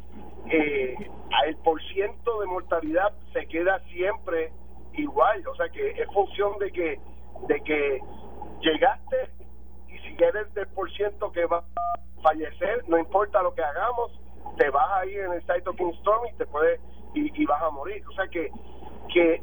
el 0.47 1.55
por 1.63 1.81
ciento 1.93 2.39
de 2.39 2.47
mortalidad 2.47 3.13
se 3.33 3.45
queda 3.47 3.79
siempre 3.89 4.51
igual. 4.93 5.45
O 5.47 5.55
sea 5.55 5.69
que 5.69 5.89
es 5.91 6.07
función 6.13 6.57
de 6.59 6.71
que, 6.71 6.99
de 7.47 7.61
que 7.61 8.01
llegaste 8.61 9.29
y 9.87 9.97
si 9.99 10.23
eres 10.23 10.53
del 10.53 10.67
por 10.67 10.91
ciento 10.91 11.31
que 11.31 11.45
va 11.45 11.57
a 11.57 12.21
fallecer, 12.21 12.83
no 12.87 12.97
importa 12.97 13.41
lo 13.41 13.53
que 13.53 13.63
hagamos, 13.63 14.19
te 14.57 14.69
vas 14.69 14.91
ahí 15.01 15.15
en 15.15 15.33
el 15.33 15.41
cytokine 15.41 15.91
storm 15.99 16.27
y 16.27 16.37
te 16.37 16.45
puede 16.45 16.79
y, 17.13 17.45
vas 17.45 17.61
a 17.61 17.69
morir. 17.69 18.03
O 18.07 18.11
sea 18.13 18.27
que 18.27 18.49
que 19.13 19.33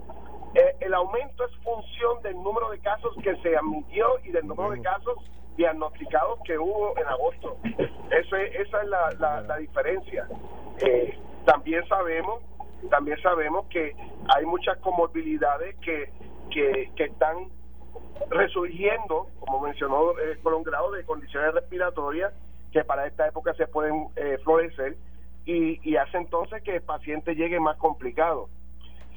eh, 0.54 0.76
el 0.80 0.94
aumento 0.94 1.44
es 1.44 1.54
función 1.56 2.22
del 2.22 2.36
número 2.36 2.70
de 2.70 2.78
casos 2.80 3.14
que 3.22 3.36
se 3.42 3.56
admitió 3.56 4.18
y 4.24 4.30
del 4.30 4.46
número 4.46 4.70
de 4.70 4.80
casos 4.80 5.18
diagnosticados 5.58 6.38
que 6.44 6.56
hubo 6.56 6.96
en 6.96 7.06
agosto. 7.06 7.58
Eso 8.10 8.36
esa 8.36 8.82
es 8.82 8.88
la, 8.88 9.58
diferencia. 9.58 10.26
Eh, 10.80 11.18
también 11.44 11.86
sabemos 11.88 12.40
también 12.90 13.20
sabemos 13.20 13.66
que 13.66 13.92
hay 14.34 14.46
muchas 14.46 14.78
comorbilidades 14.78 15.74
que, 15.78 16.10
que, 16.50 17.04
están 17.04 17.48
resurgiendo, 18.30 19.26
como 19.40 19.60
mencionó 19.60 20.12
eh, 20.12 20.38
grado 20.64 20.92
de 20.92 21.04
condiciones 21.04 21.54
respiratorias 21.54 22.32
que 22.72 22.84
para 22.84 23.08
esta 23.08 23.26
época 23.26 23.52
se 23.54 23.66
pueden 23.66 24.06
eh, 24.14 24.38
florecer 24.44 24.96
y, 25.44 25.80
y 25.82 25.96
hace 25.96 26.18
entonces 26.18 26.62
que 26.62 26.76
el 26.76 26.82
paciente 26.82 27.34
llegue 27.34 27.58
más 27.58 27.76
complicado. 27.78 28.48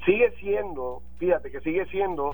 Sigue 0.04 0.32
siendo, 0.40 1.02
fíjate 1.18 1.52
que 1.52 1.60
sigue 1.60 1.86
siendo, 1.86 2.32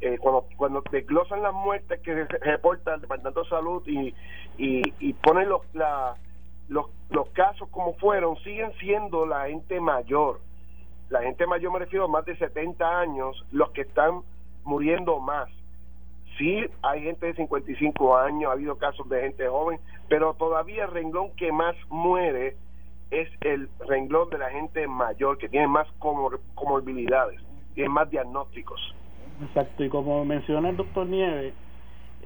eh, 0.00 0.18
cuando, 0.18 0.46
cuando 0.56 0.82
desglosan 0.90 1.42
las 1.42 1.52
muertes 1.52 2.00
que 2.00 2.24
reporta 2.24 2.94
el 2.94 3.00
Departamento 3.00 3.42
de 3.42 3.48
Salud 3.48 3.82
y, 3.86 4.14
y, 4.56 4.82
y 5.00 5.12
ponen 5.14 5.48
los, 5.48 5.62
la, 5.74 6.14
los, 6.68 6.86
los 7.10 7.28
casos 7.30 7.68
como 7.70 7.94
fueron, 7.94 8.36
siguen 8.38 8.72
siendo 8.78 9.26
la 9.26 9.48
gente 9.48 9.80
mayor. 9.80 10.40
La 11.10 11.22
gente 11.22 11.46
mayor 11.46 11.72
me 11.72 11.78
refiero 11.80 12.04
a 12.04 12.08
más 12.08 12.24
de 12.26 12.36
70 12.36 13.00
años, 13.00 13.44
los 13.50 13.70
que 13.70 13.82
están 13.82 14.22
muriendo 14.64 15.18
más 15.20 15.48
Sí, 16.38 16.64
hay 16.82 17.02
gente 17.02 17.26
de 17.26 17.34
55 17.34 18.16
años, 18.16 18.48
ha 18.48 18.52
habido 18.52 18.78
casos 18.78 19.08
de 19.08 19.20
gente 19.20 19.48
joven, 19.48 19.80
pero 20.08 20.34
todavía 20.34 20.84
el 20.84 20.92
renglón 20.92 21.34
que 21.34 21.50
más 21.50 21.74
muere 21.88 22.56
es 23.10 23.28
el 23.40 23.68
renglón 23.88 24.30
de 24.30 24.38
la 24.38 24.48
gente 24.50 24.86
mayor, 24.86 25.38
que 25.38 25.48
tiene 25.48 25.66
más 25.66 25.90
comor 25.98 26.40
comorbilidades, 26.54 27.40
tiene 27.74 27.90
más 27.90 28.08
diagnósticos. 28.08 28.94
Exacto, 29.42 29.84
y 29.84 29.88
como 29.88 30.24
menciona 30.24 30.70
el 30.70 30.76
doctor 30.76 31.06
Nieves, 31.06 31.54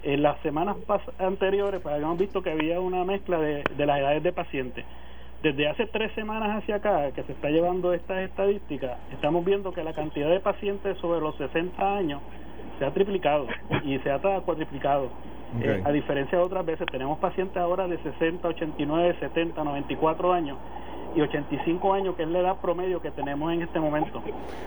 en 0.02 0.22
las 0.22 0.40
semanas 0.40 0.76
anteriores 1.18 1.80
pues, 1.80 1.94
habíamos 1.94 2.18
visto 2.18 2.42
que 2.42 2.50
había 2.50 2.80
una 2.80 3.04
mezcla 3.04 3.38
de, 3.38 3.62
de 3.76 3.86
las 3.86 4.00
edades 4.00 4.22
de 4.22 4.32
pacientes. 4.32 4.84
Desde 5.42 5.68
hace 5.68 5.86
tres 5.86 6.12
semanas 6.14 6.62
hacia 6.62 6.76
acá, 6.76 7.10
que 7.12 7.22
se 7.24 7.32
está 7.32 7.50
llevando 7.50 7.92
estas 7.92 8.20
estadísticas, 8.20 8.98
estamos 9.12 9.44
viendo 9.44 9.72
que 9.72 9.82
la 9.82 9.92
cantidad 9.92 10.30
de 10.30 10.40
pacientes 10.40 10.96
sobre 10.98 11.20
los 11.20 11.36
60 11.36 11.96
años 11.96 12.20
se 12.78 12.84
ha 12.84 12.92
triplicado 12.92 13.46
y 13.84 13.98
se 13.98 14.10
ha 14.10 14.18
cuadriplicado. 14.18 15.10
Eh, 15.60 15.82
a 15.84 15.92
diferencia 15.92 16.38
de 16.38 16.44
otras 16.44 16.64
veces, 16.64 16.86
tenemos 16.90 17.18
pacientes 17.18 17.56
ahora 17.58 17.86
de 17.86 17.98
60, 17.98 18.48
89, 18.48 19.16
70, 19.20 19.62
94 19.62 20.32
años 20.32 20.58
y 21.14 21.20
85 21.20 21.92
años, 21.92 22.14
que 22.16 22.22
es 22.22 22.28
la 22.28 22.38
edad 22.38 22.56
promedio 22.60 23.02
que 23.02 23.10
tenemos 23.10 23.52
en 23.52 23.62
este 23.62 23.78
momento. 23.78 24.22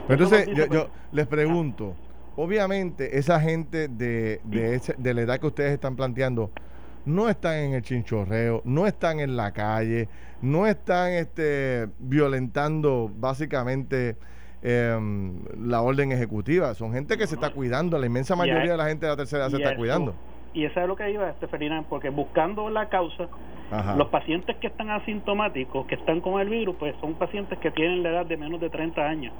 Pero 0.07 0.23
entonces, 0.23 0.47
yo, 0.55 0.67
yo 0.67 0.87
les 1.11 1.25
pregunto, 1.25 1.95
obviamente 2.35 3.17
esa 3.17 3.39
gente 3.39 3.87
de, 3.87 4.39
de, 4.43 4.75
ese- 4.75 4.95
de 4.97 5.13
la 5.13 5.21
edad 5.21 5.39
que 5.39 5.47
ustedes 5.47 5.71
están 5.73 5.95
planteando 5.95 6.51
no 7.05 7.29
están 7.29 7.55
en 7.59 7.73
el 7.75 7.83
chinchorreo, 7.83 8.61
no 8.65 8.87
están 8.87 9.19
en 9.19 9.37
la 9.37 9.51
calle, 9.51 10.09
no 10.41 10.65
están 10.65 11.11
este, 11.11 11.87
violentando 11.99 13.11
básicamente 13.15 14.15
em, 14.63 15.35
la 15.63 15.81
orden 15.83 16.11
ejecutiva. 16.11 16.73
Son 16.73 16.91
gente 16.93 17.15
que 17.17 17.27
se 17.27 17.35
está 17.35 17.51
cuidando, 17.51 17.99
la 17.99 18.07
inmensa 18.07 18.35
mayoría 18.35 18.71
de 18.71 18.77
la 18.77 18.87
gente 18.87 19.05
de 19.05 19.11
la 19.11 19.17
tercera 19.17 19.43
edad 19.43 19.51
se 19.51 19.57
está 19.57 19.75
cuidando. 19.75 20.15
Y 20.55 20.65
eso 20.65 20.79
es 20.81 20.87
lo 20.87 20.95
que 20.95 21.11
iba, 21.11 21.29
este 21.29 21.47
Ferdinand, 21.47 21.85
porque 21.87 22.09
buscando 22.09 22.69
la 22.71 22.89
causa, 22.89 23.27
Ajá. 23.69 23.95
los 23.97 24.07
pacientes 24.07 24.55
que 24.57 24.67
están 24.67 24.89
asintomáticos, 24.89 25.85
que 25.85 25.95
están 25.95 26.21
con 26.21 26.39
el 26.41 26.49
virus, 26.49 26.75
pues 26.79 26.95
son 27.01 27.13
pacientes 27.15 27.59
que 27.59 27.69
tienen 27.71 28.01
la 28.01 28.09
edad 28.09 28.25
de 28.25 28.37
menos 28.37 28.59
de 28.59 28.69
30 28.71 28.99
años. 29.07 29.33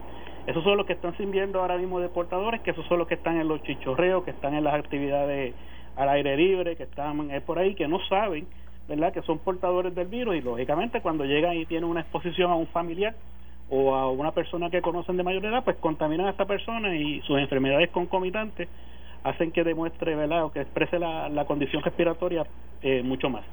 Esos 0.48 0.64
son 0.64 0.78
los 0.78 0.86
que 0.86 0.93
están 0.93 1.16
sirviendo 1.18 1.60
ahora 1.62 1.78
mismo 1.78 2.00
de 2.00 2.10
portadores, 2.10 2.62
que 2.62 2.72
esos 2.72 2.86
son 2.88 3.00
los 3.00 3.08
que 3.08 3.16
están 3.16 3.39
en 3.39 3.48
los 3.48 3.62
chichorreos, 3.64 4.24
que 4.24 4.32
están 4.32 4.54
en 4.54 4.64
las 4.64 4.76
actividades 4.76 5.56
al 5.96 6.10
aire 6.10 6.38
libre, 6.38 6.76
que 6.76 6.84
están 6.84 7.32
eh, 7.32 7.41
por 7.41 7.58
ahí, 7.58 7.74
que 7.74 7.88
no 7.88 8.00
saben, 8.08 8.48
¿verdad?, 8.88 9.12
que 9.14 9.22
son 9.24 9.39
portadores 9.39 9.96
del 9.96 10.08
virus 10.08 10.36
y 10.36 10.41
lógicamente 10.41 11.02
cuando 11.02 11.26
llegan 11.26 11.56
y 11.58 11.66
tienen 11.66 11.89
una 11.89 12.02
exposición 12.02 12.52
a 12.52 12.56
un 12.56 12.68
familiar 12.68 13.16
o 13.70 13.96
a 13.96 14.12
una 14.12 14.32
persona 14.32 14.70
que 14.70 14.82
conocen 14.82 15.18
de 15.18 15.24
mayor 15.24 15.46
edad, 15.46 15.64
pues 15.64 15.78
contaminan 15.78 16.28
a 16.28 16.30
esta 16.32 16.46
persona 16.46 16.96
y 16.96 17.22
sus 17.22 17.39
enfermedades 17.39 17.89
concomitantes 17.89 18.68
hacen 19.24 19.52
que 19.52 19.64
demuestre, 19.64 20.16
¿verdad?, 20.16 20.43
o 20.46 20.52
que 20.52 20.62
exprese 20.62 21.00
la, 21.00 21.28
la 21.30 21.46
condición 21.46 21.82
respiratoria 21.82 22.46
eh, 22.84 23.02
mucho 23.02 23.30
más. 23.32 23.43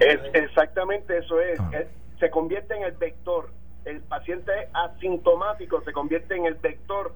Es- 0.00 0.20
exactamente 0.34 1.16
eso 1.16 1.40
es. 1.40 1.58
Ah. 1.60 1.70
Es- 1.72 1.88
Se 2.18 2.28
convierte 2.28 2.76
en 2.76 2.82
el 2.82 2.92
vector. 2.92 3.48
El 3.84 4.00
paciente 4.02 4.52
asintomático 4.72 5.82
se 5.82 5.92
convierte 5.92 6.36
en 6.36 6.46
el 6.46 6.54
vector 6.54 7.14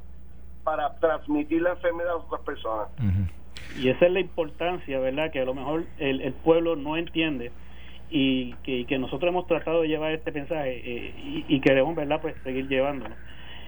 para 0.62 0.94
transmitir 0.98 1.62
la 1.62 1.70
enfermedad 1.72 2.12
a 2.12 2.16
otras 2.16 2.40
personas. 2.42 2.88
Y 3.78 3.88
esa 3.90 4.06
es 4.06 4.12
la 4.12 4.20
importancia, 4.20 4.98
¿verdad? 4.98 5.30
Que 5.30 5.40
a 5.40 5.44
lo 5.44 5.54
mejor 5.54 5.84
el, 5.98 6.20
el 6.20 6.32
pueblo 6.32 6.76
no 6.76 6.96
entiende 6.96 7.50
y 8.10 8.52
que, 8.62 8.86
que 8.86 8.98
nosotros 8.98 9.28
hemos 9.28 9.46
tratado 9.46 9.82
de 9.82 9.88
llevar 9.88 10.12
este 10.12 10.30
mensaje 10.32 10.80
eh, 10.84 11.14
y, 11.18 11.44
y 11.48 11.60
queremos, 11.60 11.94
¿verdad? 11.96 12.20
Pues 12.22 12.34
seguir 12.44 12.68
llevándolo. 12.68 13.14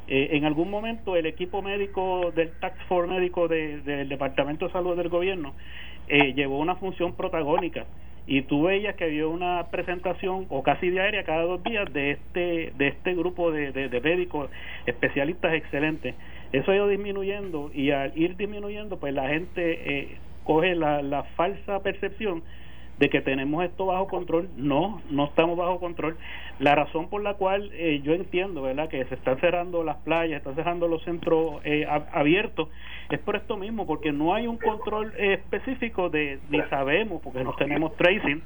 Eh, 0.09 0.28
en 0.36 0.44
algún 0.44 0.70
momento 0.70 1.16
el 1.16 1.26
equipo 1.26 1.62
médico 1.62 2.30
del 2.32 2.53
Tax 2.61 2.78
Force 2.88 3.12
médico 3.12 3.49
de- 3.49 3.80
del 3.80 4.09
Departamento 4.09 4.66
de 4.66 4.72
Salud 4.72 4.97
del 4.97 5.09
gobierno 5.09 5.55
eh, 6.07 6.32
llevó 6.34 6.61
una 6.61 6.76
función 6.76 7.14
protagónica 7.14 7.86
y 8.27 8.43
tú 8.43 8.64
veías 8.64 8.97
que 8.97 9.05
había 9.05 9.27
una 9.27 9.68
presentación 9.70 10.47
o 10.49 10.62
casi 10.62 10.91
diaria 10.91 11.24
cada 11.24 11.43
dos 11.43 11.62
días 11.62 11.93
de 11.93 12.12
este 12.12 12.72
de 12.77 12.89
este 12.89 13.14
grupo 13.14 13.53
de, 13.53 13.72
de, 13.72 14.01
médicos 14.01 14.51
especialistas 14.87 15.55
excelentes. 15.55 16.14
Eso 16.53 16.70
ha 16.72 16.77
ido 16.77 16.89
disminuyendo 16.89 17.70
y 17.72 17.91
al 17.91 18.16
ir 18.18 18.37
disminuyendo 18.37 18.99
pues 18.99 19.14
la 19.14 19.29
gente 19.29 20.01
eh, 20.01 20.16
coge 20.45 20.74
la, 20.74 21.03
la 21.03 21.22
falsa 21.37 21.81
percepción 21.83 22.43
de 22.99 23.11
que 23.11 23.20
tenemos 23.20 23.64
esto 23.64 23.86
bajo 23.86 24.07
control. 24.09 24.49
No, 24.57 25.03
no 25.11 25.26
estamos 25.26 25.57
bajo 25.59 25.78
control. 25.80 26.16
La 26.59 26.74
razón 26.74 27.09
por 27.11 27.22
la 27.22 27.34
cual 27.34 27.70
eh, 27.74 28.01
yo 28.03 28.14
entiendo, 28.14 28.62
¿verdad?, 28.62 28.88
que 28.88 29.05
se 29.05 29.14
están 29.14 29.38
cerrando 29.40 29.84
las 29.84 29.97
playas, 29.99 30.38
están 30.38 30.55
cerrando 30.55 30.88
los 30.88 31.03
centros 31.05 31.61
eh, 31.64 31.84
ab- 31.86 32.07
abiertos, 32.12 32.68
es 33.11 33.18
por 33.20 33.36
esto 33.36 33.57
mismo, 33.59 33.86
porque 33.86 34.12
no 34.12 34.34
hay 34.34 34.47
un 34.47 34.57
control 34.57 35.12
eh, 35.18 35.34
específico 35.34 36.09
de, 36.09 36.38
ni 36.49 36.62
sabemos, 36.70 37.20
porque 37.22 37.44
no 37.44 37.55
tenemos 37.55 37.94
tracing. 37.97 38.42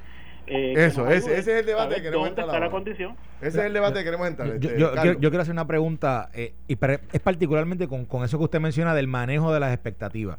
eh, 0.48 0.72
que 0.74 0.86
Eso, 0.86 1.08
ese- 1.08 1.38
ese 1.38 1.52
es 1.52 1.60
el 1.60 1.66
debate 1.66 1.94
que 1.96 2.02
queremos 2.02 2.26
¿Dónde 2.26 2.28
entrar 2.42 2.46
está 2.48 2.58
la 2.58 2.70
condición? 2.72 3.14
Ese 3.40 3.60
es 3.60 3.64
el 3.66 3.72
debate 3.72 3.98
que 4.00 4.04
queremos 4.04 4.26
entrar. 4.26 4.48
Yo, 4.48 4.54
este, 4.68 4.80
yo- 4.80 4.94
yo- 5.20 5.30
quiero 5.30 5.42
hacer 5.42 5.52
una 5.52 5.68
pregunta, 5.68 6.28
eh, 6.34 6.54
y 6.66 6.72
es 7.12 7.20
particularmente 7.20 7.86
con, 7.86 8.04
con 8.04 8.24
eso 8.24 8.36
que 8.38 8.44
usted 8.44 8.58
menciona 8.60 8.96
del 8.96 9.06
manejo 9.06 9.52
de 9.54 9.60
las 9.60 9.72
expectativas. 9.72 10.38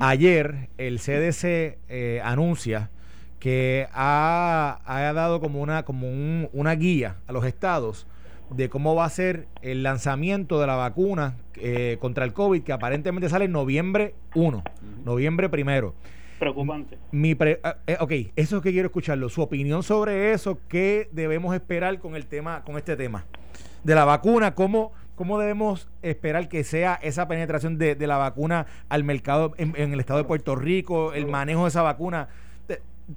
Ayer 0.00 0.68
el 0.78 1.00
CDC 1.00 1.78
eh, 1.88 2.20
anuncia 2.24 2.90
que 3.42 3.88
ha, 3.92 4.78
ha 4.84 5.12
dado 5.12 5.40
como 5.40 5.60
una 5.60 5.82
como 5.84 6.08
un- 6.08 6.48
una 6.52 6.76
guía 6.76 7.16
a 7.26 7.32
los 7.32 7.44
estados 7.44 8.06
de 8.50 8.68
cómo 8.68 8.94
va 8.94 9.04
a 9.04 9.10
ser 9.10 9.48
el 9.62 9.82
lanzamiento 9.82 10.60
de 10.60 10.68
la 10.68 10.76
vacuna 10.76 11.34
eh, 11.56 11.96
contra 12.00 12.24
el 12.24 12.34
COVID, 12.34 12.62
que 12.62 12.72
aparentemente 12.72 13.28
sale 13.28 13.46
en 13.46 13.52
noviembre 13.52 14.14
1, 14.36 14.62
noviembre 15.04 15.48
primero. 15.48 15.92
Preocupante. 16.38 16.98
Mi 17.10 17.34
pre- 17.34 17.58
ah, 17.64 17.78
eh, 17.88 17.96
ok, 17.98 18.12
eso 18.36 18.58
es 18.58 18.62
que 18.62 18.70
quiero 18.70 18.86
escucharlo. 18.86 19.28
Su 19.28 19.42
opinión 19.42 19.82
sobre 19.82 20.32
eso, 20.32 20.60
¿qué 20.68 21.08
debemos 21.10 21.52
esperar 21.52 21.98
con 21.98 22.14
el 22.14 22.26
tema, 22.26 22.62
con 22.62 22.76
este 22.76 22.94
tema? 22.96 23.24
De 23.82 23.96
la 23.96 24.04
vacuna, 24.04 24.54
¿cómo, 24.54 24.92
cómo 25.16 25.40
debemos 25.40 25.88
esperar 26.02 26.48
que 26.48 26.62
sea 26.62 26.96
esa 27.02 27.26
penetración 27.26 27.76
de, 27.76 27.96
de 27.96 28.06
la 28.06 28.18
vacuna 28.18 28.66
al 28.88 29.02
mercado 29.02 29.52
en, 29.56 29.72
en 29.76 29.92
el 29.92 29.98
estado 29.98 30.18
de 30.20 30.24
Puerto 30.26 30.54
Rico, 30.54 31.12
el 31.12 31.26
manejo 31.26 31.62
de 31.62 31.70
esa 31.70 31.82
vacuna? 31.82 32.28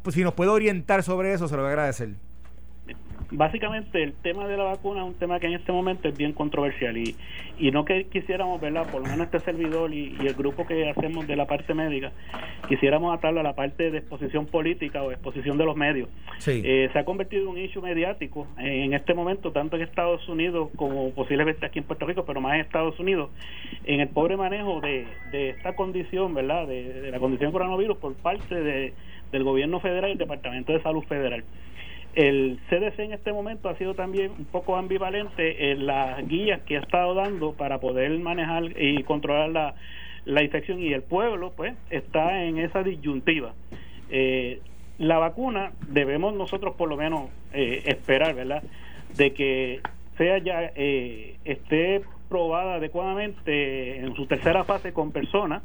Pues, 0.03 0.15
si 0.15 0.23
nos 0.23 0.33
puede 0.33 0.51
orientar 0.51 1.03
sobre 1.03 1.33
eso, 1.33 1.47
se 1.47 1.55
lo 1.55 1.61
voy 1.61 1.69
a 1.69 1.71
agradecer. 1.73 2.09
básicamente 3.31 4.03
el 4.03 4.13
tema 4.13 4.47
de 4.47 4.57
la 4.57 4.63
vacuna 4.63 5.01
es 5.01 5.07
un 5.07 5.15
tema 5.15 5.39
que 5.39 5.47
en 5.47 5.53
este 5.53 5.71
momento 5.71 6.07
es 6.07 6.17
bien 6.17 6.33
controversial 6.33 6.95
y, 6.97 7.15
y 7.57 7.71
no 7.71 7.85
que 7.85 8.05
quisiéramos, 8.05 8.61
¿verdad? 8.61 8.89
Por 8.91 9.01
lo 9.01 9.07
menos 9.07 9.25
este 9.25 9.39
servidor 9.39 9.93
y, 9.93 10.15
y 10.19 10.27
el 10.27 10.33
grupo 10.33 10.65
que 10.65 10.89
hacemos 10.89 11.27
de 11.27 11.35
la 11.35 11.45
parte 11.45 11.73
médica, 11.73 12.11
quisiéramos 12.67 13.15
atarlo 13.17 13.39
a 13.39 13.43
la 13.43 13.55
parte 13.55 13.91
de 13.91 13.97
exposición 13.99 14.45
política 14.45 15.03
o 15.03 15.11
exposición 15.11 15.57
de 15.57 15.65
los 15.65 15.75
medios. 15.75 16.09
Sí. 16.37 16.61
Eh, 16.63 16.89
se 16.91 16.99
ha 16.99 17.05
convertido 17.05 17.43
en 17.43 17.47
un 17.49 17.57
issue 17.57 17.81
mediático 17.81 18.47
en 18.57 18.93
este 18.93 19.13
momento, 19.13 19.51
tanto 19.51 19.75
en 19.75 19.83
Estados 19.83 20.27
Unidos 20.29 20.69
como 20.75 21.11
posiblemente 21.11 21.65
aquí 21.65 21.79
en 21.79 21.85
Puerto 21.85 22.05
Rico, 22.05 22.25
pero 22.25 22.41
más 22.41 22.55
en 22.55 22.61
Estados 22.61 22.99
Unidos, 22.99 23.29
en 23.85 23.99
el 24.01 24.09
pobre 24.09 24.37
manejo 24.37 24.81
de, 24.81 25.07
de 25.31 25.49
esta 25.49 25.75
condición, 25.75 26.33
¿verdad? 26.33 26.67
De, 26.67 27.01
de 27.01 27.11
la 27.11 27.19
condición 27.19 27.51
coronavirus 27.51 27.97
por 27.97 28.13
parte 28.15 28.55
de, 28.55 28.93
del 29.31 29.43
gobierno 29.43 29.79
federal 29.79 30.09
y 30.09 30.13
el 30.13 30.17
Departamento 30.17 30.73
de 30.73 30.81
Salud 30.81 31.03
Federal. 31.03 31.43
El 32.15 32.59
CDC 32.69 32.99
en 32.99 33.13
este 33.13 33.33
momento 33.33 33.67
ha 33.67 33.77
sido 33.77 33.93
también 33.93 34.31
un 34.37 34.45
poco 34.45 34.77
ambivalente 34.77 35.71
en 35.71 35.85
las 35.85 36.25
guías 36.27 36.61
que 36.61 36.77
ha 36.77 36.79
estado 36.79 37.13
dando 37.13 37.53
para 37.53 37.79
poder 37.79 38.17
manejar 38.19 38.63
y 38.81 39.03
controlar 39.03 39.49
la, 39.49 39.75
la 40.25 40.43
infección 40.43 40.81
y 40.81 40.93
el 40.93 41.03
pueblo 41.03 41.53
pues 41.55 41.75
está 41.89 42.43
en 42.43 42.57
esa 42.57 42.83
disyuntiva. 42.83 43.53
Eh, 44.09 44.59
la 44.97 45.17
vacuna 45.17 45.73
debemos 45.89 46.33
nosotros 46.33 46.75
por 46.75 46.89
lo 46.89 46.97
menos 46.97 47.29
eh, 47.53 47.83
esperar, 47.85 48.33
¿verdad? 48.33 48.63
De 49.17 49.33
que 49.33 49.81
sea 50.17 50.37
ya 50.37 50.71
eh, 50.75 51.35
esté 51.43 52.01
probada 52.29 52.75
adecuadamente 52.75 53.99
en 53.99 54.15
su 54.15 54.25
tercera 54.25 54.63
fase 54.63 54.93
con 54.93 55.11
personas 55.11 55.63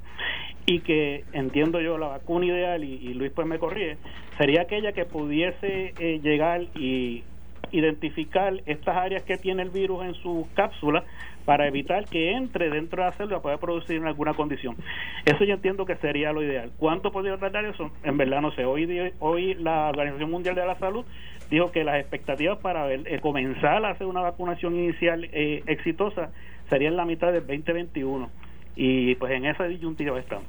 y 0.66 0.80
que 0.80 1.24
entiendo 1.32 1.80
yo 1.80 1.98
la 1.98 2.08
vacuna 2.08 2.46
ideal 2.46 2.84
y, 2.84 3.14
Luis 3.14 3.32
pues 3.34 3.46
me 3.46 3.58
corrige 3.58 3.96
sería 4.38 4.62
aquella 4.62 4.92
que 4.92 5.04
pudiese 5.04 5.94
eh, 5.98 6.20
llegar 6.22 6.62
y 6.74 7.24
identificar 7.72 8.54
estas 8.66 8.96
áreas 8.96 9.22
que 9.22 9.36
tiene 9.36 9.62
el 9.62 9.70
virus 9.70 10.04
en 10.04 10.14
su 10.14 10.48
cápsula 10.54 11.04
para 11.44 11.66
evitar 11.66 12.04
que 12.04 12.32
entre 12.32 12.70
dentro 12.70 13.02
de 13.02 13.11
la 13.11 13.16
célula 13.16 13.40
pueda 13.40 13.58
producir 13.58 14.02
alguna 14.04 14.34
condición. 14.34 14.76
Eso 15.24 15.44
yo 15.44 15.54
entiendo 15.54 15.86
que 15.86 15.96
sería 15.96 16.32
lo 16.32 16.42
ideal. 16.42 16.70
¿Cuánto 16.76 17.12
podría 17.12 17.36
tardar 17.38 17.64
eso? 17.64 17.90
En 18.02 18.16
verdad 18.16 18.40
no 18.40 18.52
sé. 18.52 18.64
Hoy, 18.64 19.12
hoy 19.18 19.54
la 19.54 19.88
Organización 19.88 20.30
Mundial 20.30 20.54
de 20.54 20.66
la 20.66 20.78
Salud 20.78 21.04
dijo 21.51 21.72
que 21.72 21.84
las 21.84 21.98
expectativas 22.01 22.59
para 22.59 22.86
ver, 22.86 23.03
eh, 23.07 23.20
comenzar 23.20 23.84
a 23.84 23.90
hacer 23.90 24.07
una 24.07 24.20
vacunación 24.20 24.76
inicial 24.76 25.24
eh, 25.32 25.62
exitosa 25.66 26.30
sería 26.68 26.88
en 26.88 26.96
la 26.96 27.05
mitad 27.05 27.32
del 27.32 27.46
2021. 27.46 28.30
Y 28.76 29.14
pues 29.16 29.32
en 29.32 29.44
esa 29.46 29.64
disyuntiva 29.64 30.18
estamos. 30.18 30.46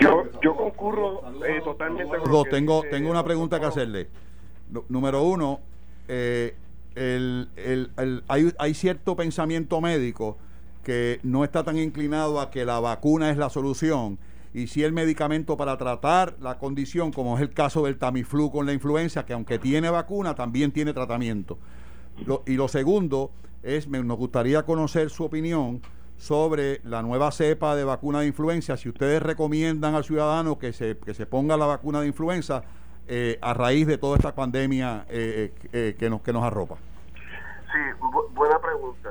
Yo, 0.00 0.24
yo 0.42 0.54
concurro 0.56 1.22
eh, 1.46 1.60
totalmente 1.64 2.18
con 2.18 2.30
lo 2.30 2.44
que 2.44 2.50
tengo, 2.50 2.82
dice 2.82 2.90
tengo 2.96 3.10
una 3.10 3.24
pregunta 3.24 3.58
que 3.60 3.66
hacerle. 3.66 4.08
Número 4.88 5.22
uno, 5.22 5.60
eh, 6.08 6.54
el- 6.96 7.48
el- 7.56 7.90
el- 7.96 8.22
hay, 8.28 8.52
hay 8.58 8.74
cierto 8.74 9.16
pensamiento 9.16 9.80
médico 9.80 10.36
que 10.84 11.20
no 11.22 11.44
está 11.44 11.62
tan 11.64 11.78
inclinado 11.78 12.40
a 12.40 12.50
que 12.50 12.64
la 12.64 12.80
vacuna 12.80 13.30
es 13.30 13.36
la 13.36 13.48
solución 13.48 14.18
y 14.56 14.68
si 14.68 14.82
el 14.84 14.92
medicamento 14.94 15.54
para 15.58 15.76
tratar 15.76 16.34
la 16.40 16.56
condición, 16.56 17.12
como 17.12 17.36
es 17.36 17.42
el 17.42 17.50
caso 17.50 17.84
del 17.84 17.98
Tamiflu 17.98 18.50
con 18.50 18.64
la 18.64 18.72
influenza, 18.72 19.26
que 19.26 19.34
aunque 19.34 19.58
tiene 19.58 19.90
vacuna, 19.90 20.34
también 20.34 20.72
tiene 20.72 20.94
tratamiento. 20.94 21.58
Y 22.46 22.54
lo 22.56 22.66
segundo 22.68 23.32
es, 23.62 23.86
me, 23.86 24.02
nos 24.02 24.16
gustaría 24.16 24.62
conocer 24.64 25.10
su 25.10 25.24
opinión 25.24 25.82
sobre 26.16 26.80
la 26.84 27.02
nueva 27.02 27.30
cepa 27.32 27.76
de 27.76 27.84
vacuna 27.84 28.20
de 28.20 28.28
influenza, 28.28 28.78
si 28.78 28.88
ustedes 28.88 29.22
recomiendan 29.22 29.94
al 29.94 30.04
ciudadano 30.04 30.58
que 30.58 30.72
se, 30.72 30.96
que 30.96 31.12
se 31.12 31.26
ponga 31.26 31.58
la 31.58 31.66
vacuna 31.66 32.00
de 32.00 32.06
influenza 32.06 32.62
eh, 33.08 33.38
a 33.42 33.52
raíz 33.52 33.86
de 33.86 33.98
toda 33.98 34.16
esta 34.16 34.34
pandemia 34.34 35.04
eh, 35.10 35.52
eh, 35.74 35.96
que, 35.98 36.08
nos, 36.08 36.22
que 36.22 36.32
nos 36.32 36.42
arropa. 36.42 36.76
Sí, 37.14 37.78
bu- 38.00 38.32
buena 38.32 38.58
pregunta. 38.58 39.10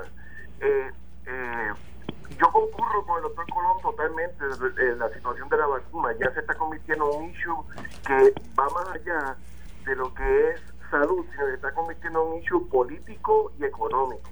Eh, 2.35 2.39
eh, 2.39 2.39
yo 2.39 2.51
concurro 2.51 3.05
con 3.05 3.17
el 3.17 3.23
doctor 3.23 3.45
Colón 3.53 3.81
totalmente 3.81 4.45
en 4.81 4.99
la 4.99 5.09
situación 5.09 5.49
de 5.49 5.57
la 5.57 5.67
vacuna. 5.67 6.13
Ya 6.19 6.31
se 6.33 6.39
está 6.39 6.53
convirtiendo 6.55 7.11
en 7.11 7.19
un 7.19 7.29
issue 7.29 7.65
que 8.05 8.33
va 8.57 8.69
más 8.69 8.89
allá 8.89 9.37
de 9.85 9.95
lo 9.95 10.13
que 10.13 10.49
es 10.51 10.61
salud, 10.89 11.25
sino 11.31 11.45
que 11.45 11.51
se 11.51 11.55
está 11.55 11.73
convirtiendo 11.73 12.21
en 12.21 12.31
un 12.33 12.43
issue 12.43 12.69
político 12.69 13.51
y 13.59 13.65
económico. 13.65 14.29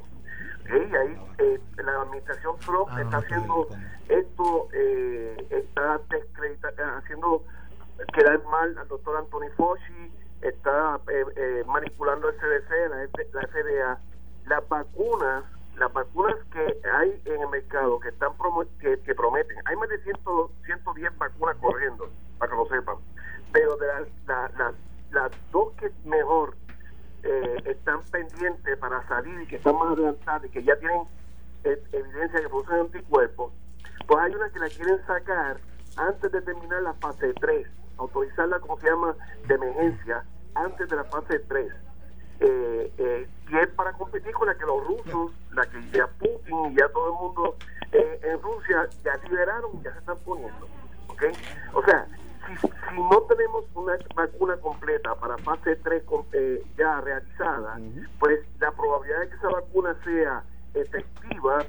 Y 0.66 0.95
ahí 0.95 1.22
eh, 1.39 1.60
la 1.78 2.01
administración 2.01 2.58
Trump 2.60 2.89
Ah, 2.91 3.01
está 3.01 3.18
haciendo 3.18 3.68
esto, 4.08 4.68
eh, 4.74 5.47
está 5.49 5.99
eh, 6.12 6.84
haciendo 6.97 7.43
quedar 8.14 8.43
mal 8.45 8.78
al 8.78 8.88
doctor 8.88 9.18
Anthony 9.18 9.49
Fauci, 9.58 10.12
está 10.41 10.99
eh, 11.10 11.26
eh, 11.36 11.64
manipulando 11.68 12.30
el 12.30 12.36
CDC, 12.36 12.70
la, 12.89 12.97
la 13.34 13.47
FDA. 13.47 13.99
Las 14.45 14.68
vacunas, 14.68 15.45
las 15.84 15.94
vacunas 15.94 16.36
que 16.52 16.80
hay 16.90 17.22
en 17.26 17.42
el 17.42 17.48
mercado 17.50 18.00
que 18.00 18.10
están 18.10 18.32
promo- 18.38 18.66
que, 18.80 18.98
prometen, 19.16 19.58
hay 19.66 19.76
más 19.76 19.90
de 19.90 20.00
100, 20.04 20.16
110 20.66 21.18
vacunas 21.18 21.58
corriendo, 21.58 22.10
para 22.38 22.52
que 22.52 22.58
lo 22.58 22.66
sepan. 22.68 22.96
Pero 23.52 23.76
de 23.78 23.88
las 23.88 24.08
la- 24.26 24.52
la- 24.58 24.74
las 25.12 25.32
dos 25.52 25.74
que 25.74 25.92
mejor 26.06 26.56
eh, 27.26 27.56
están 27.66 28.02
pendientes 28.12 28.78
para 28.80 29.06
salir 29.08 29.40
y 29.42 29.48
que 29.48 29.56
están 29.56 29.76
más 29.76 29.94
adelantadas 29.94 30.44
y 30.46 30.50
que 30.50 30.62
ya 30.64 30.76
tienen 30.78 31.04
eh, 31.64 31.82
evidencia 31.94 32.42
que 32.42 32.50
producen 32.50 32.80
anticuerpos, 32.82 33.54
pues 34.08 34.20
hay 34.20 34.36
una 34.36 34.50
que 34.50 34.60
la 34.60 34.68
quieren 34.68 35.06
sacar 35.08 35.58
antes 35.96 36.30
de 36.34 36.42
terminar 36.42 36.82
la 36.82 36.94
fase 36.96 37.34
3, 37.40 37.66
autorizarla 37.98 38.60
como 38.60 38.78
se 38.80 38.90
llama 38.90 39.16
de 39.48 39.56
emergencia 39.56 40.24
antes 40.56 40.90
de 40.90 40.96
la 40.98 41.06
fase 41.06 41.40
3. 41.40 41.72
Eh, 42.40 42.92
eh, 42.98 43.28
y 43.50 43.58
es 43.58 43.68
para 43.70 43.94
competir 43.94 44.32
con 44.34 44.48
la 44.48 44.56
que 44.56 44.66
los 44.66 44.86
rusos, 44.86 45.32
la 45.52 45.66
que 45.66 45.82
ya 45.92 46.08
Putin 46.08 46.72
y 46.72 46.76
ya 46.78 46.90
todo 46.90 47.08
el 47.08 47.14
mundo 47.14 47.56
eh, 47.92 48.20
en 48.24 48.42
Rusia 48.42 48.88
ya 49.04 49.16
liberaron 49.18 49.72
y 49.80 49.84
ya 49.84 49.94
se 49.94 50.00
están 50.00 50.18
poniendo. 50.26 50.68
¿ok? 51.08 51.24
O 51.74 51.84
sea, 51.84 52.08
si, 52.48 52.56
si 52.68 53.00
no 53.10 53.22
tenemos 53.24 53.64
una 53.76 53.98
vacuna 54.16 54.58
completa 54.58 55.16
para 55.16 55.38
fase 55.40 55.76
3 55.78 56.04
com- 56.04 56.26
eh, 56.34 56.64
ya 56.78 57.00
realizada, 57.02 57.80
pues 58.20 58.40
la 58.60 58.72
probabilidad 58.72 59.20
de 59.22 59.30
que 59.30 59.36
esa 59.36 59.50
vacuna 59.50 59.96
sea 60.04 60.44
efectiva 60.74 61.66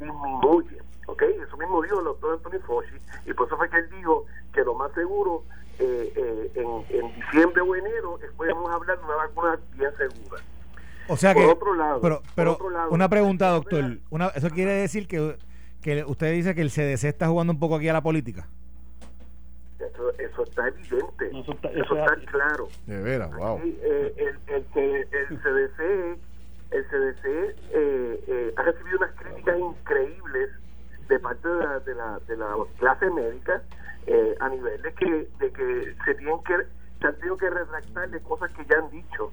disminuye. 0.00 0.78
¿ok? 1.06 1.22
Eso 1.22 1.56
mismo 1.56 1.82
dijo 1.82 1.98
el 1.98 2.04
doctor 2.06 2.32
Anthony 2.34 2.58
Fauci 2.66 2.96
y 3.26 3.32
por 3.34 3.46
eso 3.46 3.56
fue 3.56 3.68
que 3.70 3.76
él 3.76 3.90
dijo 3.90 4.24
que 4.52 4.64
lo 4.64 4.74
más 4.74 4.90
seguro 4.92 5.44
eh, 5.78 6.12
eh, 6.16 6.50
en, 6.54 6.96
en 6.98 7.14
diciembre 7.14 7.62
o 7.62 7.74
enero 7.76 8.18
podemos 8.36 8.70
hablar 8.74 8.98
de 8.98 9.04
una 9.04 9.16
vacuna 9.16 9.58
bien 9.74 9.90
segura. 9.96 10.42
O 11.08 11.16
sea 11.16 11.32
Por 11.34 11.42
que. 11.44 11.48
otro 11.50 11.74
lado, 11.74 12.00
pero, 12.00 12.20
por 12.20 12.34
pero 12.34 12.52
otro 12.54 12.70
lado, 12.70 12.90
una 12.90 13.08
pregunta, 13.08 13.48
doctor. 13.50 13.98
Una, 14.10 14.26
eso 14.28 14.50
quiere 14.50 14.72
decir 14.72 15.06
que, 15.06 15.36
que 15.82 16.04
usted 16.04 16.32
dice 16.32 16.54
que 16.54 16.62
el 16.62 16.70
CDC 16.70 17.04
está 17.04 17.28
jugando 17.28 17.52
un 17.52 17.60
poco 17.60 17.76
aquí 17.76 17.88
a 17.88 17.92
la 17.92 18.02
política. 18.02 18.46
Eso, 19.78 20.10
eso 20.18 20.42
está 20.42 20.68
evidente, 20.68 21.30
No, 21.32 21.40
eso 21.42 21.52
está- 21.52 21.68
eso, 21.68 21.80
eso 21.84 21.94
es 21.94 22.00
está 22.00 22.12
así. 22.14 22.26
claro. 22.26 22.68
De 22.86 23.02
veras, 23.02 23.30
wow. 23.36 23.58
Eh, 23.62 24.14
el, 24.16 24.54
el, 24.54 25.08
el 25.12 25.38
CDC, 25.38 26.18
el 26.70 26.84
CDC 26.86 27.24
eh, 27.26 27.54
eh, 28.26 28.54
ha 28.56 28.62
recibido 28.62 28.96
unas 28.98 29.12
críticas 29.12 29.58
increíbles 29.58 30.50
de 31.08 31.18
parte 31.20 31.46
de 31.46 31.54
la, 31.64 31.78
de 31.80 31.94
la, 31.94 32.18
de 32.26 32.36
la 32.36 32.46
clase 32.78 33.10
médica 33.10 33.62
eh, 34.06 34.36
a 34.40 34.48
nivel 34.48 34.80
de 34.82 34.94
que, 34.94 35.28
de 35.38 35.52
que 35.52 35.94
se 36.04 36.14
tienen 36.14 36.42
que 36.44 36.56
se 37.00 37.06
han 37.06 37.16
tenido 37.16 37.36
que 37.36 37.50
retractar 37.50 38.08
de 38.08 38.20
cosas 38.20 38.50
que 38.52 38.64
ya 38.64 38.78
han 38.78 38.90
dicho, 38.90 39.30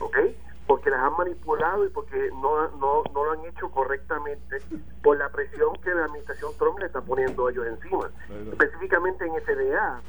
¿ok? 0.00 0.18
Porque 0.66 0.90
las 0.90 1.00
han 1.00 1.16
manipulado 1.16 1.86
y 1.86 1.88
porque 1.88 2.30
no, 2.32 2.68
no, 2.76 3.04
no 3.14 3.24
lo 3.24 3.32
han 3.32 3.44
hecho 3.46 3.70
correctamente 3.70 4.58
por 5.02 5.16
la 5.16 5.28
presión 5.30 5.74
que 5.82 5.94
la 5.94 6.04
administración 6.04 6.52
Trump 6.58 6.78
le 6.80 6.86
está 6.86 7.00
poniendo 7.00 7.46
a 7.46 7.50
ellos 7.52 7.66
encima. 7.66 8.10
Específicamente 8.52 9.24
en 9.24 9.34
FDA, 9.40 10.00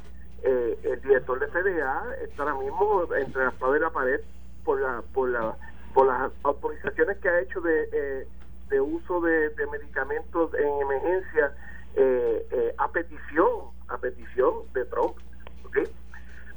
eh, 0.42 0.78
el 0.82 1.00
director 1.00 1.38
de 1.38 1.46
FDA 1.46 2.14
está 2.22 2.42
ahora 2.42 2.54
mismo 2.56 3.04
entre 3.14 3.44
la 3.44 3.50
espada 3.50 3.76
y 3.76 3.80
la 3.80 3.90
pared 3.90 4.20
por 4.64 4.80
la 4.80 5.02
por 5.14 5.28
la 5.30 5.56
por 5.94 6.06
las 6.06 6.30
autorizaciones 6.42 7.18
que 7.18 7.28
ha 7.28 7.40
hecho 7.40 7.60
de, 7.60 7.88
eh, 7.92 8.28
de 8.68 8.80
uso 8.80 9.20
de, 9.20 9.50
de 9.50 9.66
medicamentos 9.66 10.52
en 10.54 10.80
emergencia 10.82 11.52
eh, 11.96 12.46
eh, 12.50 12.74
a 12.78 12.88
petición 12.88 13.77
a 13.88 13.98
petición 13.98 14.54
de 14.74 14.84
Trump 14.86 15.16
¿ok? 15.64 15.78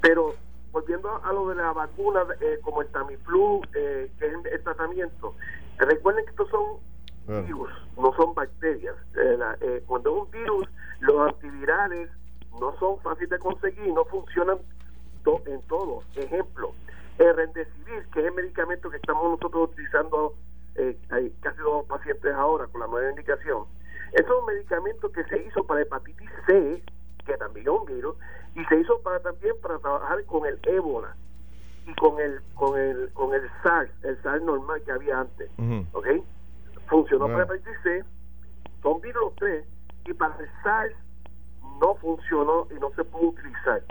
pero 0.02 0.34
volviendo 0.72 1.22
a 1.24 1.34
lo 1.34 1.50
de 1.50 1.56
la 1.56 1.74
vacuna 1.74 2.24
eh, 2.40 2.60
como 2.62 2.82
el 2.82 2.88
Tamiflu 2.90 3.62
eh, 3.76 4.12
que 4.20 4.26
es 4.28 4.34
el 4.52 4.64
tratamiento 4.64 5.36
recuerden 5.78 6.26
que 6.26 6.32
estos 6.32 6.50
son 6.50 6.78
virus, 7.44 7.70
no 7.98 8.14
son 8.16 8.34
bacterias. 8.34 8.96
Eh, 9.16 9.36
la- 9.38 9.56
eh, 9.62 9.84
cuando 9.86 10.10
es 10.12 10.24
un 10.24 10.32
virus, 10.32 10.68
los 11.02 11.28
antivirales 11.32 12.10
no 12.60 12.76
son 12.80 13.00
fáciles 13.02 13.30
de 13.30 13.40
conseguir, 13.40 13.88
no 13.94 14.04
funcionan 14.06 14.58
to- 15.24 15.42
en 15.46 15.62
todo. 15.68 16.02
Ejemplo, 16.16 16.74
el 17.20 17.36
Remdesivir, 17.36 18.06
que 18.12 18.20
es 18.22 18.26
el 18.26 18.34
medicamento 18.34 18.90
que 18.90 18.98
estamos 18.98 19.24
nosotros 19.40 19.70
utilizando, 19.72 20.34
eh, 20.76 20.98
hay 21.12 21.30
casi 21.42 21.60
dos 21.60 21.86
pacientes 21.86 22.34
ahora 22.34 22.66
con 22.68 22.82
la 22.82 22.88
nueva 22.88 23.10
indicación. 23.12 23.66
Es 24.14 24.26
un 24.28 24.46
medicamento 24.48 25.12
que 25.12 25.24
se 25.26 25.44
hizo 25.44 25.64
para 25.64 25.82
hepatitis 25.84 26.30
C, 26.48 26.84
que 27.24 27.38
también 27.38 27.68
es 27.68 27.72
un 27.72 27.86
virus, 27.86 28.16
y 28.56 28.64
se 28.66 28.80
hizo 28.80 29.00
para 29.02 29.20
también 29.20 29.56
para 29.62 29.78
trabajar 29.80 30.24
con 30.26 30.46
el 30.46 30.60
ébola 30.64 31.16
y 31.88 31.94
con 31.96 32.20
el 32.20 32.42
con 32.56 32.78
el 32.80 33.12
con 33.14 33.34
el 33.34 33.50
SARS, 33.64 33.92
el 34.04 34.22
SARS 34.22 34.44
normal 34.44 34.82
que 34.84 34.92
había 34.92 35.20
antes. 35.22 35.50
¿ok? 35.94 36.08
Funcionó 36.88 37.26
Bueno. 37.28 37.46
para 37.46 37.56
hepatitis 37.56 37.82
C, 37.84 38.04
son 38.82 39.02
virus 39.02 39.22
los 39.24 39.36
tres, 39.36 39.66
y 40.06 40.14
para 40.14 40.36
el 40.38 40.50
SARS 40.64 40.96
no 41.80 41.96
funcionó 41.96 42.68
y 42.76 42.80
no 42.80 42.92
se 42.96 43.04
pudo 43.04 43.30
utilizar. 43.30 43.82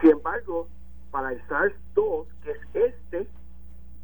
Sin 0.00 0.10
embargo, 0.10 0.68
para 1.10 1.32
el 1.32 1.42
SARS-2, 1.48 2.26
que 2.42 2.50
es 2.52 2.58
este, 2.74 3.26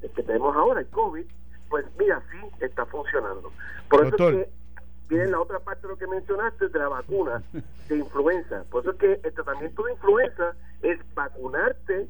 el 0.03 0.11
que 0.11 0.23
tenemos 0.23 0.57
ahora, 0.57 0.81
el 0.81 0.89
COVID, 0.89 1.25
pues 1.69 1.85
mira, 1.99 2.23
sí 2.31 2.65
está 2.65 2.85
funcionando. 2.87 3.53
Por 3.89 4.07
eso 4.07 4.29
es 4.31 4.47
que 4.47 4.51
viene 5.09 5.27
la 5.27 5.41
otra 5.41 5.61
parte 5.61 5.83
de 5.83 5.89
lo 5.89 5.99
que 5.99 6.07
mencionaste 6.07 6.69
de 6.69 6.79
la 6.79 6.89
vacuna 6.89 7.43
de 7.89 7.97
influenza. 7.99 8.65
Por 8.71 8.83
eso 8.83 8.93
es 8.93 8.97
que 8.99 9.21
el 9.23 9.35
tratamiento 9.35 9.83
de 9.85 9.93
influenza 9.93 10.55
es 10.83 10.99
vacunarte, 11.15 12.07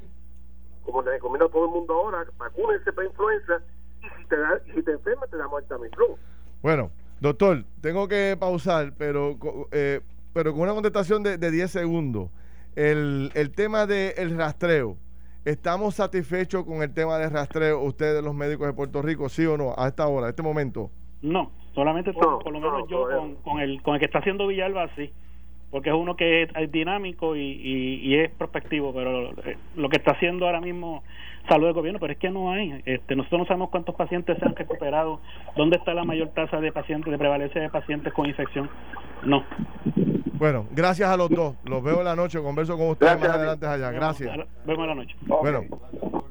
como 0.83 1.01
le 1.01 1.11
recomiendo 1.11 1.45
a 1.45 1.49
todo 1.49 1.65
el 1.65 1.71
mundo 1.71 1.93
ahora, 1.93 2.25
vacúnense 2.37 2.91
para 2.93 3.07
influenza 3.07 3.61
y 4.01 4.07
si 4.21 4.27
te 4.27 4.37
da, 4.37 4.59
y 4.67 4.71
si 4.71 4.83
te 4.83 4.91
enfermas 4.91 5.29
te 5.29 5.37
damos 5.37 5.61
el 5.61 5.67
Tamiflu. 5.67 6.17
Bueno, 6.61 6.91
doctor, 7.19 7.63
tengo 7.81 8.07
que 8.07 8.35
pausar, 8.39 8.93
pero, 8.97 9.37
co- 9.37 9.67
eh, 9.71 10.01
pero 10.33 10.53
con 10.53 10.61
una 10.61 10.73
contestación 10.73 11.23
de, 11.23 11.37
de 11.37 11.51
10 11.51 11.69
segundos. 11.71 12.29
El, 12.75 13.31
el 13.33 13.51
tema 13.51 13.85
del 13.87 14.37
rastreo. 14.37 14.97
¿Estamos 15.45 15.95
satisfechos 15.95 16.65
con 16.65 16.83
el 16.83 16.93
tema 16.93 17.17
del 17.17 17.31
rastreo, 17.31 17.81
ustedes, 17.81 18.21
los 18.23 18.35
médicos 18.35 18.67
de 18.67 18.73
Puerto 18.73 19.01
Rico, 19.01 19.29
sí 19.29 19.45
o 19.45 19.57
no, 19.57 19.73
a 19.77 19.87
esta 19.87 20.05
hora, 20.07 20.27
a 20.27 20.29
este 20.31 20.43
momento? 20.43 20.91
No, 21.21 21.51
solamente 21.77 22.11
No, 22.13 22.39
por 22.39 22.51
lo 22.51 22.59
no, 22.59 22.71
menos 22.71 22.89
yo 22.89 23.03
todavía 23.03 23.35
con, 23.43 23.59
el 23.59 23.81
con 23.83 23.93
el 23.93 23.99
que 23.99 24.05
está 24.05 24.17
haciendo 24.19 24.47
Villalba 24.47 24.89
sí, 24.95 25.11
porque 25.69 25.89
es 25.89 25.95
uno 25.95 26.15
que 26.15 26.41
es, 26.43 26.49
es 26.55 26.71
dinámico 26.71 27.35
y, 27.35 27.41
y, 27.41 27.99
y 28.01 28.15
es 28.15 28.31
prospectivo, 28.31 28.91
pero 28.93 29.29
eh, 29.45 29.57
lo 29.75 29.87
que 29.87 29.97
está 29.97 30.13
haciendo 30.13 30.47
ahora 30.47 30.59
mismo 30.59 31.03
salud 31.47 31.65
del 31.67 31.73
gobierno, 31.75 31.99
pero 31.99 32.13
es 32.13 32.19
que 32.19 32.31
no 32.31 32.51
hay, 32.51 32.81
este 32.85 33.15
nosotros 33.15 33.41
no 33.41 33.45
sabemos 33.45 33.69
cuántos 33.69 33.93
pacientes 33.95 34.37
se 34.39 34.45
han 34.45 34.55
recuperado, 34.55 35.19
dónde 35.55 35.77
está 35.77 35.93
la 35.93 36.03
mayor 36.03 36.29
tasa 36.29 36.59
de 36.59 36.71
pacientes, 36.71 37.11
de 37.11 37.17
prevalencia 37.19 37.61
de 37.61 37.69
pacientes 37.69 38.11
con 38.11 38.25
infección, 38.25 38.69
no. 39.23 39.43
Bueno, 40.33 40.65
gracias 40.71 41.09
a 41.09 41.17
los 41.17 41.29
dos. 41.29 41.55
Los 41.63 41.83
veo 41.83 41.99
en 41.99 42.05
la 42.05 42.15
noche, 42.15 42.39
converso 42.41 42.77
con 42.77 42.89
ustedes 42.89 43.11
Gracias 43.13 43.29
más 43.29 43.37
adelante 43.37 43.65
allá. 43.65 43.91
Gracias. 43.91 44.37
Vemos- 44.65 44.83
a 44.83 44.87
la 44.87 44.95
noche. 44.95 45.15
Bueno, 45.25 45.61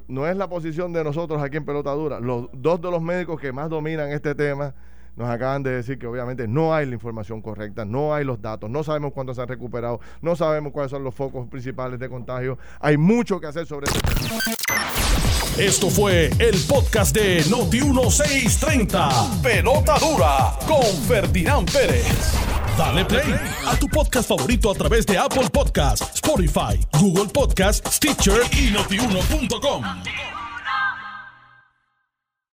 no 0.07 0.25
es 0.27 0.37
la 0.37 0.47
posición 0.47 0.93
de 0.93 1.03
nosotros 1.03 1.41
aquí 1.41 1.57
en 1.57 1.65
Pelota 1.65 1.91
Dura. 1.91 2.19
Los 2.21 2.47
dos 2.53 2.81
de 2.81 2.89
los 2.91 3.01
médicos 3.01 3.39
que 3.41 3.51
más 3.51 3.69
dominan 3.69 4.09
este 4.11 4.33
tema 4.33 4.73
nos 5.17 5.29
acaban 5.29 5.63
de 5.63 5.71
decir 5.71 5.99
que 5.99 6.07
obviamente 6.07 6.47
no 6.47 6.73
hay 6.73 6.85
la 6.85 6.93
información 6.93 7.41
correcta, 7.41 7.83
no 7.83 8.13
hay 8.13 8.23
los 8.23 8.41
datos, 8.41 8.69
no 8.69 8.83
sabemos 8.83 9.11
cuántos 9.13 9.35
se 9.35 9.41
han 9.41 9.47
recuperado, 9.47 9.99
no 10.21 10.35
sabemos 10.35 10.71
cuáles 10.71 10.91
son 10.91 11.03
los 11.03 11.13
focos 11.13 11.47
principales 11.49 11.99
de 11.99 12.07
contagio. 12.07 12.57
Hay 12.79 12.97
mucho 12.97 13.39
que 13.41 13.47
hacer 13.47 13.65
sobre 13.65 13.87
este 13.87 13.99
tema. 13.99 14.39
Esto 15.57 15.89
fue 15.89 16.29
el 16.37 16.55
podcast 16.69 17.15
de 17.15 17.43
Noti1630. 17.45 19.41
Pelota 19.41 19.97
dura 19.97 20.53
con 20.67 20.85
Ferdinand 21.07 21.71
Pérez. 21.71 22.35
Dale 22.77 23.03
play 23.05 23.33
a 23.65 23.75
tu 23.75 23.87
podcast 23.87 24.29
favorito 24.29 24.69
a 24.69 24.75
través 24.75 25.03
de 25.07 25.17
Apple 25.17 25.49
Podcasts, 25.51 26.13
Spotify, 26.13 26.79
Google 26.99 27.31
Podcasts, 27.33 27.95
Stitcher 27.95 28.41
y 28.51 28.69
notiuno.com. 28.69 29.83